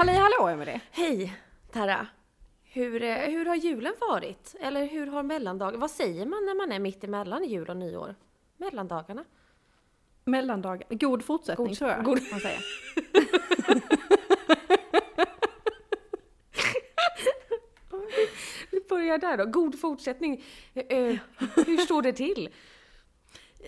Halli 0.00 0.12
hallå 0.12 0.48
Emelie! 0.48 0.80
Hej 0.90 1.34
Tara! 1.72 2.06
Hur, 2.62 3.02
eh, 3.02 3.16
hur 3.16 3.46
har 3.46 3.56
julen 3.56 3.94
varit? 4.00 4.54
Eller 4.60 4.86
hur 4.86 5.06
har 5.06 5.22
mellandagen... 5.22 5.80
Vad 5.80 5.90
säger 5.90 6.26
man 6.26 6.44
när 6.46 6.54
man 6.54 6.72
är 6.72 6.78
mitt 6.78 7.04
emellan 7.04 7.44
jul 7.44 7.68
och 7.68 7.76
nyår? 7.76 8.14
Mellandagarna? 8.56 9.24
Mellandagar. 10.24 10.86
God 10.90 11.24
fortsättning 11.24 11.66
God- 11.66 11.78
tror 11.78 11.90
jag 11.90 12.04
god- 12.04 12.20
man 12.30 12.40
säger. 12.40 12.60
Vi 18.70 18.80
börjar 18.88 19.18
där 19.18 19.36
då. 19.36 19.44
God 19.44 19.80
fortsättning. 19.80 20.44
Eh, 20.74 20.98
eh, 20.98 21.16
hur 21.66 21.76
står 21.76 22.02
det 22.02 22.12
till? 22.12 22.48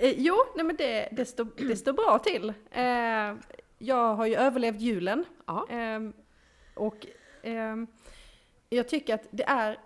Jo, 0.03 0.37
nej 0.57 0.65
men 0.65 0.77
det, 0.77 1.09
det, 1.13 1.25
står, 1.25 1.47
det 1.69 1.77
står 1.77 1.93
bra 1.93 2.19
till. 2.19 2.53
Jag 3.79 4.15
har 4.15 4.27
ju 4.27 4.35
överlevt 4.35 4.81
julen. 4.81 5.25
Ja. 5.47 5.67
Och 6.75 7.07
ehm, 7.43 7.87
jag 8.69 8.89
tycker 8.89 9.15
att 9.15 9.27
det 9.31 9.45
är 9.45 9.79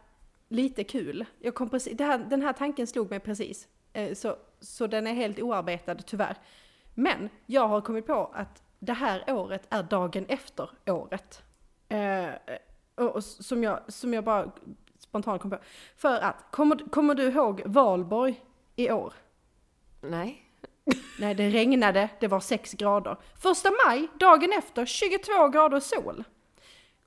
lite 0.49 0.85
kul. 0.85 1.25
Jag 1.39 1.55
kom 1.55 1.69
precis, 1.69 1.99
här, 1.99 2.19
den 2.19 2.43
här 2.43 2.53
tanken 2.53 2.87
slog 2.87 3.11
mig 3.11 3.21
precis. 3.21 3.69
Eh, 3.93 4.15
så, 4.15 4.37
så 4.61 4.87
den 4.87 5.07
är 5.07 5.13
helt 5.13 5.41
oarbetad 5.41 5.95
tyvärr. 5.95 6.37
Men 6.95 7.29
jag 7.47 7.69
har 7.69 7.81
kommit 7.81 8.07
på 8.07 8.31
att 8.35 8.63
det 8.79 8.93
här 8.93 9.31
året 9.31 9.67
är 9.71 9.83
dagen 9.83 10.27
efter 10.29 10.71
året. 10.87 11.43
Eh, 11.89 12.29
och, 12.95 13.17
och 13.17 13.25
som, 13.25 13.63
jag, 13.63 13.81
som 13.89 14.15
jag 14.15 14.25
bara 14.25 14.53
spontant 14.99 15.43
kom 15.43 15.51
på. 15.51 15.59
För 15.97 16.21
att, 16.21 16.45
kommer, 16.51 16.91
kommer 16.91 17.15
du 17.15 17.23
ihåg 17.23 17.63
Valborg 17.65 18.45
i 18.77 18.91
år? 18.91 19.13
Nej. 20.01 20.43
Nej, 21.19 21.35
det 21.35 21.51
regnade, 21.51 22.09
det 22.21 22.29
var 22.29 22.41
6 22.41 22.73
grader. 22.73 23.17
Första 23.43 23.71
maj, 23.87 24.09
dagen 24.21 24.53
efter, 24.59 24.87
22 24.87 25.49
grader 25.49 25.81
sol. 25.81 26.25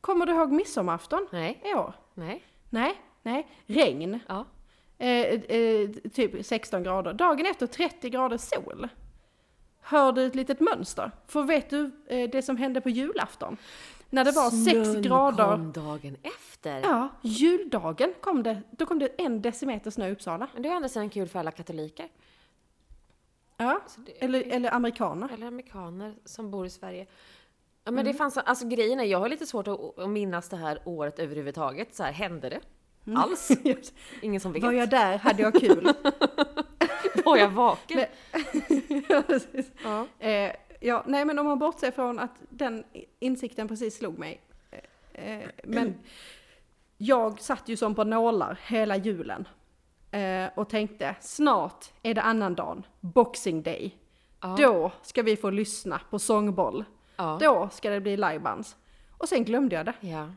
Kommer 0.01 0.25
du 0.25 0.33
ihåg 0.33 0.51
midsommarafton 0.51 1.27
Nej. 1.31 1.61
i 1.65 1.73
år? 1.73 1.93
Nej. 2.13 2.43
Nej, 2.69 3.01
nej. 3.23 3.47
Regn, 3.65 4.19
Ja. 4.27 4.45
eh, 4.97 5.09
eh, 5.33 5.89
typ 6.13 6.45
16 6.45 6.83
grader. 6.83 7.13
Dagen 7.13 7.45
efter 7.45 7.67
30 7.67 8.09
grader 8.09 8.37
sol. 8.37 8.87
Hör 9.81 10.11
du 10.11 10.25
ett 10.25 10.35
litet 10.35 10.59
mönster? 10.59 11.11
För 11.27 11.43
vet 11.43 11.69
du 11.69 11.91
eh, 12.07 12.29
det 12.29 12.41
som 12.41 12.57
hände 12.57 12.81
på 12.81 12.89
julafton? 12.89 13.57
När 14.09 14.25
det 14.25 14.31
var 14.31 14.49
6 14.49 14.71
Snön 14.89 15.01
grader. 15.01 15.47
kom 15.47 15.71
dagen 15.71 16.17
efter. 16.23 16.79
Ja, 16.81 17.07
juldagen 17.21 18.13
kom 18.21 18.43
det. 18.43 18.61
Då 18.71 18.85
kom 18.85 18.99
det 18.99 19.07
en 19.17 19.41
decimeter 19.41 19.91
snö 19.91 20.07
i 20.07 20.11
Uppsala. 20.11 20.47
Men 20.53 20.61
det 20.63 20.69
är 20.69 20.73
å 20.73 20.75
andra 20.75 20.89
sidan 20.89 21.09
kul 21.09 21.27
för 21.27 21.39
alla 21.39 21.51
katoliker. 21.51 22.07
Ja, 23.57 23.81
det- 23.97 24.23
eller, 24.23 24.41
eller 24.47 24.73
amerikaner. 24.73 25.29
Eller 25.33 25.47
amerikaner 25.47 26.15
som 26.25 26.51
bor 26.51 26.65
i 26.65 26.69
Sverige. 26.69 27.05
Ja, 27.83 27.91
men 27.91 28.05
det 28.05 28.13
fanns, 28.13 28.37
alltså 28.37 28.67
grejen 28.67 28.99
är, 28.99 29.03
jag 29.03 29.19
har 29.19 29.29
lite 29.29 29.45
svårt 29.45 29.67
att, 29.67 29.99
att 29.99 30.09
minnas 30.09 30.49
det 30.49 30.57
här 30.57 30.81
året 30.85 31.19
överhuvudtaget. 31.19 31.95
Så 31.95 32.03
här, 32.03 32.11
hände 32.11 32.49
det? 32.49 32.59
Alls? 33.15 33.49
Ingen 34.21 34.41
som 34.41 34.51
vet. 34.51 34.63
Var 34.63 34.71
jag 34.71 34.89
där 34.89 35.17
hade 35.17 35.41
jag 35.41 35.53
kul. 35.53 35.93
Var 37.25 37.37
jag 37.37 37.49
vaken? 37.49 37.99
Ja, 39.09 39.21
precis. 39.27 39.71
Ja. 39.83 40.05
Eh, 40.19 40.51
ja, 40.79 41.03
nej 41.07 41.25
men 41.25 41.39
om 41.39 41.45
man 41.45 41.59
bortser 41.59 41.91
från 41.91 42.19
att 42.19 42.35
den 42.49 42.83
insikten 43.19 43.67
precis 43.67 43.97
slog 43.97 44.17
mig. 44.17 44.41
Eh, 44.71 45.39
eh, 45.39 45.49
men 45.63 45.95
jag 46.97 47.41
satt 47.41 47.69
ju 47.69 47.77
som 47.77 47.95
på 47.95 48.03
nålar 48.03 48.59
hela 48.63 48.97
julen. 48.97 49.47
Eh, 50.11 50.49
och 50.55 50.69
tänkte, 50.69 51.15
snart 51.21 51.85
är 52.03 52.13
det 52.13 52.21
annandagen, 52.21 52.83
boxing 52.99 53.63
day. 53.63 53.97
Ja. 54.41 54.55
Då 54.59 54.91
ska 55.01 55.23
vi 55.23 55.35
få 55.35 55.49
lyssna 55.49 56.01
på 56.09 56.19
sångboll. 56.19 56.85
Ja. 57.19 57.37
Då 57.41 57.69
ska 57.71 57.89
det 57.89 58.01
bli 58.01 58.17
livebands. 58.17 58.75
Och 59.17 59.29
sen 59.29 59.43
glömde 59.43 59.75
jag 59.75 59.85
det. 59.85 59.93
ja. 59.99 60.27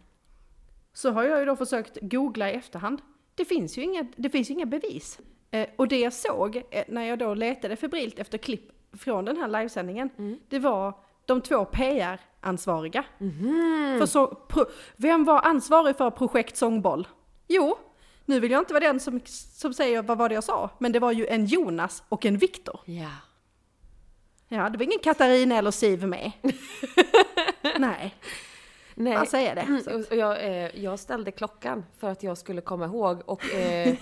Så 0.94 1.10
har 1.10 1.22
jag 1.22 1.38
ju 1.38 1.44
då 1.44 1.56
försökt 1.56 1.98
googla 2.02 2.50
i 2.50 2.54
efterhand. 2.54 3.02
Det 3.34 3.44
finns 3.44 3.78
ju 3.78 3.82
inga, 3.82 4.06
det 4.16 4.30
finns 4.30 4.50
inga 4.50 4.66
bevis. 4.66 5.20
Eh, 5.50 5.68
och 5.76 5.88
det 5.88 6.00
jag 6.00 6.12
såg 6.12 6.56
eh, 6.70 6.84
när 6.88 7.02
jag 7.02 7.18
då 7.18 7.34
letade 7.34 7.76
febrilt 7.76 8.18
efter 8.18 8.38
klipp 8.38 8.70
från 8.92 9.24
den 9.24 9.36
här 9.36 9.48
livesändningen, 9.48 10.10
det 10.48 10.58
var 10.58 10.94
de 11.26 11.40
två 11.40 11.64
PR-ansvariga. 11.64 13.04
För 13.98 14.06
så, 14.06 14.26
pro, 14.26 14.64
vem 14.96 15.24
var 15.24 15.40
ansvarig 15.40 15.96
för 15.96 16.10
projekt 16.10 16.56
Sångboll? 16.56 17.08
Jo, 17.48 17.78
nu 18.24 18.40
vill 18.40 18.50
jag 18.50 18.60
inte 18.60 18.74
vara 18.74 18.84
den 18.84 19.00
som, 19.00 19.20
som 19.26 19.74
säger 19.74 20.02
vad 20.02 20.18
var 20.18 20.28
det 20.28 20.34
jag 20.34 20.44
sa, 20.44 20.70
men 20.78 20.92
det 20.92 20.98
var 21.00 21.12
ju 21.12 21.26
en 21.26 21.46
Jonas 21.46 22.02
och 22.08 22.26
en 22.26 22.36
Viktor. 22.38 22.80
Ja. 22.84 23.10
Ja, 24.54 24.68
det 24.68 24.78
var 24.78 24.84
ingen 24.84 24.98
Katarina 25.02 25.56
eller 25.56 25.70
Siv 25.70 26.06
med. 26.06 26.32
Nej, 27.78 28.14
Nej. 28.94 29.12
jag 29.12 29.28
säger 29.28 29.54
det. 29.54 29.82
Så. 29.84 29.98
Och- 29.98 30.16
jag, 30.18 30.44
eh, 30.44 30.80
jag 30.84 30.98
ställde 30.98 31.30
klockan 31.30 31.84
för 31.98 32.08
att 32.10 32.22
jag 32.22 32.38
skulle 32.38 32.60
komma 32.60 32.84
ihåg 32.84 33.22
och 33.26 33.54
eh, 33.54 33.94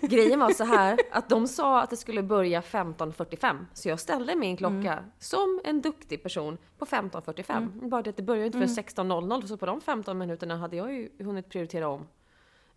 grejen 0.00 0.38
var 0.40 0.50
så 0.50 0.64
här 0.64 0.98
att 1.10 1.28
de 1.28 1.48
sa 1.48 1.80
att 1.82 1.90
det 1.90 1.96
skulle 1.96 2.22
börja 2.22 2.60
15.45 2.60 3.66
så 3.74 3.88
jag 3.88 4.00
ställde 4.00 4.36
min 4.36 4.56
klocka 4.56 5.04
som 5.18 5.60
en 5.64 5.80
duktig 5.80 6.22
person 6.22 6.58
på 6.78 6.84
15.45. 6.86 7.88
Bara 7.88 8.02
det 8.02 8.10
att 8.10 8.16
det 8.16 8.22
började 8.22 8.46
inte 8.46 8.58
förrän 8.58 8.84
16.00 9.06 9.46
så 9.46 9.56
på 9.56 9.66
de 9.66 9.80
15 9.80 10.18
minuterna 10.18 10.56
hade 10.56 10.76
jag 10.76 10.92
ju 10.94 11.08
hunnit 11.18 11.48
prioritera 11.48 11.88
om. 11.88 12.06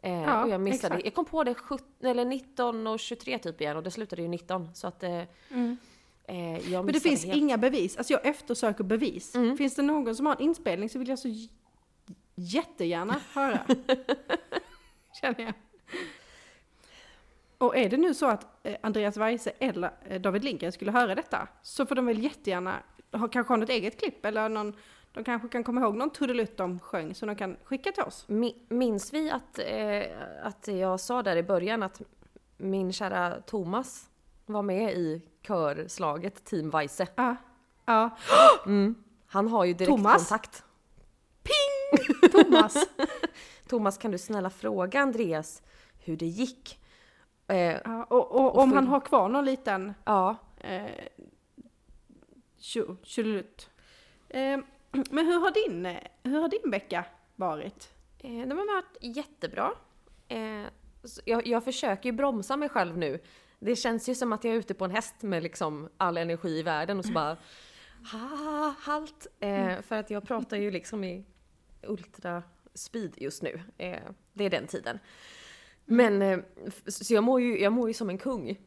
Eh, 0.01 0.11
Ja, 0.21 0.43
och 0.43 0.49
jag 0.49 0.61
missade, 0.61 0.93
exakt. 0.95 1.05
jag 1.05 1.15
kom 1.15 1.25
på 1.25 1.43
det 1.43 1.55
17, 1.55 1.87
eller 2.03 2.25
19 2.25 2.87
och 2.87 2.99
23 2.99 3.37
typ 3.39 3.61
igen 3.61 3.77
och 3.77 3.83
det 3.83 3.91
slutade 3.91 4.21
ju 4.21 4.27
19 4.27 4.69
så 4.73 4.87
att 4.87 5.03
eh, 5.03 5.21
eh, 6.27 6.35
Men 6.83 6.87
det 6.87 6.99
finns 6.99 7.25
helt. 7.25 7.37
inga 7.37 7.57
bevis. 7.57 7.97
Alltså 7.97 8.13
jag 8.13 8.25
eftersöker 8.25 8.83
bevis. 8.83 9.35
Mm. 9.35 9.57
Finns 9.57 9.75
det 9.75 9.81
någon 9.81 10.15
som 10.15 10.25
har 10.25 10.33
en 10.35 10.41
inspelning 10.41 10.89
så 10.89 10.99
vill 10.99 11.09
jag 11.09 11.19
så 11.19 11.29
jättegärna 12.35 13.15
höra. 13.33 13.59
Känner 15.21 15.41
jag. 15.43 15.53
Och 17.57 17.77
är 17.77 17.89
det 17.89 17.97
nu 17.97 18.13
så 18.13 18.25
att 18.25 18.47
eh, 18.67 18.75
Andreas 18.81 19.17
Weise 19.17 19.49
eller 19.59 19.91
eh, 20.09 20.21
David 20.21 20.43
Lindgren 20.43 20.71
skulle 20.71 20.91
höra 20.91 21.15
detta 21.15 21.47
så 21.61 21.85
får 21.85 21.95
de 21.95 22.05
väl 22.05 22.23
jättegärna 22.23 22.75
ha, 23.11 23.27
kanske 23.27 23.53
ha 23.53 23.57
något 23.57 23.69
eget 23.69 23.99
klipp 23.99 24.25
eller 24.25 24.49
någon, 24.49 24.73
de 25.11 25.23
kanske 25.23 25.47
kan 25.47 25.63
komma 25.63 25.81
ihåg 25.81 25.95
någon 25.95 26.09
trudelutt 26.09 26.57
de 26.57 26.79
sjöng 26.79 27.15
som 27.15 27.27
de 27.27 27.35
kan 27.35 27.57
skicka 27.63 27.91
till 27.91 28.03
oss. 28.03 28.25
Mi- 28.27 28.65
Minns 28.69 29.13
vi 29.13 29.31
att, 29.31 29.59
eh, 29.59 30.03
att 30.43 30.67
jag 30.67 30.99
sa 30.99 31.23
där 31.23 31.35
i 31.37 31.43
början 31.43 31.83
att 31.83 32.01
min 32.57 32.93
kära 32.93 33.41
Thomas 33.41 34.09
var 34.45 34.61
med 34.61 34.93
i 34.93 35.21
körslaget 35.47 36.45
Team 36.45 36.69
Weise? 36.69 37.07
Ja. 37.15 37.35
Ja. 37.85 38.09
Han 39.29 39.47
har 39.47 39.65
ju 39.65 39.73
direktkontakt. 39.73 40.63
Thomas. 42.31 42.87
Thomas, 43.67 43.97
kan 43.97 44.11
du 44.11 44.17
snälla 44.17 44.49
fråga 44.49 44.99
Andreas 45.01 45.61
hur 45.99 46.17
det 46.17 46.25
gick? 46.25 46.79
Eh, 47.47 47.57
Ja, 47.57 48.03
och, 48.03 48.31
och 48.31 48.41
om 48.41 48.69
Och 48.69 48.75
han 48.75 48.85
för- 48.85 48.91
har 48.91 48.99
kvar 48.99 49.29
någon 49.29 49.45
liten 49.45 49.93
ja, 50.05 50.35
Eh. 50.59 50.85
Eh, 54.29 54.59
men 55.11 55.25
hur 55.25 55.39
har 55.39 55.51
din, 55.69 55.97
hur 56.23 56.41
har 56.41 56.49
din 56.49 56.71
vecka 56.71 57.05
varit? 57.35 57.89
eh, 58.19 58.29
de 58.47 58.51
har 58.57 58.75
varit 58.75 58.97
jättebra. 59.17 59.71
Eh, 60.27 60.63
jag, 61.25 61.47
jag 61.47 61.63
försöker 61.63 62.09
ju 62.09 62.13
bromsa 62.13 62.57
mig 62.57 62.69
själv 62.69 62.97
nu. 62.97 63.19
Det 63.59 63.75
känns 63.75 64.09
ju 64.09 64.15
som 64.15 64.33
att 64.33 64.43
jag 64.43 64.53
är 64.53 64.59
ute 64.59 64.73
på 64.73 64.85
en 64.85 64.91
häst 64.91 65.15
med 65.21 65.43
liksom 65.43 65.89
all 65.97 66.17
energi 66.17 66.59
i 66.59 66.63
världen 66.63 66.99
och 66.99 67.05
så 67.05 67.11
bara 67.11 67.37
ha, 68.11 68.75
halt. 68.79 69.27
Eh, 69.39 69.81
för 69.81 69.95
att 69.95 70.09
jag 70.09 70.23
pratar 70.23 70.57
ju 70.57 70.71
liksom 70.71 71.03
i 71.03 71.25
ultra 71.81 72.43
speed 72.73 73.13
just 73.17 73.43
nu. 73.43 73.61
Eh, 73.77 73.99
det 74.33 74.43
är 74.43 74.49
den 74.49 74.67
tiden. 74.67 74.99
Men 75.85 76.21
eh, 76.21 76.39
så 76.87 77.13
jag 77.13 77.23
mår 77.23 77.41
ju, 77.41 77.59
jag 77.59 77.73
mår 77.73 77.87
ju 77.87 77.93
som 77.93 78.09
en 78.09 78.17
kung. 78.17 78.59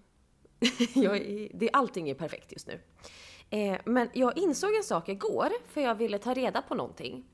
jag 0.94 1.16
är, 1.16 1.48
det, 1.54 1.70
allting 1.72 2.10
är 2.10 2.14
perfekt 2.14 2.52
just 2.52 2.66
nu. 2.66 2.80
Eh, 3.50 3.80
men 3.84 4.08
jag 4.12 4.38
insåg 4.38 4.74
en 4.74 4.84
sak 4.84 5.08
igår, 5.08 5.48
för 5.66 5.80
jag 5.80 5.94
ville 5.94 6.18
ta 6.18 6.34
reda 6.34 6.62
på 6.62 6.74
någonting. 6.74 7.24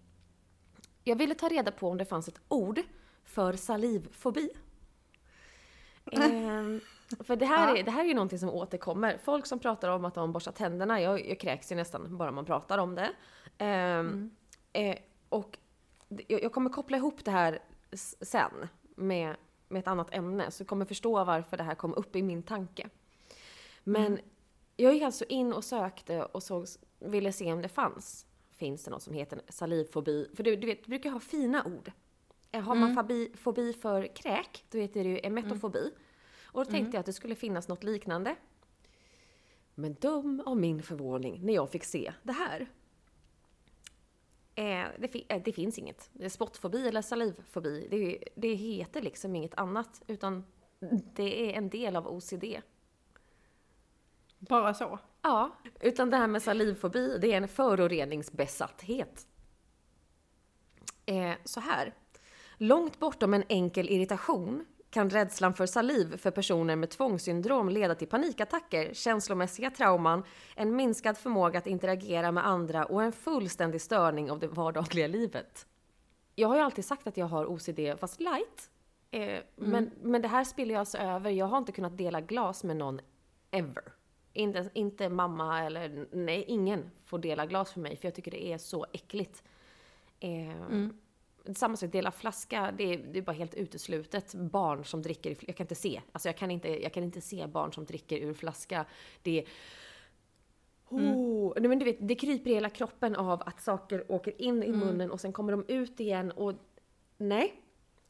Jag 1.05 1.17
ville 1.17 1.35
ta 1.35 1.49
reda 1.49 1.73
på 1.73 1.89
om 1.89 1.99
det 1.99 2.05
fanns 2.05 2.29
ett 2.29 2.41
ord 2.49 2.81
för 3.25 3.53
salivfobi. 3.53 4.51
För 7.21 7.37
det 7.37 7.47
här, 7.47 7.77
är, 7.77 7.83
det 7.83 7.91
här 7.91 8.05
är 8.05 8.09
ju 8.09 8.15
någonting 8.15 8.39
som 8.39 8.49
återkommer. 8.49 9.19
Folk 9.25 9.47
som 9.47 9.59
pratar 9.59 9.89
om 9.89 10.05
att 10.05 10.15
de 10.15 10.33
borstar 10.33 10.53
tänderna, 10.53 11.01
jag, 11.01 11.29
jag 11.29 11.41
kräks 11.41 11.73
ju 11.73 11.77
nästan 11.77 12.17
bara 12.17 12.31
man 12.31 12.45
pratar 12.45 12.79
om 12.79 12.95
det. 12.95 13.13
Ehm, 13.59 14.31
eh, 14.73 14.97
och 15.29 15.59
jag, 16.09 16.43
jag 16.43 16.53
kommer 16.53 16.71
koppla 16.71 16.97
ihop 16.97 17.25
det 17.25 17.31
här 17.31 17.59
sen 18.21 18.69
med, 18.97 19.37
med 19.69 19.81
ett 19.81 19.89
annat 19.89 20.15
ämne, 20.15 20.51
så 20.51 20.61
jag 20.63 20.69
kommer 20.69 20.85
förstå 20.85 21.25
varför 21.25 21.57
det 21.57 21.63
här 21.63 21.75
kom 21.75 21.95
upp 21.95 22.17
i 22.17 22.23
min 22.23 22.43
tanke. 22.43 22.89
Men 23.85 24.19
jag 24.77 24.95
gick 24.95 25.03
alltså 25.03 25.25
in 25.25 25.53
och 25.53 25.65
sökte 25.65 26.25
och 26.25 26.43
såg, 26.43 26.67
ville 26.99 27.33
se 27.33 27.53
om 27.53 27.63
det 27.63 27.69
fanns. 27.69 28.27
Finns 28.51 28.85
det 28.85 28.91
något 28.91 29.03
som 29.03 29.15
heter 29.15 29.41
salivfobi? 29.49 30.31
För 30.35 30.43
du, 30.43 30.57
du 30.57 30.67
vet, 30.67 30.85
du 30.85 30.89
brukar 30.89 31.11
ha 31.11 31.21
fina 31.21 31.65
ord. 31.65 31.93
Eh, 32.53 32.63
Har 32.63 32.75
man 32.75 32.95
fobi, 32.95 33.33
fobi 33.37 33.73
för 33.73 34.17
kräk, 34.17 34.65
då 34.71 34.79
heter 34.79 35.05
det 35.05 35.11
ju 35.11 35.21
emetofobi. 35.23 35.91
Och 36.57 36.65
då 36.65 36.71
tänkte 36.71 36.97
jag 36.97 37.01
att 37.01 37.07
det 37.07 37.13
skulle 37.13 37.35
finnas 37.35 37.69
något 37.69 37.85
liknande. 37.85 38.37
Men 39.75 39.95
dum 39.95 40.43
av 40.47 40.57
min 40.57 40.83
förvåning 40.83 41.41
när 41.43 41.55
jag 41.55 41.71
fick 41.71 41.85
se 41.85 42.13
det 42.23 42.33
här. 42.33 42.67
Eh, 44.55 44.87
det, 44.99 45.09
fi- 45.09 45.27
eh, 45.29 45.43
det 45.45 45.53
finns 45.53 45.79
inget. 45.79 46.11
Det 46.13 46.25
är 46.25 46.29
spottfobi 46.29 46.89
eller 46.89 47.03
salivfobi. 47.03 47.89
Det, 47.91 48.25
det 48.37 48.55
heter 48.55 49.03
liksom 49.03 49.37
inget 49.37 49.55
annat. 49.55 50.03
Utan 50.07 50.45
det 51.15 51.51
är 51.51 51.59
en 51.59 51.69
del 51.71 51.97
av 51.97 52.07
OCD. 52.09 52.45
Bara 54.39 54.75
så. 54.75 54.99
Ja, 55.23 55.51
utan 55.81 56.11
det 56.11 56.17
här 56.17 56.27
med 56.27 56.43
salivfobi, 56.43 57.19
det 57.21 57.33
är 57.33 57.37
en 57.37 57.49
föroreningsbesatthet. 57.49 59.27
Eh, 61.07 61.33
så 61.45 61.61
här. 61.61 61.95
Långt 62.57 62.99
bortom 62.99 63.35
en 63.35 63.45
enkel 63.49 63.89
irritation 63.89 64.67
kan 64.97 65.11
rädslan 65.11 65.55
för 65.55 65.67
saliv 65.67 66.17
för 66.17 66.31
personer 66.31 66.77
med 66.77 66.91
tvångssyndrom 66.91 67.69
leda 67.69 67.95
till 67.95 68.09
panikattacker, 68.09 68.95
känslomässiga 68.95 69.71
trauman, 69.71 70.23
en 70.55 70.77
minskad 70.77 71.19
förmåga 71.19 71.59
att 71.59 71.67
interagera 71.67 72.33
med 72.33 72.47
andra 72.47 72.85
och 72.85 73.03
en 73.03 73.13
fullständig 73.13 73.81
störning 73.81 74.31
av 74.31 74.39
det 74.39 74.49
vardagliga 74.49 75.07
livet. 75.07 75.67
Jag 76.35 76.49
har 76.49 76.57
ju 76.57 76.63
alltid 76.63 76.85
sagt 76.85 77.07
att 77.07 77.17
jag 77.17 77.27
har 77.27 77.47
OCD, 77.47 77.81
fast 78.01 78.21
light. 78.21 78.71
Eh, 79.11 79.41
men, 79.57 79.91
men 80.03 80.23
det 80.23 80.29
här 80.29 80.45
spiller 80.45 80.75
jag 80.75 80.81
alltså 80.81 80.99
över. 80.99 81.31
Jag 81.31 81.47
har 81.47 81.59
inte 81.59 81.73
kunnat 81.73 81.99
dela 81.99 82.21
glas 82.21 82.65
med 82.65 82.77
någon 82.77 83.01
ever. 83.51 83.93
Inte, 84.33 84.71
inte 84.75 85.09
mamma 85.09 85.65
eller 85.65 86.07
nej, 86.13 86.45
ingen 86.49 86.91
får 87.05 87.19
dela 87.19 87.47
glas 87.47 87.73
för 87.73 87.81
mig 87.81 87.97
för 87.97 88.09
jag 88.09 88.15
tycker 88.15 88.31
det 88.31 88.47
är 88.47 88.59
så 88.59 88.87
äckligt. 88.93 89.43
Eh, 90.21 90.89
Samma 91.55 91.77
sak, 91.77 91.93
dela 91.93 92.11
flaska, 92.11 92.75
det 92.77 92.95
är, 92.95 92.99
det 92.99 93.19
är 93.19 93.23
bara 93.23 93.33
helt 93.33 93.55
uteslutet. 93.55 94.35
Barn 94.35 94.85
som 94.85 95.03
dricker, 95.03 95.37
jag 95.41 95.57
kan 95.57 95.65
inte 95.65 95.75
se, 95.75 96.03
alltså 96.13 96.29
jag 96.29 96.37
kan 96.37 96.51
inte, 96.51 96.83
jag 96.83 96.93
kan 96.93 97.05
inte 97.05 97.21
se 97.21 97.47
barn 97.47 97.73
som 97.73 97.85
dricker 97.85 98.19
ur 98.19 98.35
flaska. 98.35 98.87
Det 99.23 99.39
är 99.39 99.49
Oh, 100.89 101.53
nej, 101.57 101.69
men 101.69 101.79
du 101.79 101.85
vet, 101.85 101.97
det 102.01 102.15
kryper 102.15 102.51
i 102.51 102.55
hela 102.55 102.71
kroppen 102.71 103.17
av 103.17 103.43
att 103.47 103.61
saker 103.61 104.13
åker 104.13 104.43
in 104.43 104.63
i 104.63 104.73
munnen 104.73 105.11
och 105.11 105.21
sen 105.21 105.33
kommer 105.33 105.53
de 105.53 105.65
ut 105.69 106.01
igen 106.01 106.31
och 106.31 106.53
nej. 107.17 107.63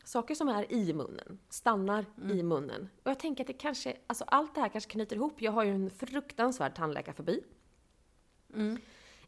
Saker 0.04 0.34
som 0.34 0.48
är 0.48 0.72
i 0.72 0.92
munnen 0.92 1.38
stannar 1.48 2.04
i 2.30 2.42
munnen. 2.42 2.88
Och 3.02 3.10
jag 3.10 3.18
tänker 3.18 3.44
att 3.44 3.48
det 3.48 3.52
kanske, 3.52 3.96
alltså 4.06 4.24
allt 4.24 4.54
det 4.54 4.60
här 4.60 4.68
kanske 4.68 4.90
knyter 4.90 5.16
ihop. 5.16 5.42
Jag 5.42 5.52
har 5.52 5.64
ju 5.64 5.70
en 5.70 5.90
fruktansvärd 5.90 6.74
tandläkarfobi. 6.74 7.42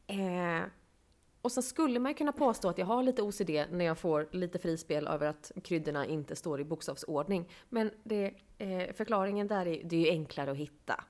Eh, 0.07 0.63
och 1.49 1.53
sen 1.53 1.63
skulle 1.63 1.99
man 2.01 2.11
ju 2.11 2.15
kunna 2.15 2.33
påstå 2.33 2.69
att 2.69 2.79
jag 2.79 2.87
har 2.87 3.03
lite 3.03 3.23
OCD 3.23 3.51
när 3.71 3.85
jag 3.85 3.99
får 3.99 4.29
lite 4.31 4.59
frispel 4.59 5.07
över 5.07 5.27
att 5.27 5.53
kryddorna 5.65 6.07
inte 6.07 6.37
står 6.37 6.61
i 6.61 6.65
bokstavsordning. 6.65 7.49
Men 7.69 7.91
det, 8.03 8.35
eh, 8.59 8.95
förklaringen 8.95 9.47
där 9.47 9.67
är, 9.67 9.85
det 9.85 9.97
är 9.97 10.01
ju 10.01 10.11
enklare 10.11 10.51
att 10.51 10.57
hitta. 10.57 11.05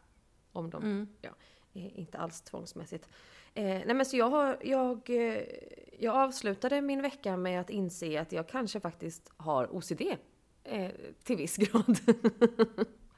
Om 0.53 0.71
de, 0.71 1.09
ja, 1.21 1.31
eh, 1.75 1.99
inte 1.99 2.19
alls 2.19 2.43
tvångsmässigt. 2.43 3.09
Eh, 3.55 3.65
nej 3.65 3.95
men 3.95 4.07
så 4.07 4.17
jag, 4.17 4.31
har, 4.31 4.59
jag, 4.63 5.11
eh, 5.11 5.43
jag 5.99 6.17
avslutade 6.17 6.81
min 6.81 7.03
vecka 7.03 7.37
med 7.37 7.61
att 7.61 7.71
inse 7.71 8.21
att 8.21 8.33
jag 8.33 8.49
kanske 8.49 8.81
faktiskt 8.81 9.33
har 9.37 9.77
OCD. 9.77 10.03
Eh, 10.65 10.91
till 11.25 11.37
viss 11.37 11.57
grad. 11.57 11.99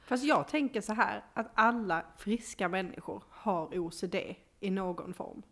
Fast 0.05 0.23
jag 0.23 0.47
tänker 0.47 0.81
så 0.81 0.93
här, 0.93 1.23
att 1.33 1.51
alla 1.53 2.05
friska 2.17 2.69
människor 2.69 3.23
har 3.29 3.79
OCD 3.79 4.15
i 4.59 4.69
någon 4.69 5.13
form. 5.13 5.43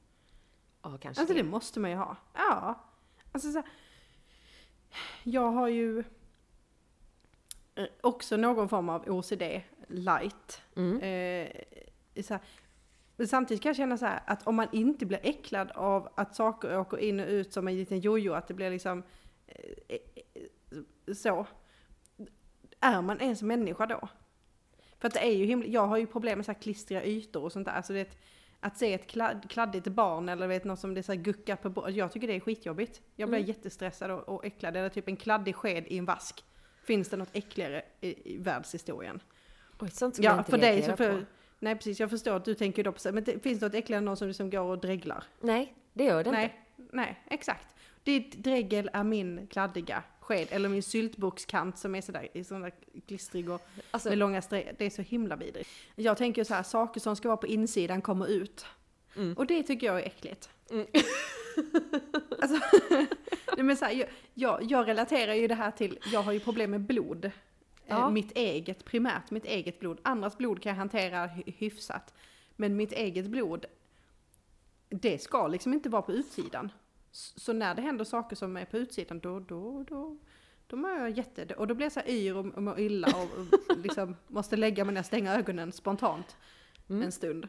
Ja, 0.83 0.97
kanske 1.01 1.21
Alltså 1.21 1.35
det. 1.35 1.43
måste 1.43 1.79
man 1.79 1.89
ju 1.89 1.95
ha. 1.95 2.15
Ja. 2.33 2.79
Alltså 3.31 3.51
så 3.51 3.57
här, 3.57 3.67
jag 5.23 5.51
har 5.51 5.67
ju 5.67 6.03
eh, 7.75 7.85
också 8.01 8.37
någon 8.37 8.69
form 8.69 8.89
av 8.89 9.09
OCD 9.09 9.43
light. 9.87 10.61
Mm. 10.75 10.99
Eh, 11.01 11.51
så 12.23 12.33
här, 12.33 12.43
men 13.15 13.27
samtidigt 13.27 13.63
kan 13.63 13.69
jag 13.69 13.75
känna 13.75 13.97
så 13.97 14.05
här 14.05 14.23
att 14.25 14.47
om 14.47 14.55
man 14.55 14.67
inte 14.71 15.05
blir 15.05 15.19
äcklad 15.23 15.71
av 15.71 16.09
att 16.15 16.35
saker 16.35 16.79
åker 16.79 16.97
in 16.97 17.19
och 17.19 17.27
ut 17.27 17.53
som 17.53 17.67
en 17.67 17.75
liten 17.75 17.99
jojo, 17.99 18.33
att 18.33 18.47
det 18.47 18.53
blir 18.53 18.69
liksom 18.69 19.03
eh, 19.47 19.97
eh, 19.97 21.13
så. 21.13 21.47
Är 22.79 23.01
man 23.01 23.21
ens 23.21 23.41
människa 23.41 23.85
då? 23.85 24.09
För 24.99 25.07
att 25.07 25.13
det 25.13 25.19
är 25.19 25.35
ju 25.35 25.45
himla, 25.45 25.67
jag 25.67 25.87
har 25.87 25.97
ju 25.97 26.07
problem 26.07 26.37
med 26.37 26.45
så 26.45 26.51
här 26.51 26.59
klistriga 26.59 27.05
ytor 27.05 27.43
och 27.43 27.51
sånt 27.51 27.65
där. 27.65 27.73
Alltså 27.73 27.93
det, 27.93 28.09
att 28.59 28.77
se 28.77 28.93
ett 28.93 29.07
kladd, 29.07 29.49
kladdigt 29.49 29.87
barn 29.87 30.29
eller 30.29 30.47
vet 30.47 30.63
något 30.63 30.79
som 30.79 30.93
det 30.93 31.03
så 31.03 31.11
här 31.11 31.19
guckar 31.19 31.55
på 31.55 31.69
bordet. 31.69 31.95
Jag 31.95 32.11
tycker 32.11 32.27
det 32.27 32.35
är 32.35 32.39
skitjobbigt. 32.39 33.01
Jag 33.15 33.29
blir 33.29 33.39
Mm. 33.39 33.47
jättestressad 33.47 34.11
och, 34.11 34.29
och 34.29 34.45
äcklad. 34.45 34.77
Eller 34.77 34.89
typ 34.89 35.07
en 35.07 35.15
kladdig 35.15 35.55
sked 35.55 35.83
i 35.87 35.97
en 35.97 36.05
vask. 36.05 36.43
Finns 36.83 37.09
det 37.09 37.17
något 37.17 37.29
äckligare 37.33 37.81
i, 38.01 38.33
i 38.33 38.37
världshistorien? 38.37 39.21
Oj, 39.79 39.89
sånt 39.91 40.19
jag 40.19 40.33
Ja, 40.33 40.37
inte 40.39 40.51
för 40.51 40.57
dig 40.57 40.81
så 40.81 40.95
för, 40.97 41.19
på. 41.19 41.25
Nej 41.59 41.75
precis, 41.75 41.99
jag 41.99 42.09
förstår 42.09 42.35
att 42.35 42.45
du 42.45 42.53
tänker 42.55 42.83
då 42.83 42.91
på 42.91 43.11
Men 43.11 43.23
det, 43.23 43.43
finns 43.43 43.59
det 43.59 43.65
något 43.65 43.75
äckligare 43.75 43.97
än 43.97 44.05
någon 44.05 44.17
som 44.17 44.27
liksom 44.27 44.49
går 44.49 44.59
och 44.63 44.79
dreglar? 44.79 45.23
Nej, 45.41 45.75
det 45.93 46.03
gör 46.03 46.23
det 46.23 46.29
inte. 46.29 46.31
Nej, 46.31 46.65
nej, 46.75 47.23
exakt. 47.27 47.67
Ditt 48.03 48.43
dregel 48.43 48.89
är 48.93 49.03
min 49.03 49.47
kladdiga 49.47 50.03
sked. 50.29 50.47
Eller 50.51 50.69
min 50.69 50.83
syltburkskant 50.83 51.77
som 51.77 51.95
är 51.95 52.01
sådär, 52.01 52.27
i 52.33 52.43
sån 52.43 52.61
där 52.61 52.71
klistrig 53.07 53.49
och 53.49 53.61
Alltså, 53.91 54.09
med 54.09 54.17
långa 54.17 54.41
streck. 54.41 54.75
Det 54.77 54.85
är 54.85 54.89
så 54.89 55.01
himla 55.01 55.35
vidrigt. 55.35 55.69
Jag 55.95 56.17
tänker 56.17 56.43
så 56.43 56.53
här, 56.53 56.63
saker 56.63 56.99
som 56.99 57.15
ska 57.15 57.27
vara 57.27 57.37
på 57.37 57.47
insidan 57.47 58.01
kommer 58.01 58.27
ut. 58.27 58.65
Mm. 59.15 59.33
Och 59.33 59.45
det 59.45 59.63
tycker 59.63 59.87
jag 59.87 59.99
är 60.01 60.05
äckligt. 60.05 60.49
Mm. 60.71 60.85
alltså, 62.41 62.59
nej, 63.57 63.63
men 63.65 63.77
så 63.77 63.85
här, 63.85 63.91
jag, 63.93 64.07
jag, 64.33 64.63
jag 64.71 64.87
relaterar 64.87 65.33
ju 65.33 65.47
det 65.47 65.55
här 65.55 65.71
till, 65.71 65.99
jag 66.13 66.23
har 66.23 66.31
ju 66.31 66.39
problem 66.39 66.71
med 66.71 66.81
blod. 66.81 67.25
Eh, 67.25 67.31
Ja. 67.91 68.09
Mitt 68.09 68.31
eget, 68.37 68.85
primärt 68.85 69.31
mitt 69.31 69.45
eget 69.45 69.79
blod. 69.79 69.99
Andras 70.03 70.37
blod 70.37 70.61
kan 70.61 70.69
jag 70.69 70.77
hantera 70.77 71.27
hy- 71.27 71.53
hyfsat. 71.57 72.13
Men 72.55 72.75
mitt 72.75 72.91
eget 72.91 73.25
blod, 73.27 73.65
det 74.89 75.21
ska 75.21 75.47
liksom 75.47 75.73
inte 75.73 75.89
vara 75.89 76.01
på 76.01 76.11
utsidan. 76.13 76.71
Så 77.11 77.53
när 77.53 77.75
det 77.75 77.81
händer 77.81 78.05
saker 78.05 78.35
som 78.35 78.57
är 78.57 78.65
på 78.65 78.77
utsidan, 78.77 79.19
då, 79.19 79.39
då, 79.39 79.83
då, 79.83 80.17
då 80.67 80.75
mår 80.77 80.91
jag 80.91 81.09
jätte... 81.09 81.45
Och 81.53 81.67
då 81.67 81.75
blir 81.75 81.85
jag 81.85 81.91
så 81.91 81.99
här 81.99 82.09
yr 82.09 82.35
och, 82.37 82.45
och 82.45 82.63
mår 82.63 82.79
illa 82.79 83.07
och, 83.07 83.23
och 83.39 83.77
liksom 83.83 84.15
måste 84.27 84.57
lägga 84.57 84.85
mig 84.85 84.93
ner 84.93 85.01
och 85.01 85.05
stänga 85.05 85.35
ögonen 85.35 85.71
spontant 85.71 86.37
Mm. 86.89 87.01
en 87.03 87.11
stund. 87.11 87.47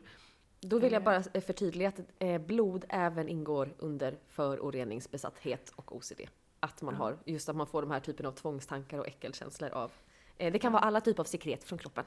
Då 0.61 0.79
vill 0.79 0.93
jag 0.93 1.01
Eh. 1.03 1.05
bara 1.05 1.41
förtydliga 1.41 1.89
att 1.89 2.01
eh, 2.19 2.39
blod 2.39 2.85
även 2.89 3.29
ingår 3.29 3.75
under 3.79 4.19
föroreningsbesatthet 4.29 5.73
och 5.77 5.97
OCD. 5.97 6.21
Att 6.61 6.83
man 6.83 6.95
har, 6.95 7.19
just 7.25 7.49
att 7.49 7.57
man 7.57 7.67
får 7.67 7.83
de 7.83 7.91
här 7.91 8.01
typen 8.01 8.27
av 8.27 8.33
tvångstankar 8.33 8.99
och 8.99 9.07
äckelkänslor 9.07 9.71
av. 9.71 9.93
Eh, 10.37 10.53
det 10.53 10.59
kan 10.59 10.73
vara 10.73 10.83
alla 10.83 11.01
typer 11.01 11.21
av 11.23 11.25
sekret 11.25 11.65
från 11.65 11.79
kroppen. 11.79 12.05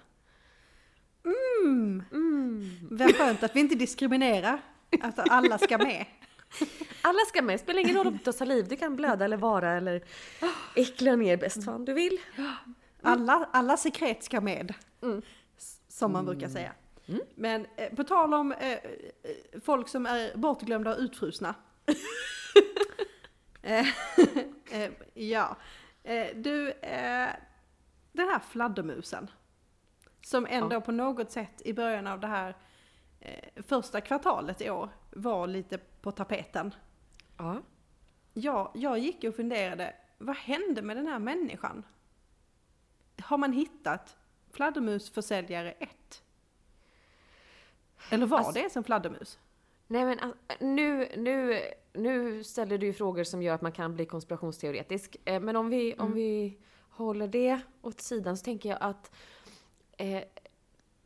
Mm. 1.25 2.04
Mm. 2.12 2.70
Vad 2.92 3.16
skönt 3.16 3.44
att 3.44 3.56
vi 3.56 3.60
inte 3.60 3.75
diskriminerar. 3.75 4.62
Att 5.01 5.30
alla 5.30 5.58
ska 5.58 5.77
med. 5.77 6.06
Alla 7.01 7.19
ska 7.27 7.41
med, 7.41 7.60
spelar 7.60 7.79
ingen 7.81 7.95
roll 7.95 8.07
om 8.07 8.13
du 8.13 8.25
har 8.25 8.33
saliv, 8.33 8.67
du 8.67 8.75
kan 8.75 8.95
blöda 8.95 9.25
eller 9.25 9.38
vara 9.38 9.72
eller 9.72 10.03
äckla 10.75 11.15
ner 11.15 11.38
bäst 11.38 11.65
fan 11.65 11.86
du 11.86 11.93
vill. 11.93 12.17
Alla, 13.01 13.50
alla 13.53 13.77
sekret 13.77 14.24
ska 14.24 14.41
med. 14.41 14.74
Mm. 15.01 15.22
Som 15.88 16.12
man 16.12 16.25
brukar 16.25 16.50
säga. 16.50 16.74
Mm. 17.07 17.22
Men 17.36 17.67
eh, 17.75 17.95
på 17.95 18.03
tal 18.03 18.33
om 18.33 18.51
eh, 18.51 18.72
eh, 18.72 18.79
folk 19.63 19.88
som 19.88 20.05
är 20.05 20.38
bortglömda 20.38 20.93
och 20.95 21.00
utfrusna. 21.00 21.55
eh, 23.62 23.88
eh, 24.72 24.91
ja. 25.13 25.57
Eh, 26.03 26.27
du, 26.36 26.69
eh, 26.72 27.29
den 28.12 28.27
här 28.27 28.39
fladdermusen. 28.50 29.31
Som 30.22 30.45
ändå 30.50 30.75
Ja. 30.75 30.81
på 30.81 30.91
något 30.91 31.31
sätt 31.31 31.62
i 31.65 31.74
början 31.74 32.07
av 32.07 32.19
det 32.19 32.27
här 32.27 32.55
eh, 33.19 33.63
första 33.67 34.01
kvartalet 34.01 34.62
i 34.62 34.69
år 34.69 34.89
var 35.15 35.48
lite 35.48 35.77
på 35.77 36.12
tapeten. 36.12 36.74
Ja. 37.38 37.62
Ja, 38.34 38.72
jag 38.75 39.00
gick 39.00 39.24
och 39.24 39.36
funderade, 39.36 39.96
vad 40.17 40.36
hände 40.36 40.82
med 40.82 40.98
den 40.98 41.08
här 41.08 41.20
människan? 41.20 41.84
Har 43.22 43.38
man 43.38 43.53
hittat 43.53 44.17
fladdermusförsäljare 44.51 45.72
1? 45.72 46.24
Eller 48.10 48.25
var 48.25 48.38
Alltså- 48.38 48.51
det 48.53 48.60
ens 48.60 48.77
en 48.77 48.84
fladdermus? 48.84 49.39
Nej 49.88 50.05
men 50.05 50.20
alltså, 50.20 50.38
nu, 50.60 51.10
nu, 51.17 51.60
nu 51.93 52.43
ställer 52.43 52.77
du 52.77 52.86
ju 52.86 52.93
frågor 52.93 53.24
som 53.24 53.41
gör 53.43 53.55
att 53.55 53.62
man 53.62 53.72
kan 53.72 53.93
bli 53.96 54.05
konspirationsteoretisk. 54.05 55.17
Eh, 55.25 55.39
Men 55.41 55.55
om 55.55 55.70
vi, 55.70 55.93
om 55.93 56.00
Mm. 56.00 56.13
vi 56.13 56.58
håller 56.89 57.27
det 57.27 57.60
åt 57.82 58.01
sidan 58.01 58.38
så 58.38 58.43
tänker 58.46 58.70
jag 58.70 58.77
att 58.82 59.12
eh, 59.98 60.24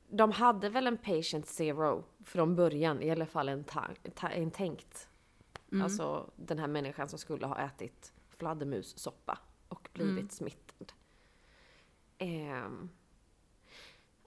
de 0.09 0.31
hade 0.31 0.69
väl 0.69 0.87
en 0.87 0.97
patient 0.97 1.45
zero 1.47 2.03
från 2.25 2.55
början, 2.55 3.01
i 3.01 3.11
alla 3.11 3.25
fall 3.25 3.49
en, 3.49 3.63
ta, 3.63 4.27
en 4.29 4.51
tänkt. 4.51 5.09
Mm. 5.71 5.83
Alltså 5.83 6.31
den 6.35 6.59
här 6.59 6.67
människan 6.67 7.09
som 7.09 7.19
skulle 7.19 7.45
ha 7.45 7.57
ätit 7.59 8.13
fladdermussoppa 8.29 9.39
och 9.67 9.89
blivit 9.93 10.17
Mm. 10.17 10.29
smittad. 10.29 10.93
Ehm, 12.17 12.89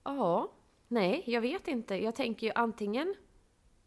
ja, 0.04 0.52
nej, 0.88 1.22
jag 1.26 1.40
vet 1.40 1.68
inte. 1.68 2.02
Jag 2.02 2.14
tänker 2.14 2.46
ju 2.46 2.52
antingen 2.54 3.14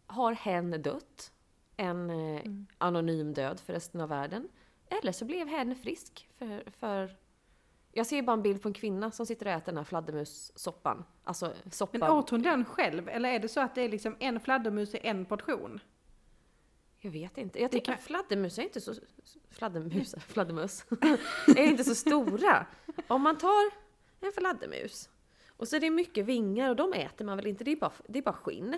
har 0.08 0.32
hen 0.34 0.82
dött, 0.82 1.32
en 1.78 2.10
eh, 2.10 2.42
Mm. 2.42 2.68
anonym 2.78 3.34
död 3.34 3.60
för 3.60 3.74
resten 3.74 4.02
av 4.02 4.10
världen. 4.10 4.48
Eller 4.90 5.12
så 5.12 5.26
blev 5.26 5.48
hen 5.48 5.76
frisk 5.76 6.30
för, 6.38 6.64
för... 6.72 7.16
Jag 7.96 8.06
ser 8.08 8.16
ju 8.16 8.22
bara 8.22 8.34
en 8.34 8.42
bild 8.42 8.62
på 8.62 8.68
en 8.68 8.74
kvinna 8.74 9.12
som 9.12 9.26
sitter 9.26 9.46
och 9.46 9.52
äter 9.52 9.66
den 9.66 9.78
här 9.78 9.84
fladdermussoppan. 9.84 11.04
Alltså 11.24 11.54
soppa. 11.72 11.98
Men 11.98 12.12
åt 12.12 12.30
hon 12.30 12.42
den 12.42 12.66
själv? 12.66 13.10
Eller 13.10 13.30
är 13.30 13.40
det 13.40 13.48
så 13.48 13.60
att 13.60 13.76
det 13.76 13.82
är 13.82 13.90
liksom 13.90 14.16
en 14.20 14.40
fladdermus 14.40 14.96
i 14.96 15.00
en 15.04 15.26
portion? 15.26 15.80
Jag 17.00 17.12
vet 17.12 17.38
inte. 17.38 17.62
Jag 17.62 17.72
tycker 17.72 17.92
kan- 17.94 18.02
fladdermus 18.02 18.58
är 18.58 18.64
inte 18.64 18.82
så... 18.82 18.94
Fladdermus, 19.50 20.16
fladdermöss. 20.28 20.86
är 21.48 21.64
inte 21.64 21.84
så 21.84 21.96
stora. 21.96 22.66
Om 23.08 23.22
man 23.22 23.38
tar 23.38 23.72
en 24.22 24.32
fladdermus 24.32 25.10
och 25.58 25.68
så 25.68 25.76
är 25.76 25.80
det 25.80 25.90
mycket 25.90 26.26
vingar 26.26 26.70
och 26.70 26.76
de 26.76 26.94
äter 26.94 27.26
man 27.26 27.38
väl 27.38 27.48
inte, 27.48 27.64
det 27.64 27.72
är 27.72 27.76
bara, 27.76 27.92
det 28.08 28.20
är 28.20 28.24
bara 28.24 28.34
skinn. 28.36 28.78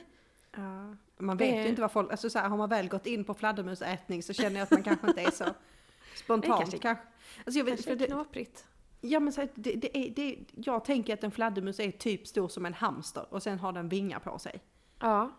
Ja. 0.51 0.95
Man 1.17 1.37
vet 1.37 1.55
Det- 1.55 1.61
ju 1.63 1.67
inte 1.69 1.81
vad 1.81 1.91
folk, 1.91 2.11
alltså 2.11 2.29
så 2.29 2.39
här, 2.39 2.49
har 2.49 2.57
man 2.57 2.69
väl 2.69 2.87
gått 2.89 3.05
in 3.05 3.23
på 3.25 3.33
fladdermusätning 3.33 4.23
så 4.23 4.33
känner 4.33 4.55
jag 4.59 4.63
att 4.63 4.71
man 4.71 4.83
kanske 4.83 5.07
inte 5.07 5.21
är 5.21 5.31
så 5.31 5.45
spontant. 6.15 6.59
kanske- 6.59 6.77
kanske. 6.77 7.05
Alltså 7.45 7.57
jag 7.59 7.65
vet, 7.65 7.73
Kanske 7.75 7.95
det, 7.95 8.05
knaprigt. 8.05 8.65
Ja, 9.01 9.19
men 9.19 9.33
så 9.33 9.41
här, 9.41 9.49
det, 9.55 9.71
det 9.75 9.97
är, 9.97 10.09
det, 10.09 10.37
jag 10.55 10.85
tänker 10.85 11.13
att 11.13 11.23
en 11.23 11.31
fladdermus 11.31 11.79
är 11.79 11.91
typ 11.91 12.27
stor 12.27 12.47
som 12.47 12.65
en 12.65 12.73
hamster 12.73 13.25
och 13.29 13.43
sen 13.43 13.59
har 13.59 13.71
den 13.71 13.89
vingar 13.89 14.19
på 14.19 14.39
sig. 14.39 14.59
Ja. 14.99 15.31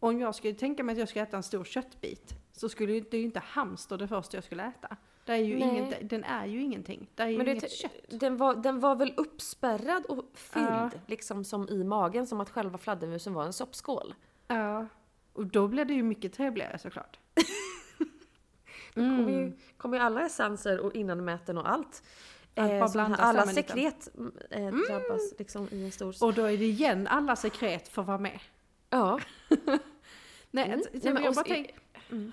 Om 0.00 0.20
jag 0.20 0.34
skulle 0.34 0.54
tänka 0.54 0.82
mig 0.82 0.92
att 0.92 0.98
jag 0.98 1.08
ska 1.08 1.20
äta 1.20 1.36
en 1.36 1.42
stor 1.42 1.64
köttbit 1.64 2.34
så 2.52 2.68
skulle 2.68 3.00
det 3.00 3.16
ju 3.16 3.24
inte 3.24 3.40
hamster 3.40 3.98
det 3.98 4.08
första 4.08 4.36
jag 4.36 4.44
skulle 4.44 4.62
äta. 4.64 4.96
Det 5.24 5.32
är 5.32 5.36
ju 5.36 5.58
Nej. 5.58 5.68
inget, 5.68 6.10
den 6.10 6.24
är 6.24 6.46
ju 6.46 6.62
ingenting. 6.62 7.10
Det 7.14 7.22
är 7.22 7.28
ju 7.28 7.36
Men 7.36 7.46
det, 7.46 7.52
inget 7.52 7.70
kött. 7.70 7.92
den, 8.10 8.36
var, 8.36 8.54
den 8.54 8.80
var 8.80 8.94
väl 8.96 9.14
uppspärrad 9.16 10.04
och 10.06 10.24
fylld, 10.34 10.66
Ja. 10.66 10.90
liksom 11.06 11.44
som 11.44 11.68
i 11.68 11.84
magen, 11.84 12.26
som 12.26 12.40
att 12.40 12.50
själva 12.50 12.78
fladdermusen 12.78 13.34
var 13.34 13.44
en 13.44 13.52
soppskål. 13.52 14.14
Ja. 14.46 14.86
Och 15.32 15.46
då 15.46 15.68
blir 15.68 15.84
det 15.84 15.94
ju 15.94 16.02
mycket 16.02 16.32
trevligare 16.32 16.78
såklart. 16.78 17.18
kommer, 18.94 19.30
ju, 19.30 19.52
kommer 19.76 19.96
ju 19.96 20.02
alla 20.02 20.26
essenser 20.26 20.80
och 20.80 20.94
innanmäten 20.94 21.58
och 21.58 21.70
allt. 21.70 22.02
Allt 22.54 22.70
bara 22.70 22.76
Eh, 22.78 22.86
sån 22.86 22.92
blandas 22.92 23.20
här, 23.20 23.28
alla 23.28 23.46
sekret 23.46 24.08
eh, 24.50 24.66
drabbas 24.66 25.34
liksom 25.38 25.68
i 25.70 25.84
en 25.84 25.92
stor... 25.92 26.24
Och 26.24 26.34
då 26.34 26.42
är 26.44 26.56
det 26.58 26.64
igen 26.64 27.06
alla 27.06 27.36
sekret 27.36 27.88
får 27.88 28.02
vara 28.02 28.18
med. 28.18 28.38
Ja. 28.90 29.20
Nej, 30.50 30.64
Mm. 30.68 30.80
Nej, 30.92 31.02
jag 31.04 31.14
bara 31.14 31.28
och 31.28 31.34
så- 31.34 31.42
tänk, 31.46 31.74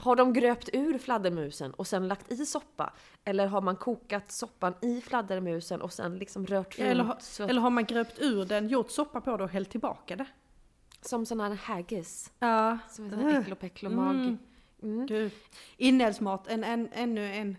Har 0.02 0.16
de 0.16 0.34
gröpt 0.34 0.70
ur 0.74 0.98
fladdermusen 0.98 1.72
och 1.74 1.88
sen 1.88 2.08
lagt 2.08 2.32
i 2.32 2.46
soppa? 2.46 2.94
Eller 3.26 3.48
har 3.48 3.62
man 3.62 3.76
kokat 3.76 4.32
soppan 4.32 4.74
i 4.82 5.02
fladdermusen 5.02 5.82
och 5.82 5.94
sen 5.94 6.18
liksom 6.18 6.46
rört 6.46 6.80
runt? 6.80 6.90
eller, 6.90 7.16
så, 7.20 7.44
eller 7.44 7.62
har 7.62 7.70
man 7.70 7.86
gröpt 7.86 8.20
ur 8.20 8.46
den, 8.46 8.68
gjort 8.70 8.92
soppa 8.92 9.22
på 9.22 9.38
det 9.38 9.44
och 9.44 9.50
hällt 9.50 9.70
tillbaka 9.70 10.16
det? 10.16 10.26
Som 11.02 11.26
sån 11.26 11.40
här 11.40 11.56
haggis. 11.56 12.32
Ja. 12.40 12.78
Som 12.90 13.06
en 13.06 13.12
sån 13.12 13.20
här 13.20 13.42
äckelopecklomag. 13.42 14.16
Mm. 14.16 14.38
Mm. 14.84 15.30
Inälvsmat, 15.78 16.48
en, 16.48 16.64
en, 16.64 16.90
ännu 16.94 17.34
en 17.34 17.58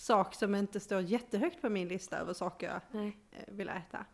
sak 0.00 0.34
som 0.34 0.54
inte 0.54 0.80
står 0.80 1.00
jättehögt 1.00 1.60
på 1.60 1.68
min 1.68 1.88
lista 1.88 2.18
över 2.18 2.32
saker 2.32 2.66
jag 2.68 2.80
Nej. 2.90 3.18
eh, 3.32 3.54
vill 3.54 3.68
äta. 3.68 4.04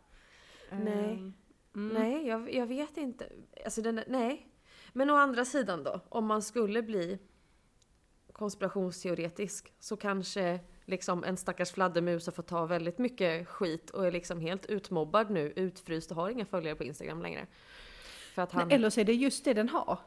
Nej. 0.71 1.13
Ehm, 1.13 1.33
mm. 1.75 1.93
Nej, 1.93 2.27
jag, 2.27 2.53
jag 2.53 2.67
vet 2.67 2.97
inte. 2.97 3.29
Alltså 3.65 3.81
den, 3.81 4.01
nej. 4.07 4.47
Men 4.93 5.09
å 5.09 5.15
andra 5.15 5.45
sidan 5.45 5.83
då, 5.83 6.01
om 6.09 6.25
man 6.25 6.41
skulle 6.41 6.81
bli 6.81 7.19
konspirationsteoretisk 8.31 9.73
så 9.79 9.97
kanske 9.97 10.59
liksom 10.85 11.23
en 11.23 11.37
stackars 11.37 11.71
fladdermus 11.71 12.25
har 12.25 12.33
fått 12.33 12.47
ta 12.47 12.65
väldigt 12.65 12.97
mycket 12.97 13.47
skit 13.47 13.89
och 13.89 14.07
är 14.07 14.11
liksom 14.11 14.39
helt 14.39 14.65
utmobbad 14.65 15.31
nu, 15.31 15.53
utfryst 15.55 16.11
och 16.11 16.17
har 16.17 16.29
inga 16.29 16.45
följare 16.45 16.75
på 16.75 16.83
Instagram 16.83 17.21
längre. 17.21 17.47
För 18.33 18.41
att 18.41 18.51
han... 18.51 18.71
Eller 18.71 18.89
så 18.89 18.99
är 18.99 19.05
det 19.05 19.13
just 19.13 19.45
det 19.45 19.53
den 19.53 19.69
har. 19.69 19.99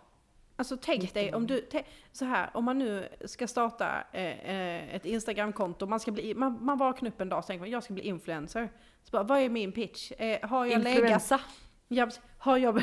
Alltså 0.59 0.77
tänk 0.77 1.15
dig 1.15 1.35
om 1.35 1.47
du, 1.47 1.69
så 2.13 2.25
här, 2.25 2.51
om 2.55 2.65
man 2.65 2.79
nu 2.79 3.09
ska 3.25 3.49
starta 3.49 4.05
eh, 4.13 4.51
eh, 4.51 4.95
ett 4.95 5.05
Instagramkonto, 5.05 5.87
man 5.87 6.01
ska 6.01 6.11
bli, 6.11 6.35
man, 6.35 6.65
man 6.65 6.79
vaknar 6.79 7.11
upp 7.11 7.21
en 7.21 7.29
dag 7.29 7.39
och 7.39 7.47
tänker 7.47 7.67
jag 7.67 7.85
ska 7.85 7.95
bli 7.95 8.03
influencer. 8.03 8.69
Så 9.03 9.11
bara, 9.11 9.23
vad 9.23 9.39
är 9.39 9.49
min 9.49 9.73
pitch? 9.73 10.13
Eh, 10.19 10.49
har 10.49 10.67
jag 10.67 10.83
legat 10.83 10.99
Influensa. 10.99 11.41
Precis. 11.89 12.21
har 12.39 12.57
jag, 12.57 12.83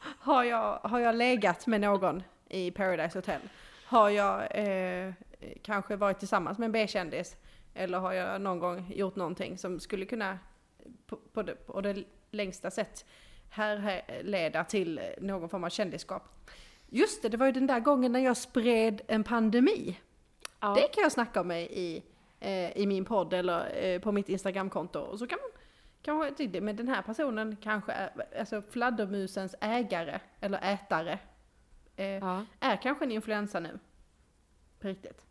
har 0.00 0.44
jag, 0.44 0.78
har 0.78 0.98
jag 0.98 1.14
legat 1.14 1.66
med 1.66 1.80
någon 1.80 2.22
i 2.48 2.70
Paradise 2.70 3.18
Hotel? 3.18 3.40
Har 3.86 4.10
jag 4.10 4.58
eh, 4.58 5.12
kanske 5.62 5.96
varit 5.96 6.18
tillsammans 6.18 6.58
med 6.58 6.66
en 6.66 6.72
B-kändis? 6.72 7.36
Eller 7.74 7.98
har 7.98 8.12
jag 8.12 8.40
någon 8.40 8.58
gång 8.58 8.92
gjort 8.94 9.16
någonting 9.16 9.58
som 9.58 9.80
skulle 9.80 10.06
kunna 10.06 10.38
på, 11.06 11.16
på, 11.32 11.42
det, 11.42 11.54
på 11.54 11.80
det 11.80 12.04
längsta 12.30 12.70
sätt 12.70 13.04
härleda 13.54 14.64
till 14.64 15.00
någon 15.18 15.48
form 15.48 15.64
av 15.64 15.68
kändisskap? 15.68 16.22
Just 16.88 17.22
det, 17.22 17.28
det 17.28 17.36
var 17.36 17.46
ju 17.46 17.52
den 17.52 17.66
där 17.66 17.80
gången 17.80 18.12
när 18.12 18.20
jag 18.20 18.36
spred 18.36 19.00
en 19.06 19.24
pandemi. 19.24 20.00
Ja. 20.60 20.74
Det 20.74 20.88
kan 20.88 21.02
jag 21.02 21.12
snacka 21.12 21.40
om 21.40 21.50
i, 21.52 22.02
eh, 22.40 22.76
i 22.76 22.86
min 22.86 23.04
podd 23.04 23.32
eller 23.32 23.84
eh, 23.84 24.00
på 24.00 24.12
mitt 24.12 24.28
Instagramkonto. 24.28 25.00
Och 25.00 25.18
så 25.18 25.26
kan 25.26 25.38
man 25.42 25.50
kanske 26.02 26.34
tycka, 26.36 26.60
men 26.60 26.76
den 26.76 26.88
här 26.88 27.02
personen 27.02 27.56
kanske 27.62 27.92
är, 27.92 28.10
alltså 28.38 28.62
fladdermusens 28.62 29.54
ägare 29.60 30.20
eller 30.40 30.72
ätare 30.74 31.18
eh, 31.96 32.06
Ja. 32.06 32.44
är 32.60 32.76
kanske 32.76 33.04
en 33.04 33.10
influensa 33.12 33.60
nu. 33.60 33.78
På 34.80 34.88
riktigt. 34.88 35.22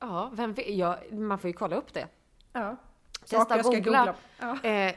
ja, 0.00 0.30
vem? 0.34 0.54
Ja, 0.66 0.98
man 1.10 1.38
får 1.38 1.48
ju 1.48 1.54
kolla 1.54 1.76
upp 1.76 1.94
det. 1.94 2.06
Ja. 2.52 2.76
Testa 3.20 3.56
jag 3.56 3.66
ska 3.66 3.74
googla. 3.74 3.98
googla. 3.98 4.14
Ja. 4.62 4.68
Eh, 4.70 4.94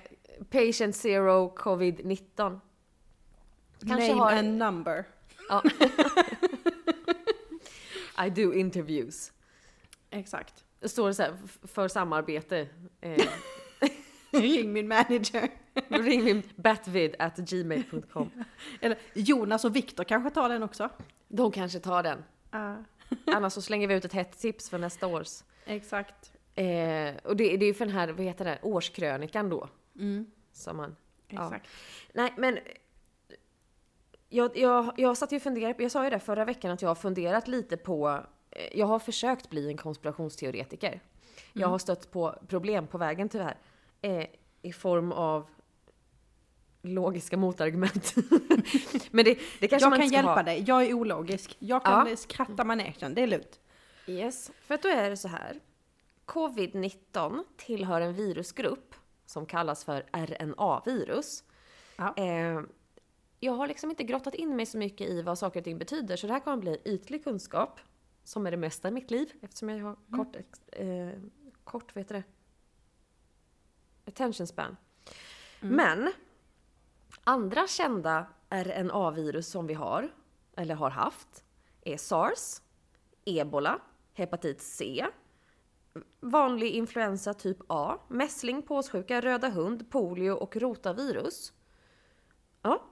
patient 0.49 0.95
zero 0.95 1.53
covid-19. 1.57 2.59
Kanske 3.87 4.07
Name 4.07 4.21
har- 4.21 4.31
and 4.31 4.57
number. 4.57 5.05
Ja. 5.49 5.63
I 8.25 8.29
do 8.29 8.53
interviews. 8.53 9.31
Exakt. 10.09 10.65
Det 10.79 10.89
står 10.89 11.11
så 11.11 11.23
här, 11.23 11.37
för 11.63 11.87
samarbete. 11.87 12.67
Eh, 13.01 13.25
Ring 14.31 14.73
min 14.73 14.87
manager. 14.87 15.49
ring 15.89 16.23
min 16.23 16.43
batvid 16.55 17.15
at 17.19 17.37
gmail.com. 17.37 18.31
Eller 18.81 18.97
Jonas 19.13 19.65
och 19.65 19.75
Viktor 19.75 20.03
kanske 20.03 20.29
tar 20.29 20.49
den 20.49 20.63
också. 20.63 20.89
De 21.27 21.51
kanske 21.51 21.79
tar 21.79 22.03
den. 22.03 22.23
Ja. 22.51 22.83
Annars 23.25 23.53
så 23.53 23.61
slänger 23.61 23.87
vi 23.87 23.93
ut 23.93 24.05
ett 24.05 24.13
hett 24.13 24.39
tips 24.39 24.69
för 24.69 24.77
nästa 24.77 25.07
års. 25.07 25.43
Exakt. 25.65 26.31
Eh, 26.55 27.15
och 27.23 27.35
det, 27.37 27.57
det 27.57 27.65
är 27.65 27.67
ju 27.67 27.73
för 27.73 27.85
den 27.85 27.95
här, 27.95 28.07
vad 28.07 28.25
heter 28.25 28.45
det, 28.45 28.59
årskrönikan 28.61 29.49
då. 29.49 29.69
Mm. 29.95 30.31
Som 30.53 30.77
man, 30.77 30.95
ja. 31.27 31.45
Exakt. 31.45 31.67
Nej 32.13 32.33
men 32.37 32.59
jag, 34.29 34.57
jag, 34.57 34.93
jag 34.97 35.17
satt 35.17 35.31
ju 35.31 35.35
och 35.35 35.41
funderade, 35.41 35.83
jag 35.83 35.91
sa 35.91 36.03
ju 36.03 36.09
det 36.09 36.19
förra 36.19 36.45
veckan 36.45 36.71
att 36.71 36.81
jag 36.81 36.89
har 36.89 36.95
funderat 36.95 37.47
lite 37.47 37.77
på, 37.77 38.19
eh, 38.51 38.77
jag 38.79 38.85
har 38.85 38.99
försökt 38.99 39.49
bli 39.49 39.67
en 39.67 39.77
konspirationsteoretiker. 39.77 41.01
Jag 41.53 41.67
har 41.67 41.77
stött 41.77 42.11
på 42.11 42.35
problem 42.47 42.87
på 42.87 42.97
vägen 42.97 43.29
tyvärr. 43.29 43.57
Eh, 44.01 44.25
I 44.61 44.73
form 44.73 45.11
av 45.11 45.47
logiska 46.81 47.37
motargument. 47.37 48.15
men 49.11 49.25
det, 49.25 49.39
det 49.59 49.67
kanske 49.67 49.85
Jag 49.85 49.89
man 49.89 49.99
kan 49.99 50.07
ska 50.07 50.15
hjälpa 50.17 50.33
ha. 50.33 50.43
dig, 50.43 50.63
jag 50.67 50.85
är 50.85 50.93
ologisk. 50.93 51.55
Jag 51.59 51.85
kan 51.85 52.07
Ja. 52.09 52.15
skratta 52.15 52.63
manegen, 52.63 53.13
det 53.13 53.21
är 53.21 53.27
lugnt. 53.27 53.59
Yes, 54.07 54.51
för 54.61 54.75
att 54.75 54.81
då 54.81 54.89
är 54.89 55.09
det 55.09 55.17
så 55.17 55.27
här. 55.27 55.59
Covid-19 56.25 57.43
tillhör 57.57 58.01
en 58.01 58.13
virusgrupp 58.13 58.95
som 59.31 59.45
kallas 59.45 59.83
för 59.83 60.05
RNA-virus. 60.11 61.43
Ja. 61.97 62.13
Eh, 62.17 62.61
jag 63.39 63.53
har 63.53 63.67
liksom 63.67 63.89
inte 63.89 64.03
grottat 64.03 64.35
in 64.35 64.55
mig 64.55 64.65
så 64.65 64.77
mycket 64.77 65.09
i 65.09 65.21
vad 65.21 65.37
saker 65.37 65.59
och 65.59 65.63
ting 65.63 65.77
betyder, 65.77 66.15
så 66.15 66.27
det 66.27 66.33
här 66.33 66.39
kommer 66.39 66.57
bli 66.57 66.81
ytlig 66.85 67.23
kunskap, 67.23 67.79
som 68.23 68.47
är 68.47 68.51
det 68.51 68.57
mesta 68.57 68.87
i 68.87 68.91
mitt 68.91 69.11
liv, 69.11 69.31
eftersom 69.41 69.69
jag 69.69 69.83
har 69.85 69.95
kort, 70.17 70.35
ex- 70.35 70.69
eh, 70.69 71.09
kort 71.63 71.95
vad 71.95 72.03
heter 72.03 72.15
det? 72.15 72.23
Attention 74.05 74.47
span. 74.47 74.77
Men, 75.59 76.11
andra 77.23 77.67
kända 77.67 78.25
RNA-virus 78.49 79.47
som 79.47 79.67
vi 79.67 79.73
har, 79.73 80.09
eller 80.55 80.75
har 80.75 80.89
haft, 80.89 81.43
är 81.81 81.97
SARS, 81.97 82.61
ebola, 83.25 83.79
hepatit 84.13 84.61
C, 84.61 85.05
vanlig 86.19 86.71
influensa 86.71 87.33
typ 87.33 87.57
A, 87.67 87.97
mässling, 88.07 88.61
påssjuka, 88.61 89.21
röda 89.21 89.49
hund, 89.49 89.89
polio 89.89 90.31
och 90.31 90.57
rotavirus. 90.57 91.53
Ja. 92.61 92.83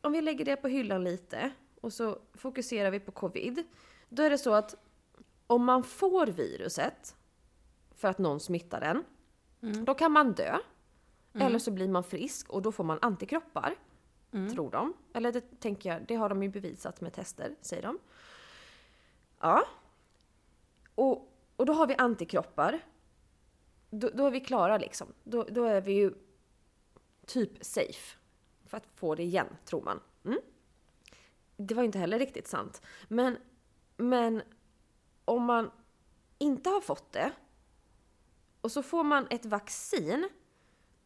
Om 0.00 0.12
vi 0.12 0.20
lägger 0.20 0.44
det 0.44 0.56
på 0.56 0.68
hyllan 0.68 1.04
lite 1.04 1.52
och 1.80 1.92
så 1.92 2.18
fokuserar 2.34 2.90
vi 2.90 3.00
på 3.00 3.12
covid. 3.12 3.64
Då 4.08 4.22
är 4.22 4.30
det 4.30 4.38
så 4.38 4.54
att 4.54 4.74
om 5.46 5.64
man 5.64 5.84
får 5.84 6.26
viruset 6.26 7.16
för 7.94 8.08
att 8.08 8.18
någon 8.18 8.40
smittar 8.40 8.80
den, 8.80 9.04
då 9.84 9.94
kan 9.94 10.12
man 10.12 10.32
dö. 10.32 10.58
Eller 11.34 11.58
så 11.58 11.70
blir 11.70 11.88
man 11.88 12.04
frisk 12.04 12.50
och 12.50 12.62
då 12.62 12.72
får 12.72 12.84
man 12.84 12.98
antikroppar. 13.02 13.74
Tror 14.52 14.70
de. 14.70 14.94
Eller 15.12 15.32
det 15.32 15.60
tänker 15.60 15.90
jag, 15.90 16.06
det 16.06 16.14
har 16.14 16.28
de 16.28 16.42
ju 16.42 16.48
bevisat 16.48 17.00
med 17.00 17.12
tester, 17.12 17.56
säger 17.60 17.82
de. 17.82 17.98
Ja. 19.40 19.64
Och, 20.94 21.31
och 21.62 21.66
då 21.66 21.72
har 21.72 21.86
vi 21.86 21.94
antikroppar. 21.94 22.80
Då, 23.90 24.10
då 24.14 24.26
är 24.26 24.30
vi 24.30 24.40
klara 24.40 24.78
liksom. 24.78 25.08
Då, 25.24 25.44
då 25.44 25.64
är 25.64 25.80
vi 25.80 25.92
ju 25.92 26.14
typ 27.26 27.64
safe. 27.64 28.18
För 28.66 28.76
att 28.76 28.86
få 28.94 29.14
det 29.14 29.22
igen, 29.22 29.46
tror 29.64 29.82
man. 29.82 30.00
Mm? 30.24 30.38
Det 31.56 31.74
var 31.74 31.82
ju 31.82 31.86
inte 31.86 31.98
heller 31.98 32.18
riktigt 32.18 32.46
sant. 32.46 32.82
Men, 33.08 33.36
men 33.96 34.42
om 35.24 35.44
man 35.44 35.70
inte 36.38 36.70
har 36.70 36.80
fått 36.80 37.12
det 37.12 37.32
och 38.60 38.72
så 38.72 38.82
får 38.82 39.04
man 39.04 39.26
ett 39.30 39.46
vaccin. 39.46 40.28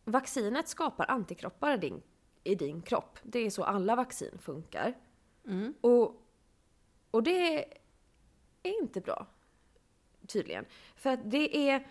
Vaccinet 0.04 0.68
skapar 0.68 1.10
antikroppar 1.10 1.74
i 1.74 1.76
din, 1.76 2.02
i 2.44 2.54
din 2.54 2.82
kropp. 2.82 3.18
Det 3.22 3.38
är 3.38 3.50
så 3.50 3.64
alla 3.64 3.96
vaccin 3.96 4.38
funkar. 4.38 4.94
Och 5.80 6.22
Och 7.10 7.22
det 7.22 7.64
är 8.62 8.78
inte 8.80 9.00
bra. 9.00 9.26
Tydligen. 10.26 10.64
För 10.96 11.10
att 11.10 11.20
det 11.30 11.70
är... 11.70 11.86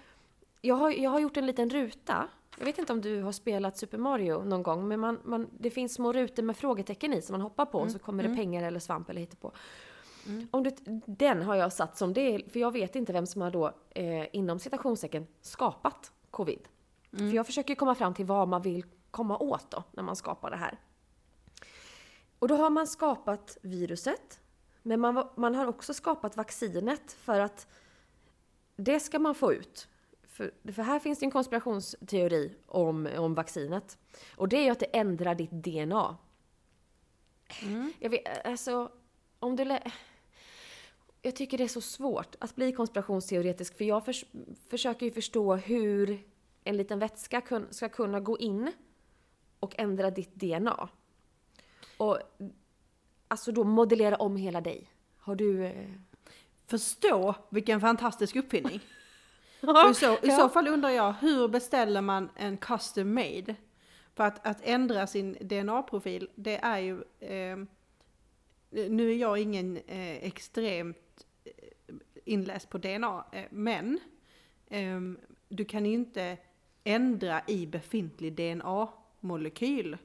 Jag 0.62 0.75
har, 0.75 0.92
jag 0.92 1.10
har 1.10 1.20
gjort 1.20 1.38
en 1.38 1.46
liten 1.46 1.70
ruta. 1.70 2.27
Jag 2.58 2.65
vet 2.65 2.77
inte 2.77 2.94
om 2.94 3.01
du 3.01 3.22
har 3.22 3.32
spelat 3.32 3.77
Super 3.77 3.98
Mario 3.98 4.44
någon 4.44 4.63
gång, 4.63 4.88
men 4.88 5.00
man, 5.00 5.20
man, 5.24 5.48
det 5.60 5.70
finns 5.70 5.94
små 5.94 6.13
rutor 6.13 6.44
med 6.44 6.58
frågetecken 6.58 7.13
i 7.13 7.22
som 7.22 7.34
man 7.34 7.42
hoppar 7.42 7.65
på 7.65 7.80
och 7.80 7.92
så 7.92 8.00
kommer 8.00 8.24
det 8.24 8.36
pengar 8.36 8.63
eller 8.63 8.80
svamp 8.80 9.10
eller 9.10 9.25
på. 9.25 9.51
Om 10.51 10.63
det, 10.63 10.75
den 11.06 11.42
har 11.42 11.56
jag 11.56 11.74
satt 11.74 11.98
som 11.98 12.13
det, 12.13 12.42
för 12.51 12.60
jag 12.60 12.72
vet 12.72 12.96
inte 12.96 13.13
vem 13.13 13.25
som 13.25 13.42
har 13.42 13.51
då 13.51 13.72
eh, 13.89 14.36
inom 14.36 14.60
citationstecken 14.60 15.27
skapat 15.42 16.12
covid. 16.32 16.68
För 17.12 17.36
jag 17.36 17.46
försöker 17.46 17.75
komma 17.75 17.96
fram 17.96 18.13
till 18.13 18.25
vad 18.25 18.48
man 18.48 18.62
vill 18.62 18.84
komma 19.12 19.38
åt 19.38 19.72
då 19.72 19.84
när 19.92 20.04
man 20.04 20.15
skapar 20.15 20.51
det 20.51 20.58
här. 20.58 20.80
Och 22.39 22.48
då 22.48 22.56
har 22.56 22.70
man 22.70 22.88
skapat 22.88 23.58
viruset, 23.62 24.39
men 24.82 25.00
man, 25.00 25.27
man 25.36 25.56
har 25.56 25.68
också 25.68 25.94
skapat 25.94 26.38
vaccinet 26.38 27.12
för 27.12 27.39
att 27.39 27.68
det 28.75 29.00
ska 29.00 29.20
man 29.20 29.36
få 29.36 29.53
ut. 29.53 29.88
För, 30.24 30.51
för 30.72 30.84
här 30.84 31.00
finns 31.00 31.20
det 31.20 31.25
en 31.25 31.32
konspirationsteori 31.32 32.55
om, 32.65 33.10
om 33.17 33.36
vaccinet. 33.36 33.98
Och 34.36 34.50
det 34.50 34.58
är 34.58 34.63
ju 34.63 34.70
att 34.70 34.79
det 34.79 34.98
ändrar 34.98 35.36
ditt 35.36 35.51
DNA. 35.51 36.17
Jag 38.00 38.10
vet, 38.10 38.46
alltså, 38.46 38.91
om 39.39 39.55
du... 39.55 39.79
Jag 41.22 41.36
tycker 41.36 41.58
det 41.58 41.63
är 41.63 41.67
så 41.67 41.82
svårt 41.82 42.36
att 42.39 42.55
bli 42.55 42.72
konspirationsteoretisk 42.72 43.77
för 43.77 43.86
jag 43.86 44.05
förs 44.05 44.25
försöker 44.70 45.05
ju 45.05 45.12
förstå 45.12 45.55
hur 45.55 46.24
en 46.63 46.77
liten 46.77 47.00
vätska 47.00 47.41
kun 47.41 47.67
ska 47.72 47.89
kunna 47.89 48.20
gå 48.20 48.38
in 48.38 48.72
och 49.60 49.79
ändra 49.79 50.12
ditt 50.12 50.36
DNA. 50.36 50.89
Och 51.98 52.20
alltså 53.27 53.51
då 53.51 53.63
modellera 53.63 54.15
om 54.15 54.38
hela 54.38 54.62
dig. 54.62 54.89
Har 55.17 55.36
du... 55.36 55.74
Förstå 56.67 57.36
vilken 57.50 57.81
fantastisk 57.81 58.36
uppfinning. 58.36 58.79
I, 59.91 59.93
så, 59.93 60.17
I 60.24 60.31
så 60.31 60.50
fall 60.50 60.67
undrar 60.67 60.89
jag, 60.89 61.13
hur 61.13 61.48
beställer 61.48 62.01
man 62.01 62.29
en 62.36 62.57
custom 62.57 63.13
made? 63.13 63.55
För 64.15 64.24
att, 64.24 64.48
att 64.48 64.57
ändra 64.63 65.07
sin 65.07 65.38
DNA-profil, 65.41 66.29
det 66.36 66.57
är 66.57 66.79
ju... 66.79 67.03
Eh, 67.19 67.57
nu 68.89 69.12
är 69.12 69.15
jag 69.15 69.38
ingen 69.39 69.77
eh, 69.77 70.24
extremt 70.25 71.25
eh, 71.45 71.51
inläst 72.25 72.69
på 72.69 72.77
DNA, 72.77 73.25
eh, 73.31 73.43
men 73.50 74.00
ehm, 74.69 75.17
du 75.50 75.65
kan 75.65 75.86
ju 75.86 75.93
inte 75.93 76.38
ändra 76.84 77.41
i 77.48 77.67
befintlig 77.67 78.34
DNA-molekyl. 78.36 79.98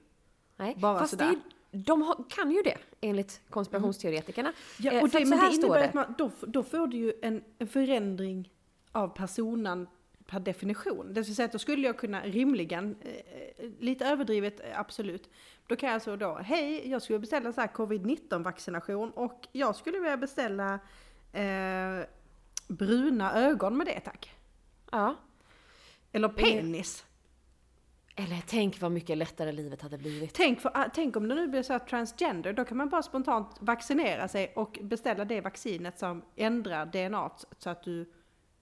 Nej, 0.57 0.75
Bara 0.79 0.99
fast 0.99 1.11
sådär. 1.11 1.27
det, 1.27 1.33
är- 1.33 1.60
de 1.71 2.25
kan 2.29 2.51
ju 2.51 2.63
det 2.63 2.79
enligt 3.01 3.41
konspirationsteoretikerna. 3.51 4.53
Ja, 4.79 4.93
Eh, 4.93 5.03
och 5.03 5.09
det, 5.09 5.25
så 5.25 5.31
men 5.31 5.39
det 5.39 5.55
innebär 5.55 5.79
det. 5.79 5.85
att 5.85 5.95
man, 5.95 6.15
då, 6.19 6.31
då 6.41 6.63
får 6.63 6.87
du 6.87 6.97
ju 6.97 7.13
en, 7.23 7.45
en 7.59 7.69
förändring 7.69 8.53
av 8.93 9.09
personen 9.09 9.87
per 10.27 10.41
definition. 10.41 11.15
Det 11.15 11.21
vill 11.21 11.35
säga 11.35 11.47
att 11.47 11.53
då 11.53 11.59
skulle 11.59 11.87
jag 11.87 11.99
kunna 11.99 12.23
rimligen, 12.23 12.97
eh, 13.01 13.71
lite 13.79 14.07
överdrivet 14.07 14.61
eh, 14.61 14.81
absolut, 14.81 15.31
då 15.67 15.77
kan 15.77 15.87
jag 15.87 15.95
alltså 15.95 16.17
då, 16.17 16.35
hej, 16.35 16.91
jag 16.91 17.03
skulle 17.03 17.19
beställa 17.19 17.53
så 17.53 17.61
här 17.61 17.69
covid-19 17.69 18.43
vaccination 18.43 19.11
och 19.11 19.49
jag 19.53 19.77
skulle 19.77 19.99
vilja 19.99 20.17
beställa 20.17 20.79
eh, 21.33 22.07
bruna 22.69 23.33
ögon 23.35 23.77
med 23.77 23.87
det 23.87 24.01
tack. 24.01 24.35
Ja. 24.93 25.17
Eller 26.13 26.29
penis. 26.29 27.05
Eller 28.25 28.43
tänk 28.47 28.81
vad 28.81 28.93
mycket 28.93 29.19
lättare 29.19 29.53
livet 29.53 29.83
hade 29.83 29.99
blivit. 29.99 30.35
Tänk, 30.35 30.61
för, 30.61 30.71
ah, 30.75 30.89
tänk 30.95 31.17
om 31.17 31.29
det 31.29 31.35
nu 31.35 31.49
blir 31.49 31.63
så 31.63 31.73
här 31.73 31.81
transgender, 31.81 32.53
då 32.53 32.65
kan 32.65 32.77
man 32.77 32.89
bara 32.89 33.03
spontant 33.03 33.57
vaccinera 33.61 34.29
sig 34.29 34.53
och 34.57 34.79
beställa 34.83 35.25
det 35.25 35.41
vaccinet 35.41 35.99
som 35.99 36.23
ändrar 36.37 36.87
DNA 36.87 37.31
så 37.59 37.71
att 37.71 37.83
du 37.83 38.13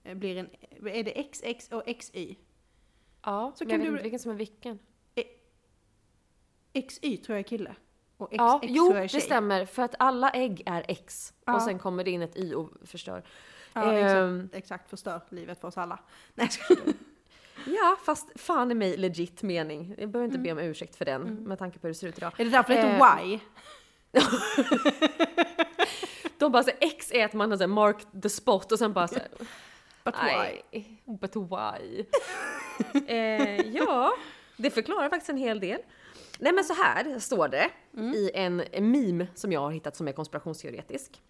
eh, 0.03 0.15
blir 0.15 0.37
en, 0.37 0.49
är 0.87 1.03
det 1.03 1.23
XX 1.33 1.67
och 1.71 1.83
XY? 1.99 2.35
Ja, 3.23 3.51
Så 3.55 3.63
men 3.63 3.69
kan 3.69 3.69
jag 3.69 3.77
vet 3.79 3.85
du- 3.85 3.87
inte 3.91 4.03
vilken 4.03 4.19
som 4.19 4.31
är 4.31 4.35
vilken. 4.35 4.79
XY 6.87 7.17
tror 7.17 7.33
jag 7.35 7.39
är 7.39 7.47
kille. 7.49 7.75
Och 8.17 8.27
XX 8.29 8.37
Ja, 8.37 8.59
jo, 8.63 8.83
tror 8.85 8.95
jag 8.95 8.97
är 8.97 9.01
det 9.01 9.09
tjej. 9.09 9.21
stämmer. 9.21 9.65
För 9.65 9.83
att 9.83 9.95
alla 9.99 10.29
ägg 10.29 10.63
är 10.65 10.85
X. 10.87 11.33
Ja. 11.45 11.55
Och 11.55 11.61
sen 11.61 11.79
kommer 11.79 12.03
det 12.03 12.11
in 12.11 12.21
ett 12.21 12.37
Y 12.37 12.53
och 12.53 12.69
förstör. 12.85 13.23
Ja, 13.73 13.93
Ehm. 13.93 14.39
exakt, 14.45 14.55
exakt, 14.55 14.89
förstör 14.89 15.21
livet 15.29 15.61
för 15.61 15.67
oss 15.67 15.77
alla. 15.77 15.99
Nej. 16.35 16.49
Ja, 17.75 17.97
fast 18.05 18.39
fan 18.39 18.71
i 18.71 18.75
mig 18.75 18.97
legit 18.97 19.41
mening. 19.43 19.95
Jag 19.97 20.09
behöver 20.09 20.25
inte 20.25 20.39
be 20.39 20.51
om 20.51 20.59
ursäkt 20.59 20.95
för 20.95 21.05
den 21.05 21.33
med 21.35 21.59
tanke 21.59 21.79
på 21.79 21.87
hur 21.87 21.93
det 21.93 21.99
ser 21.99 22.07
ut 22.07 22.17
idag. 22.17 22.33
Är 22.37 22.45
det 22.45 22.51
därför 22.51 22.73
det 22.73 22.79
Eh. 22.79 22.85
heter 22.85 23.25
Y? 23.33 23.39
De 26.37 26.51
bara 26.51 26.63
så 26.63 26.71
X 26.79 27.11
är 27.11 27.25
att 27.25 27.33
man 27.33 27.49
har 27.51 27.57
så 27.57 27.63
här, 27.63 27.67
marked 27.67 28.21
the 28.21 28.29
spot 28.29 28.71
och 28.71 28.79
sen 28.79 28.93
bara 28.93 29.07
så 29.07 29.15
här, 29.15 29.27
But 30.03 30.15
why? 30.23 30.83
But 31.05 31.35
why? 31.35 32.05
eh, 33.07 33.61
ja, 33.75 34.13
det 34.57 34.69
förklarar 34.69 35.09
faktiskt 35.09 35.29
en 35.29 35.37
hel 35.37 35.59
del. 35.59 35.79
Nej 36.39 36.53
men 36.53 36.63
så 36.63 36.73
här 36.73 37.19
står 37.19 37.47
det 37.47 37.69
i 38.15 38.31
en, 38.33 38.63
meme 38.91 39.27
som 39.35 39.51
jag 39.51 39.59
har 39.61 39.71
hittat 39.71 39.95
som 39.95 40.07
är 40.07 40.11
konspirationsteoretisk. 40.11 41.21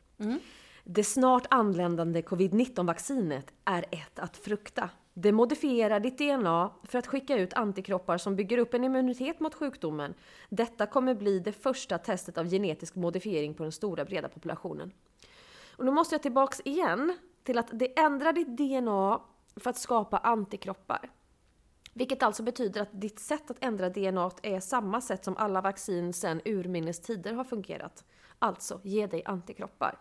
Det 0.83 1.03
snart 1.03 1.45
anländande 1.49 2.21
covid-19-vaccinet 2.21 3.45
är 3.65 3.85
ett 3.91 4.19
att 4.19 4.37
frukta. 4.37 4.89
Det 5.13 5.31
modifierar 5.31 5.99
ditt 5.99 6.17
DNA 6.17 6.71
för 6.83 6.99
att 6.99 7.07
skicka 7.07 7.37
ut 7.37 7.53
antikroppar 7.53 8.17
som 8.17 8.35
bygger 8.35 8.57
upp 8.57 8.73
en 8.73 8.83
immunitet 8.83 9.39
mot 9.39 9.55
sjukdomen. 9.55 10.13
Detta 10.49 10.85
kommer 10.85 11.13
bli 11.13 11.39
det 11.39 11.51
första 11.51 11.97
testet 11.97 12.37
av 12.37 12.49
genetisk 12.49 12.95
modifiering 12.95 13.53
på 13.53 13.63
den 13.63 13.71
stora 13.71 14.05
breda 14.05 14.29
populationen. 14.29 14.91
Och 15.77 15.85
nu 15.85 15.91
måste 15.91 16.15
jag 16.15 16.21
tillbaks 16.21 16.61
igen 16.65 17.17
till 17.43 17.57
att 17.57 17.69
det 17.71 17.99
ändrar 17.99 18.33
ditt 18.33 18.57
DNA 18.57 19.21
för 19.55 19.69
att 19.69 19.77
skapa 19.77 20.17
antikroppar. 20.17 21.09
Vilket 21.93 22.23
alltså 22.23 22.43
betyder 22.43 22.81
att 22.81 23.01
ditt 23.01 23.19
sätt 23.19 23.51
att 23.51 23.63
ändra 23.63 23.89
DNA 23.89 24.31
är 24.41 24.59
samma 24.59 25.01
sätt 25.01 25.25
som 25.25 25.37
alla 25.37 25.61
vaccin 25.61 26.13
sedan 26.13 26.41
urminnes 26.45 26.99
tider 27.01 27.33
har 27.33 27.43
fungerat. 27.43 28.05
Alltså, 28.39 28.81
ge 28.83 29.07
dig 29.07 29.23
antikroppar. 29.25 29.97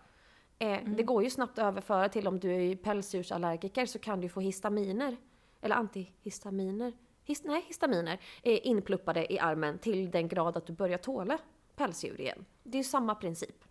Eh, 0.58 0.78
Det 0.86 1.02
går 1.02 1.22
ju 1.22 1.30
snabbt 1.30 1.58
att 1.58 1.64
överföra 1.64 2.08
till 2.08 2.28
om 2.28 2.38
du 2.40 2.52
är 2.54 2.76
pälsdjursallergiker 2.76 3.86
så 3.86 3.98
kan 3.98 4.20
du 4.20 4.28
få 4.28 4.40
histaminer, 4.40 5.16
eller 5.60 5.76
antihistaminer, 5.76 6.92
his, 7.24 7.44
nej 7.44 7.64
histaminer, 7.66 8.18
eh, 8.42 8.66
inpluppade 8.66 9.32
i 9.32 9.38
armen 9.38 9.78
till 9.78 10.10
den 10.10 10.28
grad 10.28 10.56
att 10.56 10.66
du 10.66 10.72
börjar 10.72 10.98
tåla 10.98 11.38
pälsdjur 11.76 12.20
igen. 12.20 12.44
Det 12.62 12.78
är 12.78 12.82
samma 12.82 13.14
princip. 13.14 13.64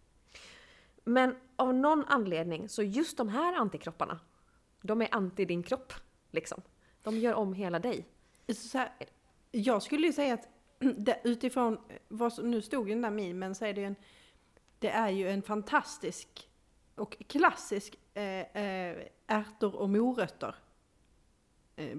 Men 1.04 1.36
av 1.56 1.74
någon 1.74 2.06
anledning 2.06 2.70
så 2.70 2.84
just 2.84 3.18
de 3.18 3.30
här 3.30 3.56
antikropparna, 3.56 4.20
de 4.82 5.02
är 5.02 5.08
anti 5.12 5.46
din 5.46 5.64
kropp. 5.64 5.94
Liksom. 6.32 6.62
De 7.04 7.18
gör 7.18 7.34
om 7.34 7.54
hela 7.54 7.80
dig. 7.80 8.06
Så 8.56 8.78
här, 8.78 8.92
jag 9.52 9.84
skulle 9.84 10.08
ju 10.08 10.14
säga 10.14 10.34
att 10.34 10.48
utifrån 11.24 11.78
vad 12.08 12.34
som 12.34 12.52
nu 12.52 12.62
stod 12.62 12.90
i 12.90 12.94
den 12.94 13.02
där 13.02 13.12
memen 13.12 13.56
så 13.56 13.66
är 13.66 13.74
det 13.74 13.82
ju 13.82 13.88
en, 13.88 13.96
det 14.80 14.90
är 14.90 15.10
ju 15.10 15.30
en 15.30 15.42
fantastisk 15.42 16.47
och 16.98 17.18
klassisk 17.28 18.00
eh, 18.14 18.24
eh, 18.64 18.98
ärtor 19.28 19.76
och 19.76 19.90
morötter 19.90 20.56
eh, 21.76 21.98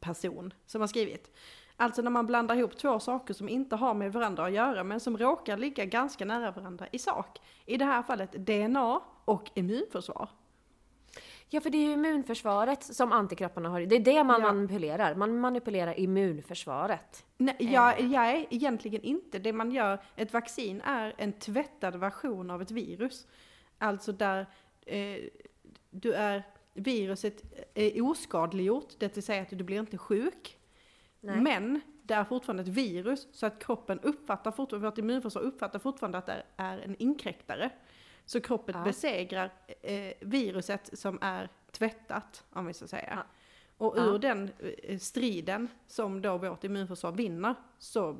person 0.00 0.54
som 0.66 0.80
har 0.80 0.88
skrivit. 0.88 1.30
Alltså 1.76 2.02
när 2.02 2.10
man 2.10 2.26
blandar 2.26 2.56
ihop 2.56 2.76
två 2.76 3.00
saker 3.00 3.34
som 3.34 3.48
inte 3.48 3.76
har 3.76 3.94
med 3.94 4.12
varandra 4.12 4.46
att 4.46 4.52
göra 4.52 4.84
men 4.84 5.00
som 5.00 5.18
råkar 5.18 5.56
ligga 5.56 5.84
ganska 5.84 6.24
nära 6.24 6.50
varandra 6.50 6.86
i 6.92 6.98
sak. 6.98 7.38
I 7.66 7.76
det 7.76 7.84
här 7.84 8.02
fallet 8.02 8.32
DNA 8.32 9.00
och 9.24 9.50
immunförsvar. 9.54 10.28
Ja, 11.50 11.60
för 11.60 11.70
det 11.70 11.78
är 11.78 11.82
ju 11.86 11.92
immunförsvaret 11.92 12.82
som 12.82 13.12
antikropparna 13.12 13.68
har. 13.68 13.80
Det 13.80 13.96
är 13.96 14.00
det 14.00 14.24
man 14.24 14.40
Ja. 14.40 14.52
manipulerar. 14.52 15.14
Man 15.14 15.40
manipulerar 15.40 16.00
immunförsvaret. 16.00 17.26
Nej, 17.38 17.56
jag, 17.58 18.00
jag 18.00 18.30
är 18.30 18.46
egentligen 18.50 19.02
inte. 19.02 19.38
Det 19.38 19.52
man 19.52 19.70
gör, 19.70 20.02
ett 20.16 20.32
vaccin 20.32 20.80
är 20.80 21.14
en 21.18 21.32
tvättad 21.32 21.96
version 21.96 22.50
av 22.50 22.62
ett 22.62 22.70
virus. 22.70 23.26
Alltså 23.78 24.12
där 24.12 24.46
eh, 24.86 25.16
du 25.90 26.12
är, 26.14 26.42
viruset 26.74 27.42
är 27.74 28.04
oskadliggjort, 28.04 28.94
det 28.98 29.16
vill 29.16 29.22
säga 29.24 29.42
att 29.42 29.50
du 29.50 29.64
blir 29.64 29.80
inte 29.80 29.98
sjuk. 29.98 30.58
Nej. 31.20 31.40
Men 31.40 31.80
det 32.02 32.14
är 32.14 32.24
fortfarande 32.24 32.62
ett 32.62 32.68
virus, 32.68 33.28
så 33.32 33.46
att 33.46 33.58
kroppen 33.58 34.00
uppfattar 34.00 34.50
fortfarande, 34.50 34.88
vårt 34.88 34.98
immunförsvar 34.98 35.42
uppfattar 35.42 35.78
fortfarande 35.78 36.18
att 36.18 36.26
det 36.26 36.42
är 36.56 36.78
en 36.78 36.96
inkräktare. 36.98 37.70
Så 38.26 38.40
kroppen 38.40 38.74
Ja. 38.78 38.84
besegrar 38.84 39.52
eh, 39.82 40.12
viruset 40.20 40.98
som 40.98 41.18
är 41.20 41.48
tvättat, 41.70 42.44
om 42.52 42.66
vi 42.66 42.74
ska 42.74 42.86
säga. 42.86 43.12
Ja. 43.16 43.22
Och 43.78 43.94
Ja. 43.98 44.02
ur 44.04 44.18
den 44.18 44.50
eh, 44.82 44.98
striden 44.98 45.68
som 45.86 46.22
då 46.22 46.38
vårt 46.38 46.64
immunförsvar 46.64 47.12
vinner 47.12 47.54
så 47.78 48.16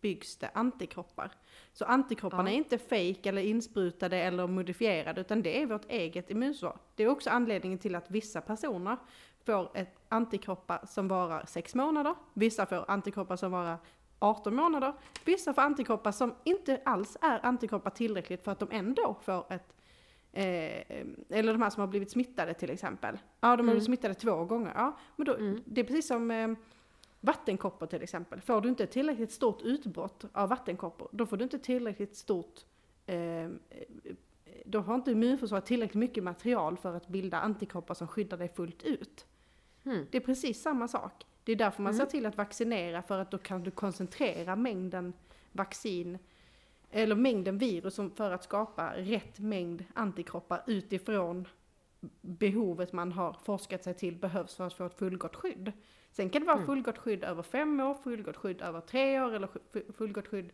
byggs 0.00 0.36
det 0.36 0.50
antikroppar. 0.54 1.30
Så 1.72 1.84
antikropparna 1.84 2.50
Ja. 2.50 2.54
är 2.54 2.56
inte 2.58 2.78
fake 2.78 3.28
eller 3.28 3.42
insprutade 3.42 4.16
eller 4.18 4.46
modifierade 4.46 5.20
utan 5.20 5.42
det 5.42 5.62
är 5.62 5.66
vårt 5.66 5.90
eget 5.90 6.30
immunförsvar. 6.30 6.78
Det 6.94 7.02
är 7.04 7.08
också 7.08 7.30
anledningen 7.30 7.78
till 7.78 7.94
att 7.94 8.10
vissa 8.10 8.40
personer 8.40 8.96
får 9.46 9.70
ett 9.76 9.96
antikroppar 10.08 10.80
som 10.86 11.08
varar 11.08 11.44
sex 11.46 11.74
månader, 11.74 12.14
vissa 12.34 12.66
får 12.66 12.84
antikroppar 12.90 13.36
som 13.36 13.52
varar 13.52 13.76
18 14.18 14.54
månader. 14.54 14.92
Vissa 15.24 15.54
får 15.54 15.62
antikroppar 15.62 16.12
som 16.12 16.34
inte 16.44 16.80
alls 16.84 17.16
är 17.20 17.46
antikroppar 17.46 17.90
tillräckligt 17.90 18.44
för 18.44 18.52
att 18.52 18.58
de 18.58 18.68
ändå 18.72 19.16
får 19.22 19.52
ett 19.52 19.70
Eh, 20.36 20.82
eller 21.30 21.52
de 21.52 21.62
här 21.62 21.70
som 21.70 21.80
har 21.80 21.86
blivit 21.88 22.10
smittade 22.10 22.54
till 22.54 22.70
exempel. 22.70 23.18
Ja, 23.40 23.48
de 23.48 23.48
har 23.48 23.56
blivit 23.56 23.72
Mm. 23.74 23.84
smittade 23.84 24.14
två 24.14 24.44
gånger. 24.44 24.72
Ja, 24.74 24.98
men 25.16 25.26
då, 25.26 25.34
Mm. 25.34 25.62
det 25.66 25.80
är 25.80 25.84
precis 25.84 26.06
som 26.08 26.30
eh, 26.30 26.48
vattenkoppor 27.24 27.86
till 27.86 28.02
exempel. 28.02 28.40
Får 28.40 28.60
du 28.60 28.68
inte 28.68 28.86
tillräckligt 28.86 29.32
stort 29.32 29.62
utbrott 29.62 30.24
av 30.32 30.48
vattenkoppor, 30.48 31.08
då 31.12 31.26
får 31.26 31.36
du 31.36 31.44
inte 31.44 31.58
tillräckligt 31.58 32.16
stort 32.16 32.60
eh, 33.06 33.44
eh, 33.44 33.48
då 34.64 34.78
har 34.80 34.94
inte 34.94 35.10
immunförsvaret 35.10 35.66
tillräckligt 35.66 36.00
mycket 36.00 36.24
material 36.24 36.76
för 36.76 36.94
att 36.94 37.08
bilda 37.08 37.40
antikroppar 37.40 37.94
som 37.94 38.08
skyddar 38.08 38.36
dig 38.38 38.48
fullt 38.48 38.82
ut. 38.82 39.26
Hmm. 39.84 40.06
Det 40.10 40.18
är 40.18 40.20
precis 40.20 40.62
samma 40.62 40.88
sak. 40.88 41.26
Det 41.44 41.52
är 41.52 41.56
därför 41.56 41.82
man 41.82 41.94
Mm. 41.94 42.06
ser 42.06 42.10
till 42.10 42.26
att 42.26 42.36
vaccinera 42.36 43.02
för 43.02 43.18
att 43.18 43.30
då 43.30 43.38
kan 43.38 43.62
du 43.62 43.70
koncentrera 43.70 44.56
mängden 44.56 45.12
vaccin 45.52 46.18
eller 46.90 47.14
mängden 47.14 47.58
virus 47.58 47.96
för 48.14 48.30
att 48.30 48.44
skapa 48.44 48.92
rätt 48.96 49.38
mängd 49.38 49.84
antikroppar 49.94 50.62
utifrån 50.66 51.48
behovet 52.20 52.92
man 52.92 53.12
har 53.12 53.36
forskat 53.44 53.84
sig 53.84 53.94
till 53.94 54.16
behövs 54.16 54.54
för 54.54 54.66
att 54.66 54.74
få 54.74 54.86
ett 54.86 54.98
fullgott 54.98 55.36
skydd. 55.36 55.72
Sen 56.16 56.30
kan 56.30 56.40
det 56.40 56.46
vara 56.46 56.56
Mm. 56.56 56.66
fullgott 56.66 56.98
skydd 56.98 57.24
över 57.24 57.42
fem 57.42 57.80
år, 57.80 57.94
fullgott 57.94 58.36
skydd 58.36 58.62
över 58.62 58.80
tre 58.80 59.20
år 59.20 59.34
eller 59.34 59.48
fullgott 59.92 60.28
skydd 60.28 60.50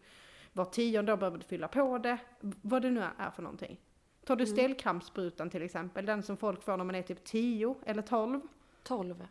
var 0.53 0.65
tionde 0.65 1.13
år 1.13 1.17
behöver 1.17 1.39
du 1.39 1.45
fylla 1.45 1.69
på 1.69 1.99
det. 1.99 2.19
Vad 2.41 2.83
det 2.83 2.91
nu 2.91 3.03
är 3.19 3.31
för 3.31 3.43
någonting. 3.43 3.81
Tar 4.25 4.37
du 4.37 4.45
Mm. 4.45 4.57
stelkrampssprutan 4.57 5.51
till 5.51 5.63
exempel, 5.63 6.07
den 6.07 6.23
som 6.23 6.37
folk 6.37 6.63
får 6.63 6.77
när 6.77 6.85
man 6.85 6.95
är 6.95 7.03
typ 7.03 7.25
10 7.25 7.75
eller 7.87 8.03
12? 8.03 8.41
12 8.83 9.27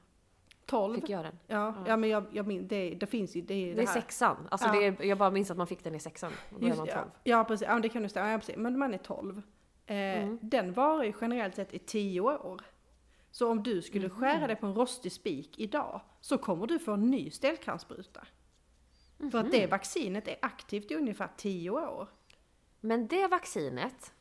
12? 0.66 0.96
fick 0.96 1.10
jag 1.10 1.26
den. 1.26 1.36
Ja, 1.48 1.58
Ja. 1.58 1.84
ja 1.88 1.98
men 1.98 2.10
jag, 2.10 2.24
jag 2.32 2.48
min, 2.48 2.68
det, 2.68 2.90
det 2.90 3.06
finns 3.06 3.36
ju, 3.36 3.42
det 3.42 3.54
är 3.54 3.58
ju 3.58 3.74
Det 3.74 3.82
är 3.82 3.86
här. 3.88 3.94
sexan. 3.94 4.38
Alltså 4.52 4.68
Ja. 4.68 4.74
det 4.74 4.86
är, 4.86 5.04
jag 5.06 5.18
bara 5.18 5.32
minns 5.32 5.52
att 5.52 5.58
man 5.58 5.68
fick 5.68 5.84
den 5.84 5.96
i 5.96 6.00
sexan. 6.00 6.32
Och 6.54 6.60
då 6.60 6.66
är 6.66 6.68
Just, 6.68 6.78
man 6.80 6.88
ja, 6.88 6.94
12. 6.96 7.08
ja 7.24 7.44
precis, 7.44 7.68
ja 7.68 7.80
det 7.80 7.90
kan 7.90 8.04
du 8.04 8.10
stämma, 8.10 8.32
ja, 8.32 8.38
precis. 8.38 8.58
men 8.58 8.80
man 8.80 8.94
är 8.94 8.98
12. 8.98 9.42
Eh, 9.86 9.96
Mm. 9.96 10.40
Den 10.42 10.74
varar 10.74 11.04
ju 11.04 11.14
generellt 11.22 11.56
sett 11.56 11.74
i 11.74 11.80
10 11.80 12.22
år. 12.22 12.62
Så 13.40 13.52
om 13.52 13.64
du 13.64 13.82
skulle 13.82 14.08
Mhm. 14.08 14.18
skära 14.20 14.48
dig 14.48 14.56
på 14.56 14.66
en 14.68 14.74
rostig 14.74 15.12
spik 15.12 15.60
idag 15.60 16.02
så 16.22 16.38
kommer 16.38 16.68
du 16.68 16.80
få 16.80 16.94
en 16.94 17.12
ny 17.12 17.30
stelkrampsspruta. 17.32 18.28
För 19.32 19.38
att 19.40 19.52
det 19.52 19.62
Mhm. 19.62 19.70
vaccinet 19.70 20.28
är 20.28 20.36
aktivt 20.42 20.92
i 20.92 20.96
ungefär 20.96 21.30
10 21.38 21.70
år. 21.70 22.08
Men 22.80 23.08
det 23.08 23.28
vaccinet 23.28 24.14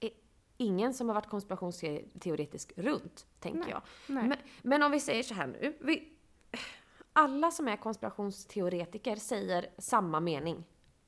är 0.00 0.10
ingen 0.56 0.94
som 0.94 1.08
har 1.08 1.14
varit 1.14 1.28
konspirationsteoretisk 1.28 2.72
runt, 2.76 3.26
tänker 3.40 3.58
Nej. 3.60 3.70
jag. 3.70 3.82
Nej. 4.06 4.28
Men, 4.28 4.38
men 4.62 4.82
om 4.82 4.90
vi 4.92 5.00
säger 5.00 5.22
så 5.22 5.34
här 5.34 5.46
nu. 5.46 5.76
Vi, 5.80 6.12
alla 7.12 7.50
som 7.50 7.68
är 7.68 7.76
konspirationsteoretiker 7.76 9.16
säger 9.16 9.66
samma 9.78 10.20
mening. 10.20 10.64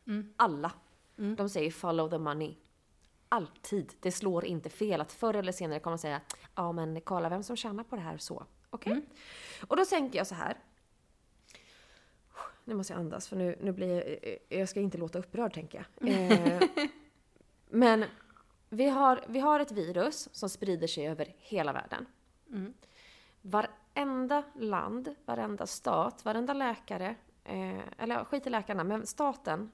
Mm. 0.07 0.33
Alla. 0.37 0.73
Mm. 1.19 1.37
De 1.37 1.49
säger 1.49 1.71
follow 1.71 2.11
the 2.11 2.19
money. 2.19 2.57
Alltid. 3.29 3.93
Det 4.01 4.13
slår 4.13 4.45
inte 4.45 4.71
fel 4.71 5.01
att 5.01 5.13
förr 5.13 5.35
eller 5.35 5.53
senare 5.53 5.81
kommer 5.81 5.93
man 5.93 5.99
säga 5.99 6.21
ja 6.55 6.73
men 6.73 7.01
kolla 7.01 7.29
vem 7.29 7.43
som 7.43 7.57
tjänar 7.57 7.85
på 7.85 7.97
det 7.97 8.03
här 8.03 8.19
så. 8.19 8.47
Okej? 8.71 8.93
Mm. 8.93 9.05
Och 9.69 9.77
då 9.77 9.85
tänker 9.85 10.19
jag 10.19 10.27
så 10.27 10.35
här. 10.35 10.57
Nu 12.65 12.75
måste 12.75 12.93
jag 12.93 13.01
andas 13.01 13.29
för 13.29 13.37
nu, 13.37 13.59
nu 13.61 13.73
blir 13.73 14.19
jag, 14.49 14.59
jag 14.61 14.69
ska 14.69 14.81
inte 14.81 14.99
låta 14.99 15.19
upprörd 15.19 15.55
tänker 15.55 15.79
jag. 15.79 16.09
Eh, 16.13 16.63
men 17.71 18.05
vi 18.69 18.89
har, 18.89 19.25
vi 19.29 19.39
har 19.39 19.61
ett 19.61 19.73
virus 19.73 20.29
som 20.33 20.49
sprider 20.49 20.87
sig 20.87 21.09
över 21.09 21.35
hela 21.39 21.73
världen. 21.73 22.07
Mm. 22.51 22.75
Varenda 23.43 24.43
land, 24.55 25.15
varenda 25.25 25.67
stat, 25.67 26.25
varenda 26.25 26.53
läkare, 26.53 27.15
eh, 27.45 27.81
eller 27.99 28.25
skit 28.25 28.47
i 28.47 28.51
läkarna, 28.51 28.85
men 28.85 29.07
staten 29.07 29.71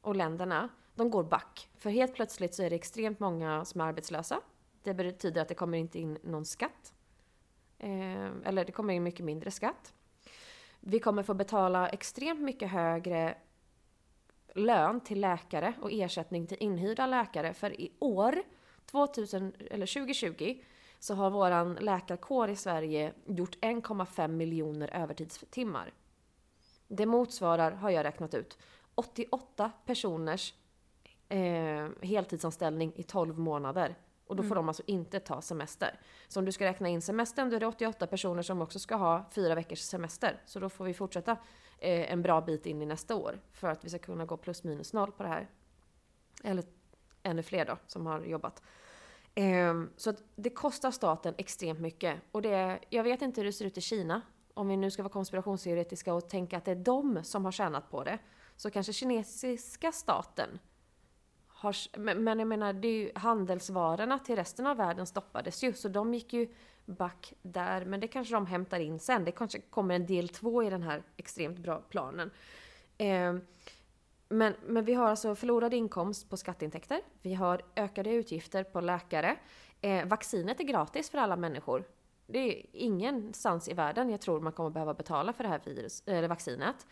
och 0.00 0.16
länderna, 0.16 0.68
de 0.96 1.10
går 1.10 1.24
back. 1.24 1.68
För 1.78 1.90
helt 1.90 2.14
plötsligt 2.14 2.54
så 2.54 2.62
är 2.62 2.70
det 2.70 2.76
extremt 2.76 3.20
många 3.20 3.64
som 3.64 3.80
är 3.80 3.84
arbetslösa. 3.84 4.40
Det 4.82 4.94
betyder 4.94 5.42
att 5.42 5.48
det 5.48 5.54
kommer 5.54 5.78
inte 5.78 5.98
in 5.98 6.18
någon 6.22 6.44
skatt. 6.44 6.94
Eh, 7.78 8.26
eller 8.44 8.64
det 8.64 8.72
kommer 8.72 8.94
in 8.94 9.02
mycket 9.02 9.24
mindre 9.24 9.50
skatt. 9.50 9.94
Vi 10.80 10.98
kommer 10.98 11.22
få 11.22 11.34
betala 11.34 11.88
extremt 11.88 12.40
mycket 12.40 12.70
högre 12.70 13.36
lön 14.54 15.00
till 15.00 15.20
läkare 15.20 15.74
och 15.80 15.92
ersättning 15.92 16.46
till 16.46 16.56
inhyrda 16.60 17.06
läkare. 17.06 17.54
För 17.54 17.80
i 17.80 17.92
år, 17.98 18.42
2000, 18.86 19.52
eller 19.70 19.86
2020, 19.86 20.58
så 20.98 21.14
har 21.14 21.30
våran 21.30 21.74
läkarkår 21.74 22.50
i 22.50 22.56
Sverige 22.56 23.12
gjort 23.26 23.56
1,5 23.60 24.28
miljoner 24.28 24.88
övertidstimmar. 24.88 25.92
Det 26.88 27.06
motsvarar, 27.06 27.72
har 27.72 27.90
jag 27.90 28.04
räknat 28.04 28.34
ut, 28.34 28.58
88 28.94 29.72
personers 29.86 30.54
eh, 31.28 31.88
heltidsanställning 32.02 32.92
i 32.96 33.02
12 33.02 33.38
månader. 33.38 33.96
Och 34.26 34.36
då 34.36 34.42
får 34.42 34.54
de 34.54 34.68
alltså 34.68 34.82
inte 34.86 35.20
ta 35.20 35.42
semester. 35.42 36.00
Så 36.28 36.38
om 36.38 36.44
du 36.46 36.52
ska 36.52 36.64
räkna 36.64 36.88
in 36.88 37.02
semestern, 37.02 37.50
då 37.50 37.56
är 37.56 37.60
det 37.60 37.66
88 37.66 38.06
personer 38.06 38.42
som 38.42 38.62
också 38.62 38.78
ska 38.78 38.94
ha 38.94 39.24
fyra 39.30 39.54
veckors 39.54 39.78
semester. 39.78 40.42
Så 40.46 40.60
då 40.60 40.68
får 40.68 40.84
vi 40.84 40.94
fortsätta 40.94 41.32
eh, 41.78 42.12
en 42.12 42.22
bra 42.22 42.40
bit 42.40 42.66
in 42.66 42.82
i 42.82 42.86
nästa 42.86 43.14
år 43.14 43.40
för 43.52 43.68
att 43.68 43.84
vi 43.84 43.88
ska 43.88 43.98
kunna 43.98 44.24
gå 44.24 44.36
plus 44.36 44.64
minus 44.64 44.92
noll 44.92 45.12
på 45.12 45.22
det 45.22 45.28
här. 45.28 45.48
Eller 46.44 46.64
ännu 47.22 47.42
fler 47.42 47.64
då, 47.64 47.76
som 47.86 48.06
har 48.06 48.20
jobbat. 48.20 48.62
Ehm, 49.34 49.90
så 49.96 50.14
det 50.36 50.50
kostar 50.50 50.90
staten 50.90 51.34
extremt 51.38 51.80
mycket. 51.80 52.20
Och 52.32 52.42
det, 52.42 52.78
jag 52.90 53.04
vet 53.04 53.22
inte 53.22 53.40
hur 53.40 53.46
det 53.46 53.52
ser 53.52 53.64
ut 53.64 53.78
i 53.78 53.80
Kina. 53.80 54.22
Om 54.54 54.68
vi 54.68 54.76
nu 54.76 54.90
ska 54.90 55.02
vara 55.02 55.12
konspirationsteoretiska 55.12 56.14
och 56.14 56.28
tänka 56.28 56.56
att 56.56 56.64
det 56.64 56.70
är 56.70 56.76
de 56.76 57.24
som 57.24 57.44
har 57.44 57.52
tjänat 57.52 57.90
på 57.90 58.04
det. 58.04 58.18
Så 58.56 58.70
kanske 58.70 58.92
kinesiska 58.92 59.92
staten 59.92 60.58
har... 61.56 61.98
Men, 61.98 62.24
men 62.24 62.38
jag 62.38 62.48
menar, 62.48 62.72
det 62.72 62.88
är 62.88 62.92
ju 62.92 63.10
handelsvarorna 63.14 64.18
till 64.18 64.36
resten 64.36 64.66
av 64.66 64.76
världen 64.76 65.06
stoppades 65.06 65.64
ju. 65.64 65.72
Så 65.72 65.88
de 65.88 66.14
gick 66.14 66.32
ju 66.32 66.48
back 66.84 67.32
där. 67.42 67.84
Men 67.84 68.00
det 68.00 68.08
kanske 68.08 68.34
de 68.34 68.46
hämtar 68.46 68.80
in 68.80 68.98
sen. 68.98 69.24
Det 69.24 69.32
kanske 69.32 69.60
kommer 69.60 69.94
en 69.94 70.06
del 70.06 70.28
två 70.28 70.62
i 70.62 70.70
den 70.70 70.82
här 70.82 71.02
extremt 71.16 71.58
bra 71.58 71.78
planen. 71.78 72.30
Eh, 72.98 73.36
men, 74.28 74.54
men 74.66 74.84
vi 74.84 74.94
har 74.94 75.08
alltså 75.08 75.34
förlorad 75.34 75.74
inkomst 75.74 76.30
på 76.30 76.36
skatteintäkter. 76.36 77.00
Vi 77.22 77.34
har 77.34 77.62
ökade 77.76 78.10
utgifter 78.10 78.64
på 78.64 78.80
läkare. 78.80 79.36
Eh, 79.80 80.06
vaccinet 80.06 80.60
är 80.60 80.64
gratis 80.64 81.10
för 81.10 81.18
alla 81.18 81.36
människor. 81.36 81.84
Det 82.26 82.38
är 82.38 82.66
ingenstans 82.72 83.68
i 83.68 83.72
världen 83.74 84.10
jag 84.10 84.20
tror 84.20 84.40
man 84.40 84.52
kommer 84.52 84.70
behöva 84.70 84.94
betala 84.94 85.32
för 85.32 85.44
det 85.44 85.50
här 85.50 85.60
virus, 85.64 86.02
eller 86.06 86.28
vaccinet. 86.28 86.86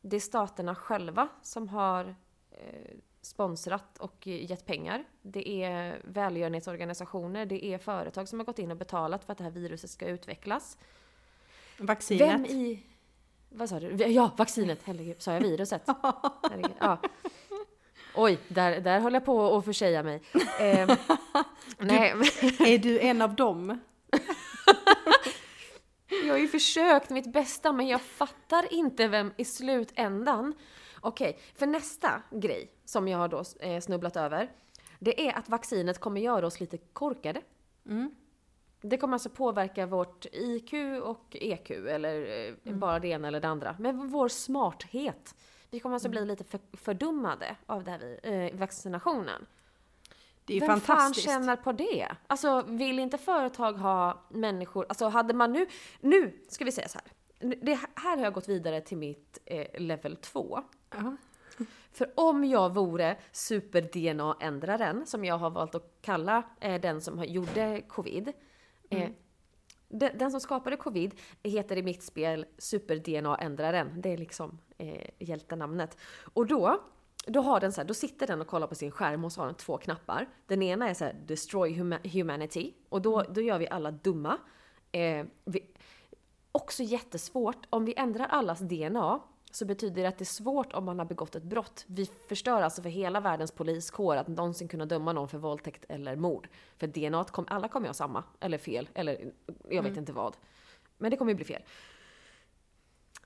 Det 0.00 0.16
är 0.16 0.20
staterna 0.20 0.74
själva 0.74 1.28
som 1.42 1.68
har 1.68 2.14
eh, 2.50 2.96
sponsrat 3.24 3.98
och 3.98 4.26
gett 4.26 4.66
pengar. 4.66 5.04
Det 5.22 5.62
är 5.62 6.00
välgörenhetsorganisationer, 6.04 7.46
det 7.46 7.64
är 7.64 7.78
företag 7.78 8.28
som 8.28 8.38
har 8.38 8.46
gått 8.46 8.58
in 8.58 8.70
och 8.70 8.76
betalat 8.76 9.24
för 9.24 9.32
att 9.32 9.38
det 9.38 9.44
här 9.44 9.50
viruset 9.50 9.90
ska 9.90 10.06
utvecklas. 10.06 10.78
Vaccinet. 11.78 12.28
Vem 12.28 12.44
i... 12.44 12.82
Vad 13.48 13.68
sa 13.68 13.80
du? 13.80 14.06
Ja, 14.06 14.30
vaccinet! 14.36 14.80
Herregud, 14.84 15.22
sa 15.22 15.32
jag 15.32 15.40
viruset? 15.40 15.82
Herregud, 16.50 16.76
ja. 16.78 16.98
Oj, 18.14 18.38
där, 18.48 18.80
där 18.80 19.00
höll 19.00 19.14
jag 19.14 19.24
på 19.24 19.56
att 19.56 19.64
försäga 19.64 20.02
mig. 20.02 20.22
Eh, 20.60 20.96
nej, 21.78 22.14
men 22.14 22.68
Är 22.68 22.78
du 22.78 23.00
en 23.00 23.22
av 23.22 23.34
dem? 23.34 23.80
jag 26.24 26.34
har 26.34 26.38
ju 26.38 26.48
försökt 26.48 27.10
mitt 27.10 27.32
bästa 27.32 27.72
men 27.72 27.86
jag 27.86 28.00
fattar 28.00 28.72
inte 28.72 29.08
vem 29.08 29.32
i 29.36 29.44
slutändan. 29.44 30.54
Okej, 31.04 31.38
för 31.54 31.66
nästa 31.66 32.22
grej 32.30 32.70
som 32.84 33.08
jag 33.08 33.18
har 33.18 33.28
då 33.28 33.42
eh, 33.60 33.80
snubblat 33.80 34.16
över. 34.16 34.50
Det 34.98 35.28
är 35.28 35.38
att 35.38 35.48
vaccinet 35.48 35.98
kommer 35.98 36.20
göra 36.20 36.46
oss 36.46 36.60
lite 36.60 36.78
korkade. 36.78 37.40
Mm. 37.86 38.14
Det 38.80 38.96
kommer 38.96 39.12
alltså 39.14 39.30
påverka 39.30 39.86
vårt 39.86 40.26
IQ 40.32 40.72
och 41.02 41.36
EQ, 41.40 41.70
eller 41.70 42.48
eh, 42.64 42.74
bara 42.74 42.98
det 42.98 43.08
ena 43.08 43.28
eller 43.28 43.40
det 43.40 43.48
andra. 43.48 43.76
Men 43.78 44.08
vår 44.08 44.28
smarthet. 44.28 45.34
Vi 45.70 45.80
kommer 45.80 45.94
alltså 45.94 46.08
bli 46.08 46.24
lite 46.24 46.44
för, 46.44 46.60
fördummade 46.72 47.56
av 47.66 47.84
det 47.84 47.90
här 47.90 47.98
vi- 47.98 48.48
eh, 48.52 48.58
vaccinationen. 48.58 49.46
Det 50.44 50.56
är 50.56 50.60
Vem 50.60 50.68
fan 50.68 50.80
fantastiskt. 50.80 51.26
tjänar 51.26 51.56
på 51.56 51.72
det? 51.72 52.08
Alltså 52.26 52.62
vill 52.62 52.98
inte 52.98 53.18
företag 53.18 53.72
ha 53.72 54.22
människor, 54.30 54.86
alltså 54.88 55.08
hade 55.08 55.34
man 55.34 55.52
nu, 55.52 55.66
nu 56.00 56.40
ska 56.48 56.64
vi 56.64 56.72
säga 56.72 56.88
så 56.88 56.98
här. 56.98 57.12
Det 57.44 57.78
här 57.94 58.16
har 58.16 58.24
jag 58.24 58.32
gått 58.32 58.48
vidare 58.48 58.80
till 58.80 58.96
mitt 58.98 59.38
eh, 59.44 59.80
level 59.80 60.16
2. 60.16 60.60
Ja. 60.90 61.16
För 61.92 62.12
om 62.14 62.44
jag 62.44 62.74
vore 62.74 63.16
super-DNA-ändraren, 63.32 65.06
som 65.06 65.24
jag 65.24 65.38
har 65.38 65.50
valt 65.50 65.74
att 65.74 65.98
kalla 66.02 66.42
eh, 66.60 66.80
den 66.80 67.00
som 67.00 67.24
gjorde 67.24 67.82
covid. 67.88 68.32
Eh, 68.90 69.10
den, 69.88 70.18
den 70.18 70.30
som 70.30 70.40
skapade 70.40 70.76
covid 70.76 71.14
heter 71.42 71.76
i 71.76 71.82
mitt 71.82 72.02
spel 72.02 72.46
super-DNA-ändraren. 72.58 74.00
Det 74.00 74.12
är 74.12 74.18
liksom 74.18 74.58
eh, 74.78 75.10
hjältenamnet. 75.18 75.98
Och 76.34 76.46
då, 76.46 76.80
då, 77.26 77.40
har 77.40 77.60
den 77.60 77.72
så 77.72 77.80
här, 77.80 77.88
då 77.88 77.94
sitter 77.94 78.26
den 78.26 78.40
och 78.40 78.46
kollar 78.46 78.66
på 78.66 78.74
sin 78.74 78.90
skärm 78.90 79.24
och 79.24 79.32
så 79.32 79.40
har 79.40 79.46
den 79.46 79.54
två 79.54 79.78
knappar. 79.78 80.28
Den 80.46 80.62
ena 80.62 80.88
är 80.88 80.94
så 80.94 81.04
här, 81.04 81.16
destroy 81.26 81.72
huma- 81.72 82.08
humanity. 82.08 82.74
Och 82.88 83.02
då, 83.02 83.22
då 83.22 83.40
gör 83.40 83.58
vi 83.58 83.68
alla 83.68 83.90
dumma. 83.90 84.38
Eh, 84.92 85.26
vi, 85.44 85.73
också 86.54 86.82
jättesvårt, 86.82 87.66
om 87.70 87.84
vi 87.84 87.94
ändrar 87.96 88.26
allas 88.26 88.60
DNA 88.60 89.20
så 89.50 89.64
betyder 89.64 90.02
det 90.02 90.08
att 90.08 90.18
det 90.18 90.22
är 90.22 90.26
svårt 90.26 90.72
om 90.72 90.84
man 90.84 90.98
har 90.98 91.06
begått 91.06 91.34
ett 91.34 91.42
brott. 91.42 91.84
Vi 91.86 92.06
förstör 92.06 92.62
alltså 92.62 92.82
för 92.82 92.88
hela 92.88 93.20
världens 93.20 93.52
poliskår 93.52 94.16
att 94.16 94.28
någonsin 94.28 94.68
kunna 94.68 94.86
döma 94.86 95.12
någon 95.12 95.28
för 95.28 95.38
våldtäkt 95.38 95.84
eller 95.88 96.16
mord. 96.16 96.48
För 96.76 96.86
DNA, 96.86 97.24
kom, 97.24 97.44
alla 97.48 97.68
kommer 97.68 97.86
ju 97.86 97.88
ha 97.88 97.94
samma, 97.94 98.24
eller 98.40 98.58
fel, 98.58 98.88
eller 98.94 99.32
jag 99.68 99.82
vet 99.82 99.96
inte 99.96 100.12
vad. 100.12 100.36
Men 100.98 101.10
det 101.10 101.16
kommer 101.16 101.32
ju 101.32 101.36
bli 101.36 101.44
fel. 101.44 101.62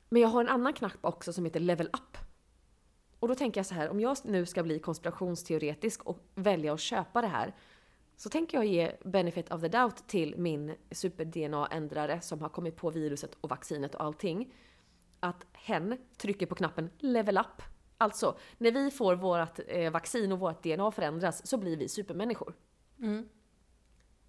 Men 0.09 0.23
jag 0.23 0.29
har 0.29 0.41
en 0.41 0.49
annan 0.49 0.73
knapp 0.73 0.99
också 1.01 1.33
som 1.33 1.45
heter 1.45 1.61
level 1.61 1.87
up. 1.87 2.19
Och 3.21 3.29
då 3.29 3.35
tänker 3.35 3.59
jag 3.59 3.67
så 3.67 3.75
här, 3.75 3.91
om 3.91 4.01
jag 4.01 4.17
nu 4.25 4.47
ska 4.47 4.63
bli 4.63 4.79
konspirationsteoretisk 4.79 6.03
och 6.03 6.19
välja 6.35 6.73
att 6.75 6.81
köpa 6.81 7.21
det 7.21 7.29
här, 7.29 7.55
så 8.19 8.29
tänker 8.29 8.59
jag 8.59 8.67
ge 8.67 8.93
benefit 9.05 9.53
of 9.53 9.61
the 9.61 9.69
doubt 9.69 10.09
till 10.09 10.35
min 10.37 10.75
super-DNA-ändrare 10.91 12.21
som 12.21 12.41
har 12.41 12.49
kommit 12.49 12.77
på 12.77 12.91
viruset 12.91 13.37
och 13.41 13.51
vaccinet 13.51 13.95
och 13.95 14.05
allting. 14.05 14.55
Att 15.21 15.47
hen 15.53 15.99
trycker 16.17 16.47
på 16.47 16.55
knappen 16.55 16.91
level 16.99 17.39
up. 17.39 17.63
Alltså, 17.99 18.39
när 18.59 18.73
vi 18.73 18.91
får 18.91 19.15
vårt 19.15 19.61
eh, 19.67 19.91
vaccin 19.93 20.33
och 20.33 20.39
vårt 20.39 20.63
DNA 20.63 20.91
förändras 20.91 21.47
så 21.47 21.57
blir 21.57 21.77
vi 21.77 21.89
supermänniskor. 21.89 22.55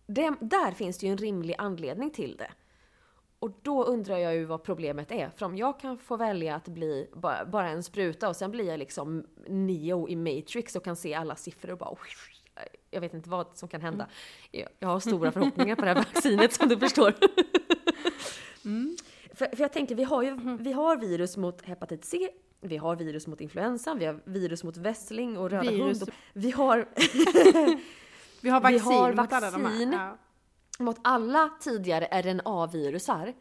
Det, 0.06 0.34
där 0.42 0.72
finns 0.72 0.98
det 0.98 1.06
ju 1.06 1.12
en 1.12 1.18
rimlig 1.18 1.56
anledning 1.58 2.12
till 2.12 2.38
det. 2.38 2.52
Och 3.40 3.52
då 3.62 3.84
undrar 3.84 4.18
jag 4.18 4.36
ju 4.36 4.46
vad 4.46 4.64
problemet 4.64 5.12
är. 5.12 5.30
För 5.30 5.46
om 5.46 5.58
jag 5.58 5.80
kan 5.80 5.98
få 5.98 6.18
välja 6.18 6.56
att 6.56 6.68
bli 6.68 7.10
bara, 7.14 7.46
bara 7.46 7.70
en 7.70 7.84
spruta 7.84 8.30
och 8.30 8.36
sen 8.36 8.52
blir 8.52 8.68
jag 8.68 8.80
liksom 8.80 9.26
Neo 9.48 10.10
i 10.10 10.16
Matrix 10.16 10.76
och 10.76 10.84
kan 10.84 10.96
se 10.96 11.14
alla 11.14 11.36
siffror 11.36 11.72
och 11.72 11.78
bara 11.78 11.90
jag 12.92 13.02
vet 13.02 13.14
inte 13.14 13.30
vad 13.30 13.48
som 13.58 13.70
kan 13.70 13.82
hända. 13.82 14.08
Jag, 14.52 14.70
jag 14.80 14.88
har 14.88 15.00
stora 15.00 15.32
förhoppningar 15.32 15.76
på 15.76 15.82
det 15.82 15.88
här 15.88 15.96
vaccinet 16.14 16.54
som 16.54 16.70
du 16.70 16.78
förstår. 16.80 17.14
För, 19.34 19.56
för 19.56 19.60
jag 19.64 19.74
tänker, 19.74 19.96
vi 19.96 20.04
har 20.04 20.24
ju 20.24 20.58
vi 20.60 20.72
har 20.72 20.98
virus 20.98 21.38
mot 21.38 21.62
hepatit 21.62 22.06
C, 22.06 22.30
vi 22.62 22.78
har 22.78 22.96
virus 22.96 23.28
mot 23.28 23.42
influensan, 23.42 24.00
vi 24.00 24.06
har 24.06 24.20
virus 24.24 24.64
mot 24.64 24.78
vässling 24.78 25.38
och 25.38 25.50
röda 25.50 25.72
Virus- 25.72 26.00
hund. 26.02 26.12
Vi 26.34 26.52
har 26.52 26.86
Vi 28.42 28.50
har 28.50 28.60
Vi 28.60 28.64
vaccin 28.78 28.82
har 28.82 29.14
mot 29.14 29.34
alla 29.34 29.52
de 29.52 29.64
vaccin. 29.64 29.94
här. 29.94 30.08
Ja. 30.80 30.84
mot 30.84 30.98
alla 31.02 31.50
tidigare 31.62 32.06
RNA-virusar. 32.22 33.34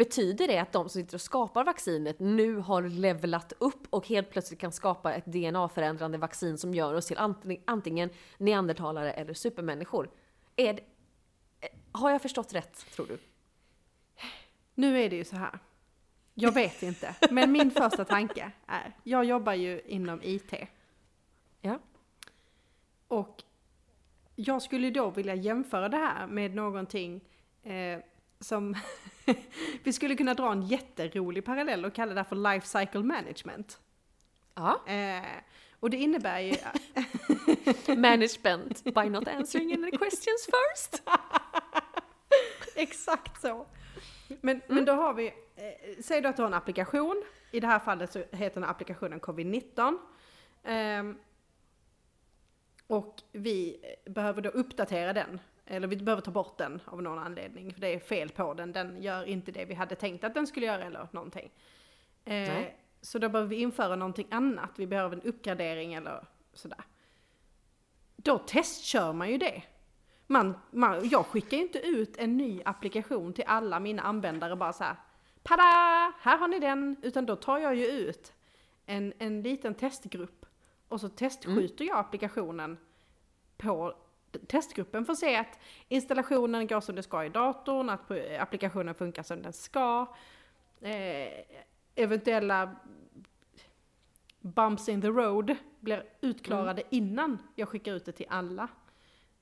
Betyder 0.00 0.48
det 0.48 0.58
att 0.58 0.72
de 0.72 0.88
som 0.88 1.02
sitter 1.02 1.14
och 1.14 1.20
skapar 1.20 1.64
vaccinet 1.64 2.20
nu 2.20 2.56
har 2.56 2.82
levlat 2.82 3.52
upp 3.58 3.86
och 3.90 4.08
helt 4.08 4.30
plötsligt 4.30 4.60
kan 4.60 4.72
skapa 4.72 5.14
ett 5.14 5.26
DNA-förändrande 5.26 6.18
vaccin 6.18 6.58
som 6.58 6.74
gör 6.74 6.94
oss 6.94 7.06
till 7.06 7.18
antingen, 7.64 8.10
neandertalare 8.38 9.12
eller 9.12 9.34
supermänniskor? 9.34 10.10
Är 10.56 10.74
det, 10.74 10.82
har 11.92 12.10
jag 12.10 12.22
förstått 12.22 12.54
rätt, 12.54 12.86
tror 12.94 13.06
du? 13.06 13.18
Nu 14.74 15.02
är 15.02 15.10
det 15.10 15.16
ju 15.16 15.24
så 15.24 15.36
här. 15.36 15.58
Jag 16.34 16.52
vet 16.54 16.82
inte, 16.82 17.14
men 17.30 17.52
min 17.52 17.70
första 17.80 18.04
tanke 18.04 18.52
är, 18.66 18.96
jag 19.02 19.24
jobbar 19.24 19.54
ju 19.54 19.80
inom 19.80 20.20
IT 20.22 20.54
Ja. 21.60 21.78
och 23.08 23.42
jag 24.36 24.62
skulle 24.62 24.90
då 24.90 25.10
vilja 25.10 25.34
jämföra 25.34 25.88
det 25.88 25.96
här 25.96 26.26
med 26.26 26.54
någonting 26.54 27.20
eh, 27.62 27.98
som 28.40 28.76
vi 29.82 29.92
skulle 29.92 30.16
kunna 30.16 30.34
dra 30.34 30.52
en 30.52 30.62
jätterolig 30.62 31.44
parallell 31.44 31.84
och 31.84 31.94
kalla 31.94 32.14
det 32.14 32.24
för 32.24 32.36
life 32.36 32.66
cycle 32.66 33.02
management. 33.02 33.78
ja. 34.54 34.80
Eh, 34.86 35.24
och 35.80 35.90
det 35.90 35.96
innebär 35.96 36.40
ju 36.40 36.56
Management 37.96 38.84
by 38.84 39.10
not 39.10 39.28
answering 39.28 39.72
any 39.72 39.90
questions 39.90 40.46
first. 40.46 41.02
Exakt 42.74 43.40
så. 43.40 43.66
Men, 44.40 44.62
men 44.66 44.84
då 44.84 44.92
har 44.92 45.14
vi, 45.14 45.26
eh, 45.26 46.02
säg 46.02 46.20
då 46.20 46.28
att 46.28 46.36
du 46.36 46.42
har 46.42 46.46
en 46.46 46.54
applikation. 46.54 47.24
I 47.50 47.60
det 47.60 47.66
här 47.66 47.78
fallet 47.78 48.12
så 48.12 48.18
heter 48.18 48.60
den 48.60 48.70
applikationen 48.70 49.20
covid-19. 49.20 49.98
Ehm, 50.64 51.18
och 52.86 53.22
vi 53.32 53.80
eh, 53.82 54.12
behöver 54.12 54.42
då 54.42 54.48
uppdatera 54.48 55.12
den. 55.12 55.40
Eller 55.70 55.88
vi 55.88 55.96
behöver 55.96 56.22
ta 56.22 56.30
bort 56.30 56.58
den 56.58 56.80
av 56.84 57.02
någon 57.02 57.18
anledning. 57.18 57.74
För 57.74 57.80
det 57.80 57.88
är 57.88 57.98
fel 57.98 58.30
på 58.30 58.54
den. 58.54 58.72
Den 58.72 59.02
gör 59.02 59.24
inte 59.24 59.52
det 59.52 59.64
vi 59.64 59.74
hade 59.74 59.94
tänkt 59.94 60.24
att 60.24 60.34
den 60.34 60.46
skulle 60.46 60.66
göra 60.66 60.84
eller 60.84 61.08
någonting. 61.10 61.50
Eh, 62.24 62.64
så 63.00 63.18
då 63.18 63.28
behöver 63.28 63.48
vi 63.48 63.56
införa 63.56 63.96
någonting 63.96 64.26
annat. 64.30 64.70
Vi 64.76 64.86
behöver 64.86 65.16
en 65.16 65.22
uppgradering 65.22 65.94
eller 65.94 66.24
sådär. 66.52 66.84
Då 68.16 68.38
testkör 68.38 69.12
man 69.12 69.30
ju 69.30 69.38
det. 69.38 69.62
Man, 70.26 70.58
man, 70.70 71.08
jag 71.08 71.26
skickar 71.26 71.56
ju 71.56 71.62
inte 71.62 71.78
ut 71.78 72.16
en 72.16 72.36
ny 72.36 72.62
applikation 72.64 73.32
till 73.32 73.44
alla 73.46 73.80
mina 73.80 74.02
användare 74.02 74.56
bara 74.56 74.72
så 74.72 74.84
här. 74.84 74.96
Pada! 75.42 75.62
Här 76.20 76.38
har 76.38 76.48
ni 76.48 76.58
den! 76.58 76.96
Utan 77.02 77.26
då 77.26 77.36
tar 77.36 77.58
jag 77.58 77.74
ju 77.74 77.86
ut 77.86 78.32
en, 78.86 79.12
en 79.18 79.42
liten 79.42 79.74
testgrupp 79.74 80.46
och 80.88 81.00
så 81.00 81.08
testskjuter 81.08 81.84
jag 81.84 81.98
applikationen 81.98 82.78
på 83.56 83.94
testgruppen 84.46 85.06
att 85.08 85.18
se 85.18 85.36
att 85.36 85.58
installationen 85.88 86.66
går 86.66 86.80
som 86.80 86.96
det 86.96 87.02
ska 87.02 87.24
i 87.24 87.28
datorn, 87.28 87.88
att 87.90 88.10
applikationen 88.38 88.94
funkar 88.94 89.22
som 89.22 89.42
den 89.42 89.52
ska. 89.52 90.06
Eh, 90.80 91.44
eventuella 91.94 92.76
bumps 94.40 94.88
in 94.88 95.00
the 95.00 95.08
road 95.08 95.56
blir 95.80 96.04
utklarade 96.20 96.82
innan 96.90 97.38
jag 97.54 97.68
skickar 97.68 97.92
ut 97.92 98.04
det 98.04 98.12
till 98.12 98.26
alla 98.28 98.68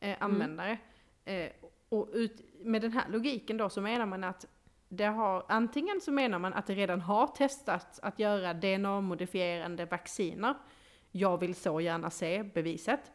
eh, 0.01 0.17
användare. 0.21 0.79
Eh, 1.25 1.51
och 1.89 2.09
ut, 2.13 2.41
med 2.61 2.83
den 2.83 2.93
här 2.93 3.09
logiken 3.09 3.57
då 3.57 3.69
så 3.69 3.81
menar 3.81 4.07
man 4.07 4.25
att 4.25 4.47
det 4.89 5.05
har, 5.05 5.45
antingen 5.49 6.01
så 6.01 6.13
menar 6.13 6.39
man 6.39 6.55
att 6.55 6.67
det 6.67 6.75
redan 6.75 7.01
har 7.01 7.27
testats 7.27 8.01
att 8.01 8.19
göra 8.19 8.55
DNA-modifierande 8.55 9.85
vacciner. 9.85 10.55
Jag 11.11 11.41
vill 11.41 11.55
så 11.55 11.81
gärna 11.81 12.11
se 12.11 12.43
beviset. 12.43 13.13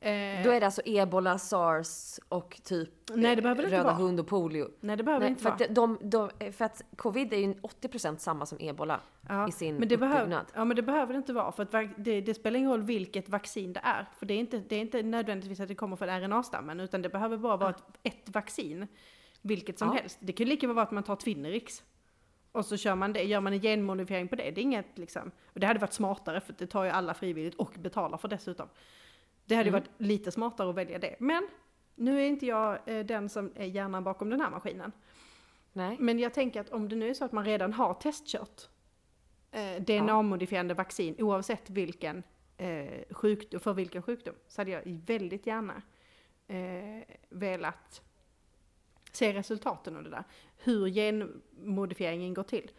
Eh, 0.00 0.42
Då 0.44 0.50
är 0.50 0.60
det 0.60 0.66
alltså 0.66 0.82
ebola, 0.84 1.38
sars 1.38 2.18
och 2.28 2.60
typ 2.64 2.90
Nej, 3.14 3.36
det 3.36 3.42
behöver 3.42 3.62
det 3.62 3.68
inte 3.68 3.78
röda 3.78 3.92
hund 3.92 4.20
och 4.20 4.26
polio. 4.26 4.68
nej, 4.80 4.96
det 4.96 5.02
behöver 5.02 5.20
Nej, 5.24 5.30
inte 5.30 5.42
för, 5.42 5.50
vara. 5.50 5.64
att 5.64 5.74
de, 5.74 5.98
de, 6.02 6.52
för 6.52 6.64
att 6.64 6.82
covid 6.96 7.32
är 7.32 7.36
ju 7.38 7.54
80% 7.54 8.16
samma 8.16 8.46
som 8.46 8.58
ebola 8.60 9.00
Ja, 9.28 9.48
i 9.48 9.52
sin 9.52 9.76
men 9.76 9.88
det 9.88 9.94
uppbyggnad. 9.94 10.46
ja 10.54 10.64
men 10.64 10.76
det 10.76 10.82
behöver 10.82 11.12
det 11.12 11.16
inte 11.16 11.32
vara 11.32 11.52
för 11.52 11.62
att 11.62 11.90
det, 11.96 12.20
det 12.20 12.34
spelar 12.34 12.58
ingen 12.58 12.70
roll 12.70 12.82
vilket 12.82 13.28
vaccin 13.28 13.72
det 13.72 13.80
är. 13.82 14.08
För 14.18 14.26
det 14.26 14.34
är 14.34 14.38
inte, 14.38 14.58
det 14.58 14.76
är 14.76 14.80
inte 14.80 15.02
nödvändigtvis 15.02 15.60
att 15.60 15.68
det 15.68 15.74
kommer 15.74 15.96
från 15.96 16.08
RNA-stammen 16.08 16.80
utan 16.80 17.02
det 17.02 17.08
behöver 17.08 17.36
bara 17.36 17.56
vara 17.56 17.70
ett, 17.70 17.82
ett 18.02 18.28
vaccin. 18.34 18.86
Vilket 19.42 19.78
som 19.78 19.88
Ja. 19.88 19.94
helst. 19.94 20.18
Det 20.20 20.32
kan 20.32 20.46
ju 20.46 20.50
lika 20.50 20.66
väl 20.66 20.76
vara 20.76 20.86
att 20.86 20.90
man 20.92 21.02
tar 21.02 21.16
Twinrix. 21.16 21.82
Och 22.52 22.66
så 22.66 22.76
kör 22.76 22.94
man 22.94 23.12
det, 23.12 23.22
gör 23.22 23.40
man 23.40 23.52
en 23.52 23.60
genmodifiering 23.60 24.28
på 24.28 24.36
det. 24.36 24.50
Det 24.50 24.60
är 24.60 24.62
inget 24.62 24.98
liksom. 24.98 25.30
Och 25.52 25.60
det 25.60 25.66
hade 25.66 25.80
varit 25.80 25.92
smartare 25.92 26.40
för 26.40 26.54
det 26.58 26.66
tar 26.66 26.84
ju 26.84 26.90
alla 26.90 27.14
frivilligt 27.14 27.54
och 27.54 27.74
betalar 27.78 28.18
för 28.18 28.28
dessutom. 28.28 28.68
Det 29.46 29.54
hade 29.54 29.68
Mm. 29.68 29.80
varit 29.80 29.90
lite 29.98 30.30
smartare 30.32 30.68
att 30.70 30.74
välja 30.74 30.98
det. 30.98 31.16
Men 31.18 31.48
nu 31.94 32.20
är 32.20 32.26
inte 32.26 32.46
jag 32.46 32.78
eh, 32.86 33.04
den 33.06 33.28
som 33.28 33.52
är 33.54 33.64
hjärnan 33.66 34.04
bakom 34.04 34.30
den 34.30 34.40
här 34.40 34.50
maskinen. 34.50 34.92
Nej. 35.72 35.96
Men 36.00 36.18
jag 36.18 36.34
tänker 36.34 36.60
att 36.60 36.70
om 36.70 36.88
det 36.88 36.96
nu 36.96 37.08
är 37.10 37.14
så 37.14 37.24
att 37.24 37.32
man 37.32 37.44
redan 37.44 37.72
har 37.72 37.94
testkört 37.94 38.68
eh, 39.50 39.82
DNA-modifierande 39.82 40.74
vaccin 40.74 41.14
oavsett 41.18 41.70
vilken 41.70 42.22
eh, 42.56 43.02
sjukdom, 43.10 43.60
för 43.60 43.72
vilken 43.74 44.02
sjukdom, 44.02 44.34
så 44.48 44.60
hade 44.60 44.70
jag 44.70 44.82
väldigt 45.06 45.46
gärna 45.46 45.82
eh, 46.46 47.04
velat 47.28 48.02
se 49.12 49.32
resultaten 49.34 49.96
av 49.96 50.02
det 50.04 50.10
där. 50.10 50.24
Hur 50.56 50.88
genmodifieringen 50.88 52.34
går 52.34 52.42
till. 52.42 52.70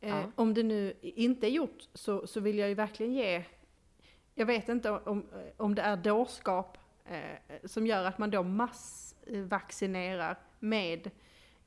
Eh, 0.00 0.08
Ja. 0.08 0.22
Om 0.34 0.54
det 0.54 0.62
nu 0.62 0.94
inte 1.00 1.46
är 1.46 1.50
gjort 1.50 1.88
så, 1.94 2.26
så 2.26 2.40
vill 2.40 2.58
jag 2.58 2.68
ju 2.68 2.74
verkligen 2.74 3.12
ge, 3.12 3.44
jag 4.34 4.46
vet 4.46 4.68
inte 4.68 4.90
om, 4.90 5.26
om 5.56 5.74
det 5.74 5.82
är 5.82 5.96
dårskap 5.96 6.78
eh, 7.04 7.38
som 7.64 7.86
gör 7.86 8.04
att 8.04 8.18
man 8.18 8.30
då 8.30 8.42
massvaccinerar 8.42 10.38
med 10.58 11.10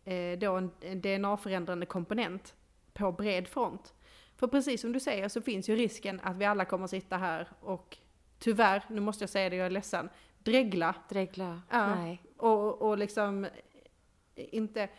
eh, 0.03 0.39
då 0.39 0.55
en, 0.55 0.71
en 0.81 1.01
DNA-förändrande 1.01 1.85
komponent 1.85 2.55
på 2.93 3.11
bred 3.11 3.47
front. 3.47 3.93
För 4.35 4.47
precis 4.47 4.81
som 4.81 4.91
du 4.91 4.99
säger 4.99 5.29
så 5.29 5.41
finns 5.41 5.69
ju 5.69 5.75
risken 5.75 6.19
att 6.23 6.37
vi 6.37 6.45
alla 6.45 6.65
kommer 6.65 6.87
sitta 6.87 7.17
här 7.17 7.47
och 7.61 7.97
tyvärr, 8.39 8.83
nu 8.89 9.01
måste 9.01 9.23
jag 9.23 9.29
säga 9.29 9.49
det, 9.49 9.55
jag 9.55 9.65
är 9.65 9.69
ledsen, 9.69 10.09
dregla 10.39 10.95
Dregla. 11.09 11.61
Ja. 11.69 11.95
Nej. 11.95 12.23
och, 12.37 12.81
och 12.81 12.97
liksom 12.97 13.47
inte 14.35 14.89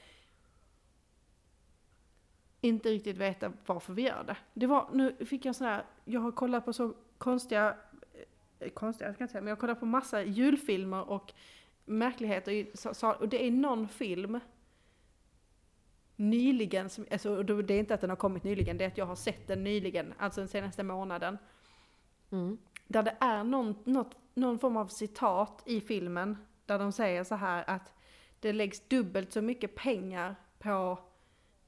inte 2.61 2.88
riktigt 2.88 3.16
veta 3.16 3.52
varför 3.66 3.92
vi 3.92 4.02
gör 4.02 4.24
det. 4.24 4.37
Det 4.54 4.66
var, 4.66 4.88
nu 4.92 5.24
fick 5.26 5.44
jag 5.44 5.57
sån 5.57 5.66
här, 5.66 5.85
jag 6.04 6.20
har 6.20 6.33
kollat 6.33 6.64
på 6.64 6.72
så 6.72 6.94
konstiga, 7.18 7.76
eh, 8.59 8.68
konstiga, 8.68 9.09
jag 9.09 9.14
ska 9.14 9.24
inte 9.24 9.33
säga, 9.33 9.42
men 9.42 9.48
jag 9.48 9.57
har 9.57 9.61
kollat 9.61 9.81
på 9.81 9.87
massa 9.87 10.22
julfilmer 10.22 11.11
och 11.11 11.33
märkligheter. 11.85 12.66
Och 13.20 13.28
det 13.28 13.46
är 13.46 13.50
någon 13.50 13.88
film 13.88 14.40
nyligen, 16.16 16.90
som, 16.90 17.07
alltså, 17.11 17.42
det 17.42 17.74
är 17.74 17.78
inte 17.78 17.94
att 17.94 18.00
den 18.00 18.11
har 18.11 18.16
kommit 18.16 18.44
nyligen, 18.44 18.78
det 18.78 18.85
är 18.85 18.88
att 18.88 18.98
jag 18.98 19.07
har 19.07 19.16
sett 19.16 19.46
den 19.46 19.64
nyligen, 19.64 20.14
alltså 20.18 20.40
den 20.40 20.48
senaste 20.48 20.83
månaden. 20.83 21.38
Mm. 22.31 22.59
Där 22.87 23.02
det 23.02 23.16
är 23.20 23.44
någon, 23.44 23.74
något, 23.85 24.16
någon 24.35 24.59
form 24.59 24.76
av 24.76 24.87
citat 24.87 25.62
i 25.66 25.81
filmen 25.81 26.37
där 26.66 26.78
de 26.78 26.92
säger 26.92 27.24
så 27.24 27.35
här 27.35 27.64
att 27.66 27.92
det 28.40 28.52
läggs 28.52 28.81
dubbelt 28.88 29.33
så 29.33 29.42
mycket 29.42 29.74
pengar 29.74 30.37
på 30.59 30.98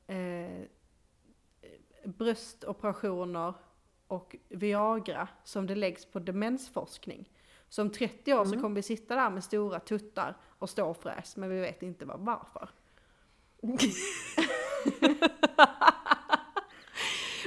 eh, 0.06 0.62
bröstoperationer 2.04 3.54
och 4.11 4.37
Viagra 4.49 5.29
som 5.44 5.66
det 5.66 5.75
läggs 5.75 6.05
på 6.07 6.18
demensforskning. 6.18 7.29
Så 7.68 7.83
om 7.83 7.90
30 7.90 8.35
år 8.35 8.44
så 8.44 8.51
Mm. 8.51 8.62
kommer 8.62 8.77
vi 8.77 8.83
sitta 8.83 9.14
där 9.16 9.31
med 9.31 9.44
stora 9.44 9.81
tuttar 9.81 10.37
och 10.59 10.70
ståfräs, 10.70 11.37
men 11.37 11.51
vi 11.51 11.61
vet 11.61 11.83
inte 11.83 12.05
var, 12.05 12.16
varför. 12.18 12.68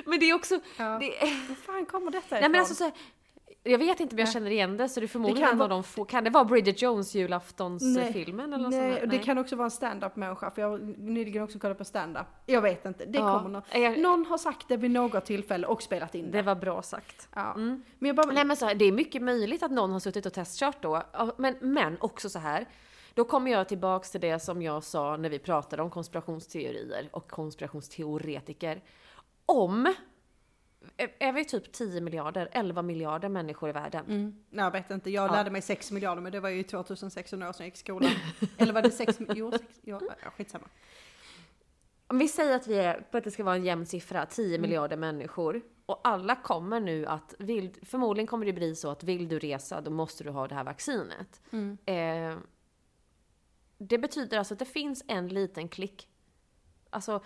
Men 0.06 0.20
det 0.20 0.30
är 0.30 0.34
också... 0.34 0.60
Ja. 0.78 1.00
Det, 1.00 1.10
Var 1.50 1.56
fan 1.56 1.86
kommer 1.86 2.12
detta 2.12 2.28
nej 2.30 2.40
ifrån? 2.40 2.52
men 2.52 2.60
alltså 2.60 2.76
så 2.76 2.84
här, 2.84 2.94
jag 3.64 3.78
vet 3.78 4.00
inte 4.00 4.16
om 4.16 4.20
jag 4.20 4.26
Nej. 4.26 4.34
känner 4.34 4.52
igen 4.52 4.78
det 4.78 4.90
så 4.90 5.00
det 5.00 5.06
är 5.06 5.08
förmodligen 5.08 5.42
Det 5.42 5.48
en 5.48 5.52
av 5.52 5.58
vara- 5.58 5.70
de 5.70 5.84
få. 5.84 6.06
Kan 6.06 6.24
det 6.24 6.30
vara 6.30 6.44
Bridget 6.46 6.82
Jones 6.82 7.14
Nej. 7.14 7.22
julaftonsfilmen 7.22 8.54
eller 8.54 8.64
något 8.64 8.72
Nej, 8.74 8.92
sånt 8.92 9.04
och 9.04 9.10
det 9.10 9.18
kan 9.18 9.38
också 9.38 9.56
vara 9.56 9.66
en 9.66 9.72
stand-up 9.72 10.16
människa, 10.16 10.52
för 10.52 10.62
jag 10.62 10.70
har 10.70 10.78
nyligen 10.98 11.44
också 11.44 11.60
kollat 11.60 11.78
på 11.78 11.86
stand-up. 11.86 12.26
Jag 12.46 12.62
vet 12.62 12.86
inte, 12.86 13.06
det 13.06 13.18
Ja, 13.20 13.38
kommer 13.38 13.50
någon. 13.50 13.82
jag- 13.84 14.00
Någon 14.00 14.26
har 14.26 14.38
sagt 14.38 14.68
det 14.68 14.78
vid 14.78 14.92
något 14.92 15.26
tillfälle 15.26 15.68
och 15.68 15.82
spelat 15.84 16.16
in 16.16 16.26
det. 16.26 16.32
Det 16.38 16.42
var 16.42 16.56
bra 16.56 16.82
sagt. 16.82 17.30
Ja. 17.36 17.54
Mm. 17.54 17.84
Men 18.00 18.08
jag 18.08 18.16
bara, 18.16 18.26
Nej 18.32 18.46
men 18.46 18.58
så 18.58 18.66
här, 18.66 18.76
det 18.76 18.86
är 18.86 18.92
mycket 18.92 19.22
möjligt 19.22 19.64
att 19.64 19.72
någon 19.72 19.92
har 19.92 20.00
suttit 20.00 20.26
och 20.26 20.34
testkört 20.34 20.82
då. 20.82 21.04
Men, 21.38 21.56
men 21.62 21.98
också 22.02 22.30
så 22.30 22.40
här. 22.40 22.66
Då 23.16 23.24
kommer 23.24 23.52
jag 23.52 23.68
tillbaks 23.68 24.12
till 24.12 24.22
det 24.22 24.40
som 24.40 24.62
jag 24.62 24.84
sa 24.84 25.18
när 25.18 25.30
vi 25.30 25.40
pratade 25.40 25.82
om 25.84 25.90
konspirationsteorier 25.90 27.10
och 27.12 27.28
konspirationsteoretiker. 27.32 28.82
Om, 29.46 29.94
är- 30.98 31.32
vi 31.34 31.46
typ 31.46 31.72
10 31.72 32.02
miljarder, 32.02 32.50
11 32.52 32.82
miljarder 32.82 33.30
människor 33.30 33.70
i 33.70 33.72
världen? 33.72 34.06
mm, 34.06 34.44
nej, 34.50 34.64
jag 34.64 34.72
vet 34.72 34.92
inte, 34.92 35.10
jag 35.10 35.28
Ja. 35.30 35.32
lärde 35.34 35.52
mig 35.52 35.62
6 35.62 35.92
miljarder 35.92 36.22
men 36.22 36.32
det 36.32 36.40
var 36.40 36.50
ju 36.50 36.64
2600 36.64 37.50
år 37.50 37.54
sedan 37.54 37.64
jag 37.64 37.68
gick 37.68 37.76
i 37.76 37.78
skolan. 37.78 38.12
Eller 38.58 38.74
var 38.74 38.82
det 38.82 38.92
6, 38.92 39.18
jo, 39.36 39.52
6, 39.52 39.64
ja, 39.82 40.00
ja, 40.24 40.30
skitsamma. 40.38 40.68
Om 42.08 42.18
vi 42.20 42.28
säger 42.28 42.56
att 42.56 42.68
vi 42.68 42.76
är, 42.78 43.02
på 43.12 43.18
att 43.18 43.24
det 43.24 43.32
ska 43.32 43.44
vara 43.44 43.56
en 43.56 43.64
jämn 43.66 43.86
siffra, 43.86 44.26
10 44.26 44.48
Mm. 44.48 44.62
miljarder 44.62 44.98
människor. 44.98 45.62
Och 45.86 46.02
alla 46.04 46.36
kommer 46.36 46.80
nu 46.80 47.06
att, 47.06 47.36
vill, 47.40 47.76
förmodligen 47.82 48.28
kommer 48.28 48.46
det 48.46 48.54
bli 48.54 48.76
så 48.76 48.90
att 48.90 49.04
vill 49.04 49.28
du 49.28 49.40
resa 49.40 49.82
då 49.82 49.92
måste 49.92 50.24
du 50.24 50.30
ha 50.30 50.48
det 50.48 50.56
här 50.56 50.64
vaccinet. 50.64 51.42
Mm. 51.52 51.78
Eh, 51.86 52.38
det 53.78 53.98
betyder 53.98 54.38
alltså 54.38 54.54
att 54.54 54.60
det 54.60 54.66
finns 54.66 55.04
en 55.08 55.28
liten 55.28 55.70
klick. 55.70 56.10
Alltså, 56.94 57.22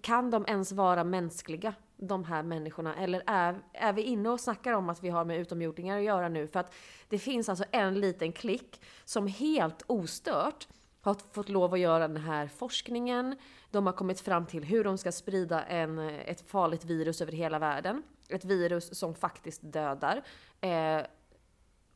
kan 0.00 0.30
de 0.30 0.44
ens 0.48 0.72
vara 0.72 1.04
mänskliga, 1.04 1.74
de 1.96 2.24
här 2.24 2.42
människorna? 2.42 2.96
Eller 2.96 3.22
är, 3.26 3.60
är 3.72 3.92
vi 3.92 4.02
inne 4.02 4.28
och 4.28 4.40
snackar 4.40 4.72
om 4.72 4.88
att 4.88 5.02
vi 5.02 5.08
har 5.08 5.24
med 5.24 5.38
utomjordingar 5.38 5.98
att 5.98 6.04
göra 6.04 6.28
nu? 6.28 6.48
För 6.48 6.60
att 6.60 6.74
det 7.08 7.18
finns 7.18 7.48
alltså 7.48 7.64
en 7.70 8.00
liten 8.00 8.32
klick 8.32 8.80
som 9.04 9.26
helt 9.26 9.82
ostört 9.86 10.68
har 11.00 11.14
fått 11.32 11.48
lov 11.48 11.74
att 11.74 11.80
göra 11.80 12.08
den 12.08 12.16
här 12.16 12.48
forskningen. 12.48 13.36
De 13.70 13.86
har 13.86 13.92
kommit 13.92 14.20
fram 14.20 14.46
till 14.46 14.64
hur 14.64 14.84
de 14.84 14.98
ska 14.98 15.12
sprida 15.12 15.62
en, 15.62 15.98
ett 15.98 16.50
farligt 16.50 16.84
virus 16.84 17.20
över 17.20 17.32
hela 17.32 17.58
världen. 17.58 18.02
Ett 18.28 18.44
virus 18.44 18.98
som 18.98 19.14
faktiskt 19.14 19.60
dödar. 19.62 20.22
Eh, 20.60 21.02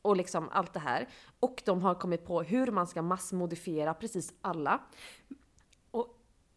och 0.01 0.15
liksom 0.15 0.49
allt 0.49 0.73
det 0.73 0.79
här. 0.79 1.07
Och 1.39 1.61
de 1.65 1.81
har 1.81 1.95
kommit 1.95 2.25
på 2.25 2.41
hur 2.41 2.71
man 2.71 2.87
ska 2.87 3.01
massmodifiera 3.01 3.93
precis 3.93 4.33
alla. 4.41 4.79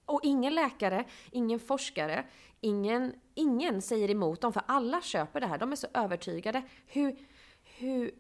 Och, 0.09 0.21
ingen 0.23 0.55
läkare, 0.55 1.05
ingen 1.31 1.61
forskare, 1.61 2.25
ingen, 2.61 3.13
ingen 3.35 3.83
säger 3.83 4.11
emot 4.11 4.41
dem 4.41 4.53
för 4.53 4.63
alla 4.67 5.03
köper 5.03 5.41
det 5.41 5.47
här. 5.47 5.59
De 5.59 5.73
är 5.73 5.77
så 5.77 5.87
övertygade. 5.95 6.63
Hur, 6.87 7.17
hur 7.63 8.11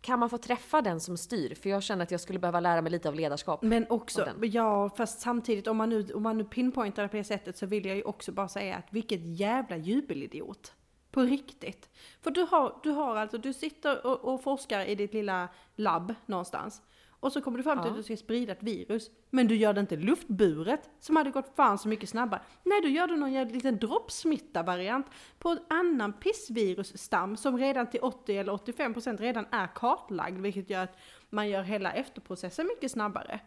kan 0.00 0.18
man 0.18 0.30
få 0.30 0.38
träffa 0.38 0.82
den 0.82 1.00
som 1.00 1.16
styr? 1.16 1.54
För 1.54 1.70
jag 1.70 1.82
känner 1.82 2.02
att 2.02 2.10
jag 2.10 2.20
skulle 2.20 2.38
behöva 2.38 2.60
lära 2.60 2.82
mig 2.82 2.92
lite 2.92 3.08
av 3.08 3.14
ledarskap. 3.14 3.62
Men 3.62 3.86
också, 3.90 4.28
ja 4.42 4.90
fast 4.96 5.20
samtidigt 5.20 5.66
om 5.66 5.76
man, 5.76 5.88
nu, 5.88 6.12
om 6.14 6.22
man 6.22 6.38
nu 6.38 6.44
pinpointar 6.44 7.02
det 7.02 7.08
på 7.08 7.16
det 7.16 7.24
sättet 7.24 7.56
så 7.56 7.66
vill 7.66 7.86
jag 7.86 7.96
ju 7.96 8.02
också 8.02 8.32
bara 8.32 8.48
säga 8.48 8.76
att 8.76 8.92
vilket 8.92 9.20
jävla 9.24 9.76
jubelidiot. 9.76 10.72
På 11.10 11.20
riktigt. 11.20 11.90
För 12.20 12.30
du 12.30 12.40
har, 12.50 12.80
du 12.82 12.90
har 12.90 13.16
alltså, 13.16 13.38
du 13.38 13.52
sitter 13.52 14.06
och, 14.06 14.34
och 14.34 14.42
forskar 14.42 14.84
i 14.84 14.94
ditt 14.94 15.14
lilla 15.14 15.48
labb 15.76 16.14
någonstans. 16.26 16.82
Och 17.20 17.32
så 17.32 17.40
kommer 17.40 17.58
du 17.58 17.64
fram 17.64 17.78
till 17.78 17.86
Ja. 17.86 17.90
att 17.90 17.96
du 17.96 18.02
ska 18.02 18.16
sprida 18.16 18.52
ett 18.52 18.62
virus. 18.62 19.10
Men 19.30 19.48
du 19.48 19.56
gör 19.56 19.72
det 19.72 19.80
inte 19.80 19.96
luftburet, 19.96 20.90
som 21.00 21.16
hade 21.16 21.30
gått 21.30 21.56
fan 21.56 21.78
så 21.78 21.88
mycket 21.88 22.08
snabbare. 22.08 22.40
Nej, 22.64 22.80
du 22.80 22.88
gör 22.88 23.06
det 23.06 23.16
någon 23.16 23.32
jävla 23.32 23.54
liten 23.54 23.78
droppsmitta-variant 23.78 25.06
på 25.38 25.48
en 25.48 25.58
annan 25.68 26.12
pissvirusstam 26.12 27.36
som 27.36 27.58
redan 27.58 27.90
till 27.90 28.00
80 28.02 28.36
eller 28.36 28.52
85% 28.52 29.18
redan 29.18 29.46
är 29.50 29.66
kartlagd. 29.74 30.40
Vilket 30.40 30.70
gör 30.70 30.82
att 30.84 30.96
man 31.30 31.48
gör 31.48 31.62
hela 31.62 31.92
efterprocessen 31.92 32.66
mycket 32.66 32.90
snabbare. 32.90 33.40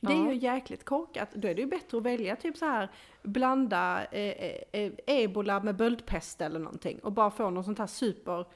Det 0.00 0.12
är 0.12 0.32
ju 0.32 0.34
jäkligt 0.34 0.84
korkat. 0.84 1.32
Då 1.34 1.48
är 1.48 1.54
det 1.54 1.60
ju 1.60 1.66
bättre 1.68 1.98
att 1.98 2.04
välja 2.04 2.36
typ 2.36 2.56
så 2.56 2.64
här 2.64 2.90
blanda 3.22 4.04
eh, 4.04 4.20
eh, 4.22 4.56
eh, 4.72 4.92
ebola 5.06 5.60
med 5.60 5.76
böldpest 5.76 6.40
eller 6.40 6.58
någonting 6.58 6.98
och 6.98 7.12
bara 7.12 7.30
få 7.30 7.50
något 7.50 7.64
sånt 7.64 7.78
här 7.78 7.86
super 7.86 8.46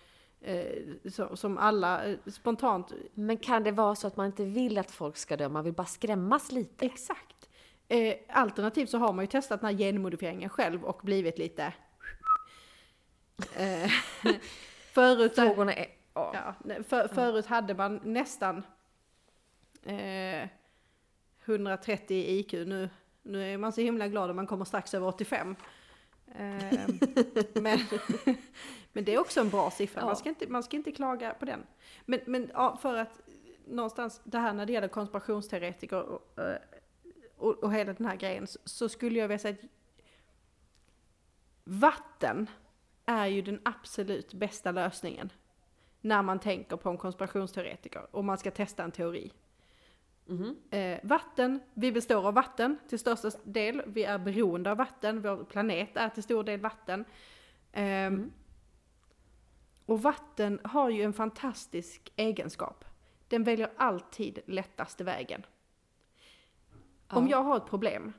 som 1.34 1.58
alla 1.58 2.04
eh, 2.04 2.18
spontant 2.26 2.92
Men 3.14 3.36
kan 3.36 3.64
det 3.64 3.70
vara 3.70 3.94
så 3.94 4.06
att 4.06 4.16
man 4.16 4.26
inte 4.26 4.44
vill 4.44 4.78
att 4.78 4.90
folk 4.90 5.16
ska 5.16 5.36
dö, 5.36 5.48
man 5.48 5.64
vill 5.64 5.72
bara 5.72 5.86
skrämmas 5.86 6.52
lite? 6.52 6.86
Exakt. 6.86 7.48
Eh, 7.88 8.14
alternativt 8.28 8.90
så 8.90 8.98
har 8.98 9.12
man 9.12 9.22
ju 9.22 9.26
testat 9.26 9.60
den 9.60 9.70
här 9.70 9.78
genmodifieringen 9.78 10.50
själv 10.50 10.84
och 10.84 11.00
blivit 11.02 11.38
lite... 11.38 11.72
Eh, 13.56 13.90
förut, 14.92 15.34
Frågorna 15.34 15.72
är... 15.72 15.86
Ja. 16.14 16.54
för, 16.88 17.08
förut 17.08 17.46
hade 17.46 17.74
man 17.74 18.00
nästan 18.04 18.62
eh, 19.82 20.48
130 21.44 22.16
i 22.16 22.38
IQ. 22.38 22.52
Nu, 22.52 22.90
nu 23.22 23.52
är 23.52 23.58
man 23.58 23.72
så 23.72 23.80
himla 23.80 24.08
glad 24.08 24.30
om 24.30 24.36
man 24.36 24.46
kommer 24.46 24.64
strax 24.64 24.94
över 24.94 25.06
85. 25.06 25.56
Eh, 26.34 26.88
men, 27.62 27.78
men 28.92 29.04
det 29.04 29.14
är 29.14 29.18
också 29.18 29.40
en 29.40 29.50
bra 29.50 29.70
siffra, 29.70 30.00
man, 30.00 30.08
Ja. 30.08 30.14
ska 30.14 30.28
inte, 30.28 30.46
man 30.46 30.62
ska 30.62 30.76
inte 30.76 30.92
klaga 30.92 31.34
på 31.34 31.44
den. 31.44 31.66
Men, 32.04 32.20
men 32.26 32.50
ja, 32.54 32.76
för 32.76 32.96
att 32.96 33.20
någonstans 33.66 34.20
det 34.24 34.38
här 34.38 34.52
när 34.52 34.66
det 34.66 34.72
gäller 34.72 34.88
konspirationsteoretiker 34.88 36.02
och, 36.02 36.38
eh, 36.38 36.56
och, 37.36 37.58
och 37.64 37.72
hela 37.74 37.92
den 37.92 38.06
här 38.06 38.16
grejen 38.16 38.46
så, 38.64 38.88
skulle 38.88 39.18
jag 39.18 39.28
vilja 39.28 39.38
säga 39.38 39.54
att 39.62 39.70
vatten 41.64 42.50
är 43.06 43.26
ju 43.26 43.42
den 43.42 43.60
absolut 43.64 44.34
bästa 44.34 44.70
lösningen 44.70 45.32
när 46.00 46.22
man 46.22 46.38
tänker 46.38 46.76
på 46.76 46.90
en 46.90 46.96
konspirationsteoretiker 46.96 48.06
och 48.10 48.24
man 48.24 48.38
ska 48.38 48.50
testa 48.50 48.82
en 48.84 48.90
teori. 48.92 49.32
Mhm. 50.26 50.56
Eh, 50.70 50.98
vatten, 51.02 51.60
vi 51.74 51.92
består 51.92 52.26
av 52.26 52.34
vatten 52.34 52.78
till 52.88 52.98
största 52.98 53.30
del. 53.44 53.82
Vi 53.86 54.04
är 54.04 54.18
beroende 54.18 54.70
av 54.70 54.76
vatten. 54.76 55.22
Vår 55.22 55.44
planet 55.44 55.96
är 55.96 56.08
till 56.08 56.22
stor 56.22 56.44
del 56.44 56.60
vatten. 56.60 57.04
Ehm, 57.72 58.14
Mm. 58.14 58.32
Och 59.90 60.02
vatten 60.02 60.60
har 60.64 60.90
ju 60.90 61.02
en 61.02 61.12
fantastisk 61.12 62.12
egenskap. 62.16 62.84
Den 63.28 63.44
väljer 63.44 63.70
alltid 63.76 64.38
lättaste 64.46 65.04
vägen. 65.04 65.46
Om 67.08 67.24
Ja. 67.24 67.30
jag 67.30 67.42
har 67.42 67.56
ett 67.56 67.66
problem 67.66 68.12